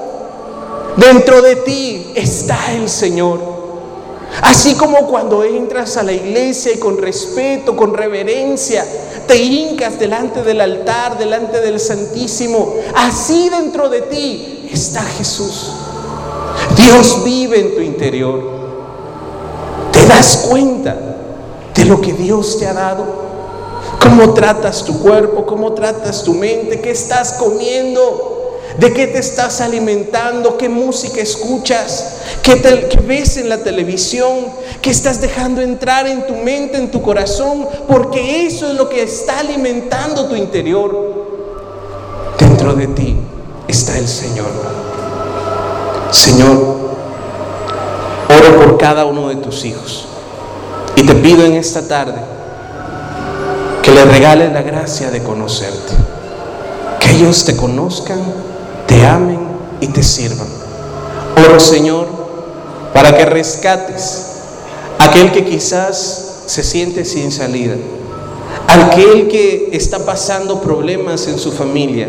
dentro 0.97 1.43
de 1.43 1.57
ti 1.57 2.13
está 2.15 2.73
el 2.73 2.89
Señor. 2.89 3.57
Así 4.43 4.75
como 4.75 5.07
cuando 5.07 5.45
entras 5.45 5.97
a 5.97 6.03
la 6.03 6.13
iglesia 6.13 6.73
y 6.73 6.79
con 6.79 6.99
respeto, 6.99 7.75
con 7.77 7.95
reverencia, 7.95 8.85
te 9.27 9.37
hincas 9.37 9.99
delante 9.99 10.43
del 10.43 10.61
altar, 10.61 11.19
delante 11.19 11.61
del 11.61 11.81
Santísimo. 11.81 12.75
Así 12.95 13.49
dentro 13.49 13.89
de 13.89 14.03
ti 14.03 14.69
está 14.71 15.03
Jesús. 15.03 15.73
Dios 16.77 17.25
vive 17.25 17.61
en 17.61 17.75
tu 17.75 17.81
interior. 17.81 18.41
¿Te 19.93 20.07
das 20.07 20.47
cuenta 20.49 20.97
de 21.75 21.85
lo 21.87 22.01
que 22.01 22.13
Dios 22.13 22.59
te 22.59 22.67
ha 22.67 22.75
dado? 22.75 23.27
¿Cómo 24.01 24.35
tratas 24.35 24.85
tu 24.85 24.99
cuerpo? 25.01 25.47
¿Cómo 25.47 25.73
tratas 25.73 26.23
tu 26.23 26.35
mente? 26.35 26.81
¿Qué 26.81 26.91
estás 26.91 27.35
comiendo? 27.35 28.36
¿De 28.79 28.93
qué 28.93 29.07
te 29.07 29.19
estás 29.19 29.63
alimentando? 29.63 30.59
¿Qué 30.59 30.69
música 30.69 31.21
escuchas? 31.23 32.17
¿Qué, 32.43 32.55
ves 33.07 33.39
en 33.39 33.49
la 33.49 33.59
televisión? 33.59 34.49
¿Qué 34.83 34.91
estás 34.91 35.21
dejando 35.23 35.63
entrar 35.63 36.07
en 36.07 36.27
tu 36.27 36.35
mente, 36.35 36.77
en 36.77 36.91
tu 36.91 37.01
corazón? 37.01 37.67
Porque 37.89 38.47
eso 38.47 38.69
es 38.69 38.75
lo 38.75 38.91
que 38.91 39.03
está 39.03 39.39
alimentando 39.39 40.27
tu 40.27 40.37
interior. 40.37 41.27
Dentro 42.39 42.75
de 42.75 42.89
ti 42.89 43.17
está 43.67 43.97
el 43.97 44.07
Señor. 44.07 44.51
Señor, 46.11 46.77
oro 48.29 48.61
por 48.61 48.79
cada 48.79 49.07
uno 49.07 49.29
de 49.31 49.37
tus 49.37 49.65
hijos. 49.65 50.07
Y 50.97 51.03
te 51.03 51.15
pido 51.15 51.47
en 51.47 51.55
esta 51.55 51.89
tarde 51.89 52.21
que 53.83 53.91
le 53.91 54.05
regales 54.05 54.53
la 54.53 54.61
gracia 54.61 55.11
de 55.11 55.23
conocerte. 55.23 55.95
Que 57.01 57.13
ellos 57.13 57.45
te 57.47 57.57
conozcan 57.57 58.21
te 58.87 59.05
amen 59.05 59.39
y 59.81 59.89
te 59.89 60.03
sirvan. 60.03 60.49
Oro, 61.37 61.61
Señor, 61.61 62.07
para 62.93 63.17
que 63.17 63.25
rescates 63.25 64.27
a 64.99 65.05
aquel 65.05 65.33
que 65.33 65.45
quizás 65.45 66.45
se 66.47 66.63
siente 66.63 67.05
sin 67.05 67.31
salida, 67.31 67.75
aquel 68.69 69.29
que 69.29 69.71
está 69.73 70.05
pasando 70.05 70.61
problemas 70.61 71.27
en 71.27 71.39
su 71.39 71.53
familia 71.53 72.09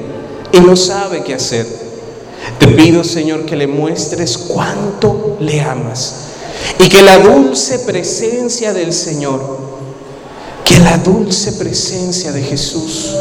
y 0.52 0.60
no 0.60 0.76
sabe 0.76 1.24
qué 1.24 1.34
hacer. 1.34 1.68
Te 2.60 2.68
pido, 2.68 3.04
Señor, 3.04 3.46
que 3.46 3.56
le 3.56 3.68
muestres 3.68 4.38
cuánto 4.38 5.38
le 5.40 5.62
amas 5.62 6.16
y 6.80 6.88
que 6.90 7.02
la 7.02 7.18
dulce 7.20 7.80
presencia 7.80 8.74
del 8.74 8.94
Señor, 8.94 9.42
que 10.64 10.80
la 10.80 10.98
dulce 10.98 11.54
presencia 11.54 12.32
de 12.32 12.42
Jesús 12.44 13.14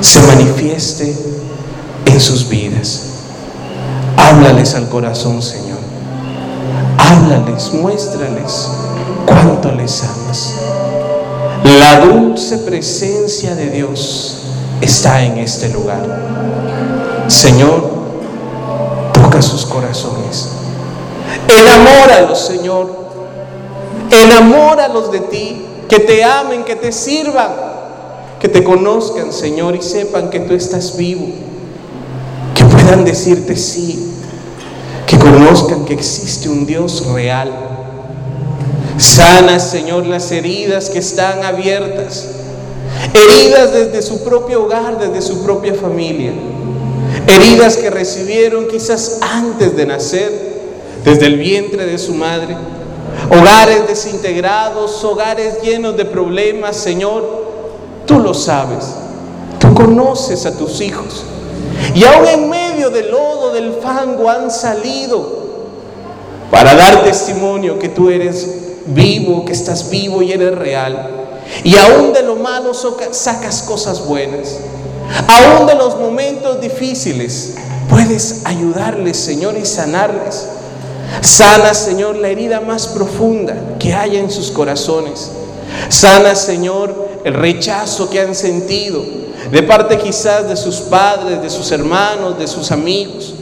se 0.00 0.20
manifieste 0.22 1.14
en 2.06 2.20
sus 2.20 2.48
vidas. 2.48 3.02
Háblales 4.16 4.74
al 4.74 4.88
corazón, 4.88 5.42
Señor. 5.42 5.78
Háblales, 6.98 7.72
muéstrales 7.72 8.70
cuánto 9.26 9.72
les 9.72 10.02
amas. 10.02 10.54
La 11.78 12.00
dulce 12.00 12.58
presencia 12.58 13.54
de 13.54 13.70
Dios 13.70 14.38
está 14.80 15.22
en 15.22 15.38
este 15.38 15.68
lugar. 15.68 16.04
Señor, 17.28 17.90
toca 19.12 19.42
sus 19.42 19.66
corazones. 19.66 20.48
Enamóralos, 21.48 22.38
Señor. 22.38 23.06
Enamóralos 24.10 25.10
de 25.12 25.20
ti. 25.20 25.62
Que 25.88 26.00
te 26.00 26.24
amen, 26.24 26.64
que 26.64 26.76
te 26.76 26.92
sirvan. 26.92 27.50
Que 28.40 28.48
te 28.48 28.62
conozcan, 28.64 29.32
Señor, 29.32 29.76
y 29.76 29.82
sepan 29.82 30.30
que 30.30 30.40
tú 30.40 30.54
estás 30.54 30.96
vivo 30.96 31.45
puedan 32.86 33.04
decirte 33.04 33.56
sí, 33.56 34.12
que 35.08 35.18
conozcan 35.18 35.84
que 35.84 35.94
existe 35.94 36.48
un 36.48 36.66
Dios 36.66 37.04
real. 37.12 37.50
Sana, 38.96 39.58
Señor, 39.58 40.06
las 40.06 40.30
heridas 40.30 40.88
que 40.88 41.00
están 41.00 41.42
abiertas, 41.42 42.28
heridas 43.12 43.72
desde 43.72 44.02
su 44.02 44.22
propio 44.22 44.64
hogar, 44.64 45.00
desde 45.00 45.20
su 45.20 45.42
propia 45.42 45.74
familia, 45.74 46.30
heridas 47.26 47.76
que 47.76 47.90
recibieron 47.90 48.68
quizás 48.68 49.18
antes 49.20 49.76
de 49.76 49.84
nacer, 49.84 50.32
desde 51.04 51.26
el 51.26 51.38
vientre 51.38 51.86
de 51.86 51.98
su 51.98 52.14
madre, 52.14 52.56
hogares 53.28 53.88
desintegrados, 53.88 55.02
hogares 55.02 55.60
llenos 55.60 55.96
de 55.96 56.04
problemas, 56.04 56.76
Señor, 56.76 57.46
tú 58.06 58.20
lo 58.20 58.32
sabes, 58.32 58.84
tú 59.58 59.74
conoces 59.74 60.46
a 60.46 60.56
tus 60.56 60.80
hijos. 60.80 61.24
Y 61.94 62.04
aún 62.04 62.26
en 62.26 62.50
medio 62.50 62.90
del 62.90 63.10
lodo, 63.10 63.52
del 63.52 63.74
fango, 63.82 64.28
han 64.28 64.50
salido 64.50 65.46
para 66.50 66.74
dar 66.74 67.04
testimonio 67.04 67.78
que 67.78 67.88
tú 67.88 68.10
eres 68.10 68.46
vivo, 68.86 69.44
que 69.44 69.52
estás 69.52 69.90
vivo 69.90 70.22
y 70.22 70.32
eres 70.32 70.54
real. 70.54 71.10
Y 71.64 71.76
aún 71.76 72.12
de 72.12 72.22
lo 72.22 72.36
malo 72.36 72.72
sacas 72.74 73.62
cosas 73.62 74.06
buenas. 74.06 74.58
Aún 75.28 75.66
de 75.66 75.74
los 75.74 75.96
momentos 75.98 76.60
difíciles 76.60 77.54
puedes 77.88 78.44
ayudarles, 78.44 79.16
Señor, 79.16 79.56
y 79.56 79.64
sanarles. 79.64 80.46
Sana, 81.20 81.72
Señor, 81.72 82.16
la 82.16 82.28
herida 82.28 82.60
más 82.60 82.88
profunda 82.88 83.56
que 83.78 83.94
haya 83.94 84.18
en 84.18 84.30
sus 84.30 84.50
corazones. 84.50 85.30
Sana, 85.88 86.34
Señor, 86.34 87.08
el 87.24 87.34
rechazo 87.34 88.10
que 88.10 88.20
han 88.20 88.34
sentido 88.34 89.02
de 89.50 89.62
parte 89.62 89.98
quizás 89.98 90.48
de 90.48 90.56
sus 90.56 90.76
padres, 90.76 91.40
de 91.40 91.50
sus 91.50 91.70
hermanos, 91.70 92.38
de 92.38 92.46
sus 92.46 92.70
amigos. 92.72 93.34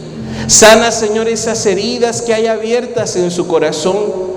Sana, 0.47 0.91
Señor, 0.91 1.29
esas 1.29 1.65
heridas 1.65 2.21
que 2.21 2.35
hay 2.35 2.47
abiertas 2.47 3.17
en 3.17 3.31
su 3.31 3.47
corazón. 3.47 4.35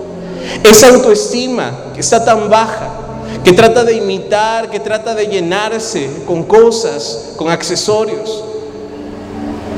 Esa 0.64 0.90
autoestima 0.90 1.92
que 1.94 2.00
está 2.00 2.24
tan 2.24 2.50
baja, 2.50 2.90
que 3.44 3.52
trata 3.52 3.84
de 3.84 3.96
imitar, 3.96 4.70
que 4.70 4.80
trata 4.80 5.14
de 5.14 5.28
llenarse 5.28 6.10
con 6.26 6.44
cosas, 6.44 7.34
con 7.36 7.50
accesorios. 7.50 8.44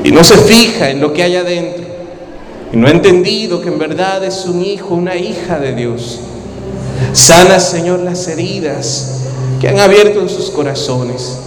Y 0.04 0.12
no 0.12 0.24
se 0.24 0.38
fija 0.38 0.92
en 0.92 1.02
lo 1.02 1.12
que 1.12 1.24
hay 1.24 1.36
adentro. 1.36 1.86
Y 2.72 2.78
no 2.78 2.88
ha 2.88 2.92
entendido 2.92 3.62
que 3.62 3.70
en 3.70 3.80
verdad 3.80 4.24
es 4.24 4.46
un 4.46 4.64
hijo, 4.64 4.94
una 4.94 5.16
hija 5.16 5.58
de 5.58 5.74
Dios. 5.74 6.20
Sana, 7.14 7.60
Señor, 7.60 8.00
las 8.00 8.28
heridas 8.28 9.16
que 9.60 9.68
han 9.68 9.80
abierto 9.80 10.22
en 10.22 10.30
sus 10.30 10.52
corazones 10.52 11.40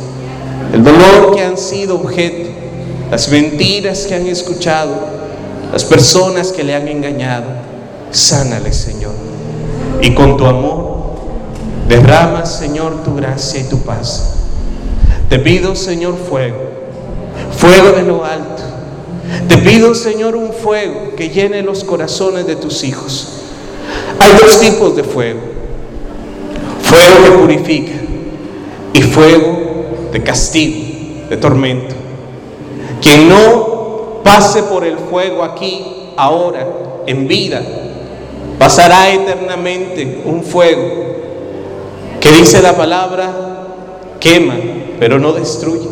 el 0.73 0.83
dolor 0.83 1.35
que 1.35 1.43
han 1.43 1.59
sido 1.59 1.97
objeto, 1.97 2.49
las 3.11 3.29
mentiras 3.29 4.07
que 4.07 4.15
han 4.15 4.27
escuchado, 4.27 4.95
las 5.71 5.85
personas 5.85 6.51
que 6.51 6.65
le 6.65 6.75
han 6.75 6.89
engañado. 6.89 7.45
Sánale, 8.11 8.73
Señor. 8.73 9.13
Y 10.01 10.15
con 10.15 10.37
tu 10.37 10.47
amor, 10.47 11.15
derrama, 11.89 12.47
Señor, 12.47 13.03
tu 13.05 13.15
gracia 13.15 13.61
y 13.61 13.65
tu 13.65 13.81
paz. 13.81 14.35
Te 15.29 15.39
pido, 15.39 15.77
Señor, 15.77 16.17
fuego, 16.17 16.59
fuego 17.57 17.93
de 17.93 18.03
lo 18.03 18.25
alto. 18.25 18.63
Te 19.49 19.59
pido, 19.59 19.95
Señor, 19.95 20.37
un 20.37 20.53
fuego 20.53 21.15
que 21.17 21.29
llene 21.29 21.63
los 21.63 21.85
corazones 21.85 22.47
de 22.47 22.57
tus 22.57 22.83
hijos. 22.85 23.29
Hay 24.19 24.33
dos 24.41 24.61
tipos 24.61 24.97
de 24.97 25.05
fuego. 25.05 25.41
Fuego 26.83 27.25
que 27.25 27.31
purifica 27.31 27.93
y 28.93 29.03
fuego 29.03 29.72
de 30.13 30.23
castigo, 30.23 31.29
de 31.29 31.37
tormento. 31.37 31.95
Quien 33.01 33.29
no 33.29 34.21
pase 34.23 34.63
por 34.65 34.85
el 34.85 34.97
fuego 34.99 35.43
aquí, 35.43 36.11
ahora, 36.17 36.67
en 37.07 37.27
vida, 37.27 37.63
pasará 38.59 39.11
eternamente 39.11 40.23
un 40.25 40.43
fuego 40.43 41.03
que 42.21 42.31
dice 42.31 42.63
la 42.63 42.77
palabra, 42.77 43.33
quema, 44.21 44.55
pero 45.01 45.19
no 45.19 45.33
destruye. 45.33 45.89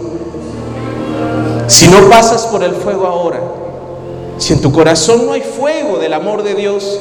Si 1.66 1.88
no 1.88 2.08
pasas 2.08 2.46
por 2.46 2.62
el 2.62 2.72
fuego 2.72 3.06
ahora, 3.06 3.40
si 4.38 4.52
en 4.52 4.60
tu 4.60 4.70
corazón 4.70 5.26
no 5.26 5.32
hay 5.32 5.42
fuego 5.42 5.98
del 5.98 6.12
amor 6.12 6.42
de 6.42 6.54
Dios, 6.54 6.98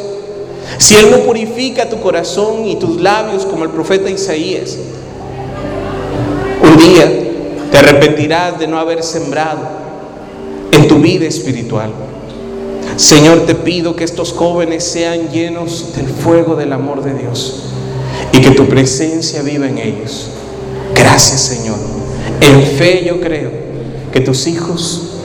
si 0.77 0.95
Él 0.95 1.11
no 1.11 1.19
purifica 1.19 1.89
tu 1.89 1.99
corazón 1.99 2.65
y 2.65 2.75
tus 2.75 2.99
labios 3.01 3.45
como 3.45 3.63
el 3.63 3.69
profeta 3.69 4.09
Isaías, 4.09 4.77
un 6.61 6.77
día 6.77 7.11
te 7.71 7.77
arrepentirás 7.77 8.59
de 8.59 8.67
no 8.67 8.77
haber 8.79 9.03
sembrado 9.03 9.59
en 10.71 10.87
tu 10.87 10.99
vida 10.99 11.25
espiritual. 11.25 11.91
Señor, 12.95 13.45
te 13.45 13.55
pido 13.55 13.95
que 13.95 14.03
estos 14.03 14.33
jóvenes 14.33 14.83
sean 14.83 15.29
llenos 15.29 15.95
del 15.95 16.07
fuego 16.07 16.55
del 16.55 16.73
amor 16.73 17.03
de 17.03 17.13
Dios 17.13 17.63
y 18.33 18.41
que 18.41 18.51
tu 18.51 18.65
presencia 18.65 19.41
viva 19.41 19.67
en 19.67 19.77
ellos. 19.77 20.31
Gracias, 20.95 21.41
Señor. 21.41 21.77
En 22.41 22.61
fe 22.61 23.05
yo 23.05 23.21
creo 23.21 23.51
que 24.11 24.19
tus 24.19 24.47
hijos 24.47 25.19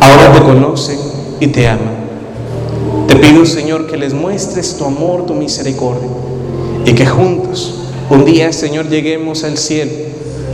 ahora 0.00 0.32
te 0.32 0.40
conocen 0.42 0.98
y 1.40 1.48
te 1.48 1.66
aman. 1.66 1.98
Te 3.08 3.16
pido, 3.16 3.44
Señor, 3.44 3.86
que 3.86 3.96
les 3.96 4.12
muestres 4.12 4.76
tu 4.76 4.84
amor, 4.84 5.26
tu 5.26 5.34
misericordia 5.34 6.08
y 6.84 6.92
que 6.94 7.06
juntos 7.06 7.74
un 8.10 8.24
día, 8.24 8.52
Señor, 8.52 8.88
lleguemos 8.88 9.44
al 9.44 9.58
cielo 9.58 9.90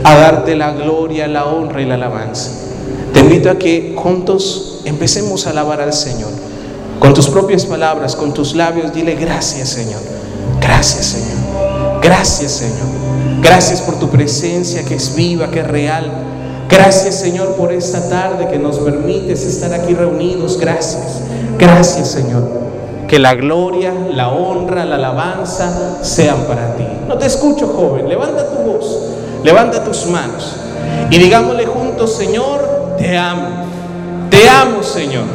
a 0.05 0.15
darte 0.15 0.55
la 0.55 0.71
gloria, 0.71 1.27
la 1.27 1.45
honra 1.45 1.81
y 1.81 1.85
la 1.85 1.95
alabanza. 1.95 2.51
Te 3.13 3.19
invito 3.19 3.49
a 3.49 3.57
que 3.57 3.93
juntos 3.97 4.81
empecemos 4.85 5.47
a 5.47 5.49
alabar 5.49 5.81
al 5.81 5.93
Señor. 5.93 6.31
Con 6.99 7.13
tus 7.13 7.27
propias 7.27 7.65
palabras, 7.65 8.15
con 8.15 8.33
tus 8.33 8.55
labios, 8.55 8.93
dile 8.93 9.15
gracias 9.15 9.69
Señor. 9.69 10.01
Gracias 10.61 11.05
Señor. 11.05 11.45
Gracias, 12.05 12.51
Señor. 12.51 13.41
Gracias 13.41 13.81
por 13.81 13.97
tu 13.97 14.09
presencia 14.09 14.85
que 14.85 14.93
es 14.93 15.15
viva, 15.15 15.49
que 15.49 15.61
es 15.61 15.67
real. 15.67 16.05
Gracias, 16.69 17.15
Señor, 17.15 17.55
por 17.55 17.71
esta 17.71 18.07
tarde 18.07 18.47
que 18.47 18.59
nos 18.59 18.77
permites 18.77 19.43
estar 19.43 19.73
aquí 19.73 19.95
reunidos. 19.95 20.59
Gracias. 20.59 21.21
Gracias, 21.57 22.09
Señor. 22.09 22.43
Que 23.07 23.17
la 23.17 23.33
gloria, 23.33 23.91
la 24.11 24.29
honra, 24.29 24.85
la 24.85 24.95
alabanza 24.95 26.03
sean 26.03 26.43
para 26.47 26.75
ti. 26.75 26.85
No 27.07 27.17
te 27.17 27.25
escucho, 27.25 27.67
joven. 27.67 28.07
Levanta 28.07 28.47
tu 28.51 28.71
voz, 28.71 29.04
levanta 29.45 29.83
tus 29.83 30.07
manos 30.07 30.55
y 31.11 31.19
digámosle 31.19 31.67
juntos, 31.67 32.15
Señor, 32.15 32.95
te 32.97 33.15
amo. 33.15 33.47
Te 34.31 34.49
amo, 34.49 34.81
Señor. 34.81 35.25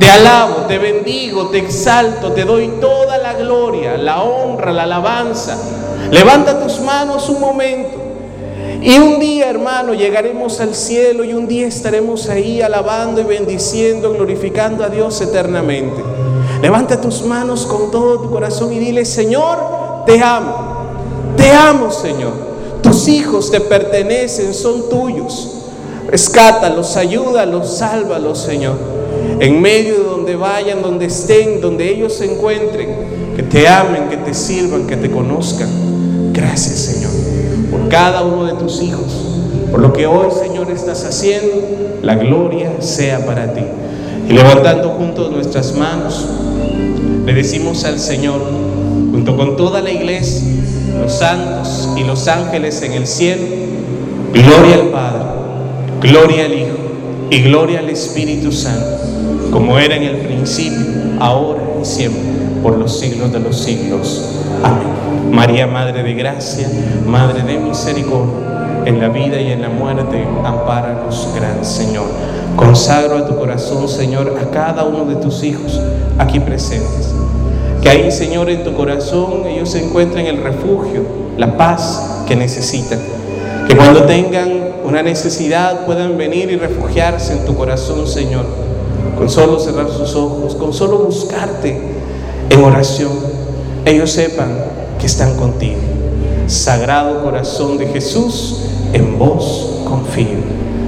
Te 0.00 0.10
alabo, 0.10 0.66
te 0.66 0.78
bendigo, 0.78 1.46
te 1.46 1.58
exalto, 1.58 2.32
te 2.32 2.44
doy 2.44 2.72
toda 2.80 3.18
la 3.18 3.34
gloria, 3.34 3.96
la 3.96 4.22
honra, 4.22 4.72
la 4.72 4.82
alabanza. 4.82 5.56
Levanta 6.10 6.60
tus 6.60 6.80
manos 6.80 7.28
un 7.28 7.40
momento. 7.40 7.98
Y 8.80 8.98
un 8.98 9.20
día, 9.20 9.48
hermano, 9.48 9.94
llegaremos 9.94 10.60
al 10.60 10.74
cielo 10.74 11.22
y 11.22 11.32
un 11.34 11.46
día 11.46 11.68
estaremos 11.68 12.28
ahí 12.28 12.60
alabando 12.60 13.20
y 13.20 13.24
bendiciendo, 13.24 14.12
glorificando 14.12 14.82
a 14.82 14.88
Dios 14.88 15.20
eternamente. 15.20 16.02
Levanta 16.60 17.00
tus 17.00 17.22
manos 17.22 17.64
con 17.64 17.92
todo 17.92 18.20
tu 18.20 18.30
corazón 18.30 18.72
y 18.72 18.80
dile, 18.80 19.04
Señor, 19.04 20.04
te 20.04 20.20
amo. 20.20 20.72
Te 21.36 21.52
amo, 21.52 21.92
Señor. 21.92 22.51
Tus 22.82 23.08
hijos 23.08 23.50
te 23.50 23.60
pertenecen, 23.60 24.52
son 24.52 24.88
tuyos. 24.88 25.48
Rescátalos, 26.08 26.96
ayúdalos, 26.96 27.78
sálvalos, 27.78 28.38
Señor. 28.38 28.76
En 29.40 29.60
medio 29.60 29.94
de 29.94 30.04
donde 30.04 30.36
vayan, 30.36 30.82
donde 30.82 31.06
estén, 31.06 31.60
donde 31.60 31.88
ellos 31.88 32.14
se 32.14 32.32
encuentren, 32.32 33.34
que 33.36 33.42
te 33.42 33.68
amen, 33.68 34.08
que 34.10 34.16
te 34.16 34.34
sirvan, 34.34 34.86
que 34.86 34.96
te 34.96 35.10
conozcan. 35.10 35.68
Gracias, 36.32 36.78
Señor, 36.78 37.12
por 37.70 37.88
cada 37.88 38.22
uno 38.22 38.44
de 38.44 38.54
tus 38.54 38.82
hijos. 38.82 39.06
Por 39.70 39.80
lo 39.80 39.92
que 39.92 40.06
hoy, 40.06 40.28
Señor, 40.38 40.70
estás 40.70 41.04
haciendo, 41.04 41.62
la 42.02 42.16
gloria 42.16 42.72
sea 42.80 43.24
para 43.24 43.54
ti. 43.54 43.62
Y 44.28 44.32
levantando 44.32 44.90
juntos 44.90 45.30
nuestras 45.30 45.74
manos, 45.74 46.26
le 47.24 47.32
decimos 47.32 47.84
al 47.84 47.98
Señor, 47.98 48.40
junto 49.12 49.36
con 49.36 49.56
toda 49.56 49.82
la 49.82 49.90
iglesia, 49.90 50.42
los 50.98 51.12
santos 51.12 51.90
y 51.96 52.02
los 52.02 52.26
ángeles 52.28 52.80
en 52.82 52.92
el 52.92 53.06
cielo, 53.06 53.42
gloria 54.32 54.74
al 54.76 54.88
Padre, 54.88 55.22
gloria 56.00 56.46
al 56.46 56.54
Hijo 56.54 56.78
y 57.30 57.42
gloria 57.42 57.80
al 57.80 57.90
Espíritu 57.90 58.50
Santo, 58.50 58.98
como 59.52 59.78
era 59.78 59.96
en 59.96 60.04
el 60.04 60.16
principio, 60.16 60.86
ahora 61.20 61.62
y 61.82 61.84
siempre, 61.84 62.22
por 62.62 62.78
los 62.78 62.98
siglos 62.98 63.30
de 63.32 63.40
los 63.40 63.56
siglos. 63.58 64.30
Amén. 64.64 64.88
María, 65.30 65.66
Madre 65.66 66.02
de 66.02 66.14
Gracia, 66.14 66.68
Madre 67.06 67.42
de 67.42 67.58
Misericordia, 67.58 68.82
en 68.86 68.98
la 68.98 69.08
vida 69.08 69.38
y 69.40 69.52
en 69.52 69.60
la 69.60 69.68
muerte, 69.68 70.26
ampáranos, 70.42 71.28
gran 71.34 71.62
Señor. 71.64 72.06
Consagro 72.56 73.18
a 73.18 73.26
tu 73.26 73.36
corazón, 73.36 73.88
Señor, 73.88 74.38
a 74.40 74.50
cada 74.50 74.84
uno 74.84 75.04
de 75.04 75.16
tus 75.16 75.42
hijos 75.42 75.80
aquí 76.18 76.40
presentes. 76.40 77.12
Que 77.82 77.88
ahí, 77.88 78.12
Señor, 78.12 78.48
en 78.48 78.62
tu 78.62 78.74
corazón 78.74 79.44
ellos 79.46 79.74
encuentren 79.74 80.26
el 80.26 80.36
refugio, 80.36 81.02
la 81.36 81.56
paz 81.56 82.22
que 82.28 82.36
necesitan. 82.36 83.00
Que 83.66 83.76
cuando 83.76 84.04
tengan 84.04 84.72
una 84.84 85.02
necesidad 85.02 85.84
puedan 85.84 86.16
venir 86.16 86.50
y 86.50 86.56
refugiarse 86.56 87.32
en 87.32 87.44
tu 87.44 87.56
corazón, 87.56 88.06
Señor. 88.06 88.46
Con 89.18 89.28
solo 89.28 89.58
cerrar 89.58 89.88
sus 89.90 90.14
ojos, 90.14 90.54
con 90.54 90.72
solo 90.72 90.98
buscarte 90.98 91.80
en 92.50 92.64
oración, 92.64 93.12
ellos 93.84 94.12
sepan 94.12 94.48
que 95.00 95.06
están 95.06 95.36
contigo. 95.36 95.80
Sagrado 96.46 97.22
corazón 97.22 97.78
de 97.78 97.86
Jesús, 97.86 98.60
en 98.92 99.18
vos 99.18 99.80
confío. 99.88 100.38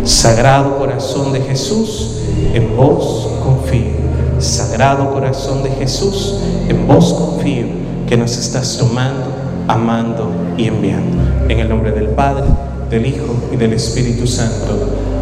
Sagrado 0.05 0.79
corazón 0.79 1.33
de 1.33 1.41
Jesús, 1.41 2.19
en 2.53 2.77
vos 2.77 3.29
confío. 3.43 4.04
Sagrado 4.45 5.11
corazón 5.11 5.63
de 5.63 5.71
Jesús, 5.71 6.39
en 6.69 6.87
vos 6.87 7.15
confío 7.15 7.67
que 8.07 8.17
nos 8.17 8.37
estás 8.37 8.77
tomando, 8.77 9.33
amando 9.67 10.31
y 10.59 10.69
enviando. 10.69 11.17
En 11.49 11.61
el 11.61 11.69
nombre 11.69 11.93
del 11.93 12.09
Padre, 12.09 12.45
del 12.91 13.07
Hijo 13.07 13.35
y 13.51 13.57
del 13.57 13.73
Espíritu 13.73 14.27
Santo. 14.27 14.67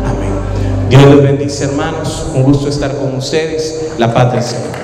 Amén. 0.04 0.32
Dios 0.90 1.14
les 1.14 1.22
bendice, 1.22 1.64
hermanos. 1.66 2.26
Un 2.34 2.42
gusto 2.42 2.68
estar 2.68 2.96
con 2.96 3.14
ustedes. 3.14 3.92
La 3.96 4.12
paz 4.12 4.32
del 4.32 4.42
Señor. 4.42 4.81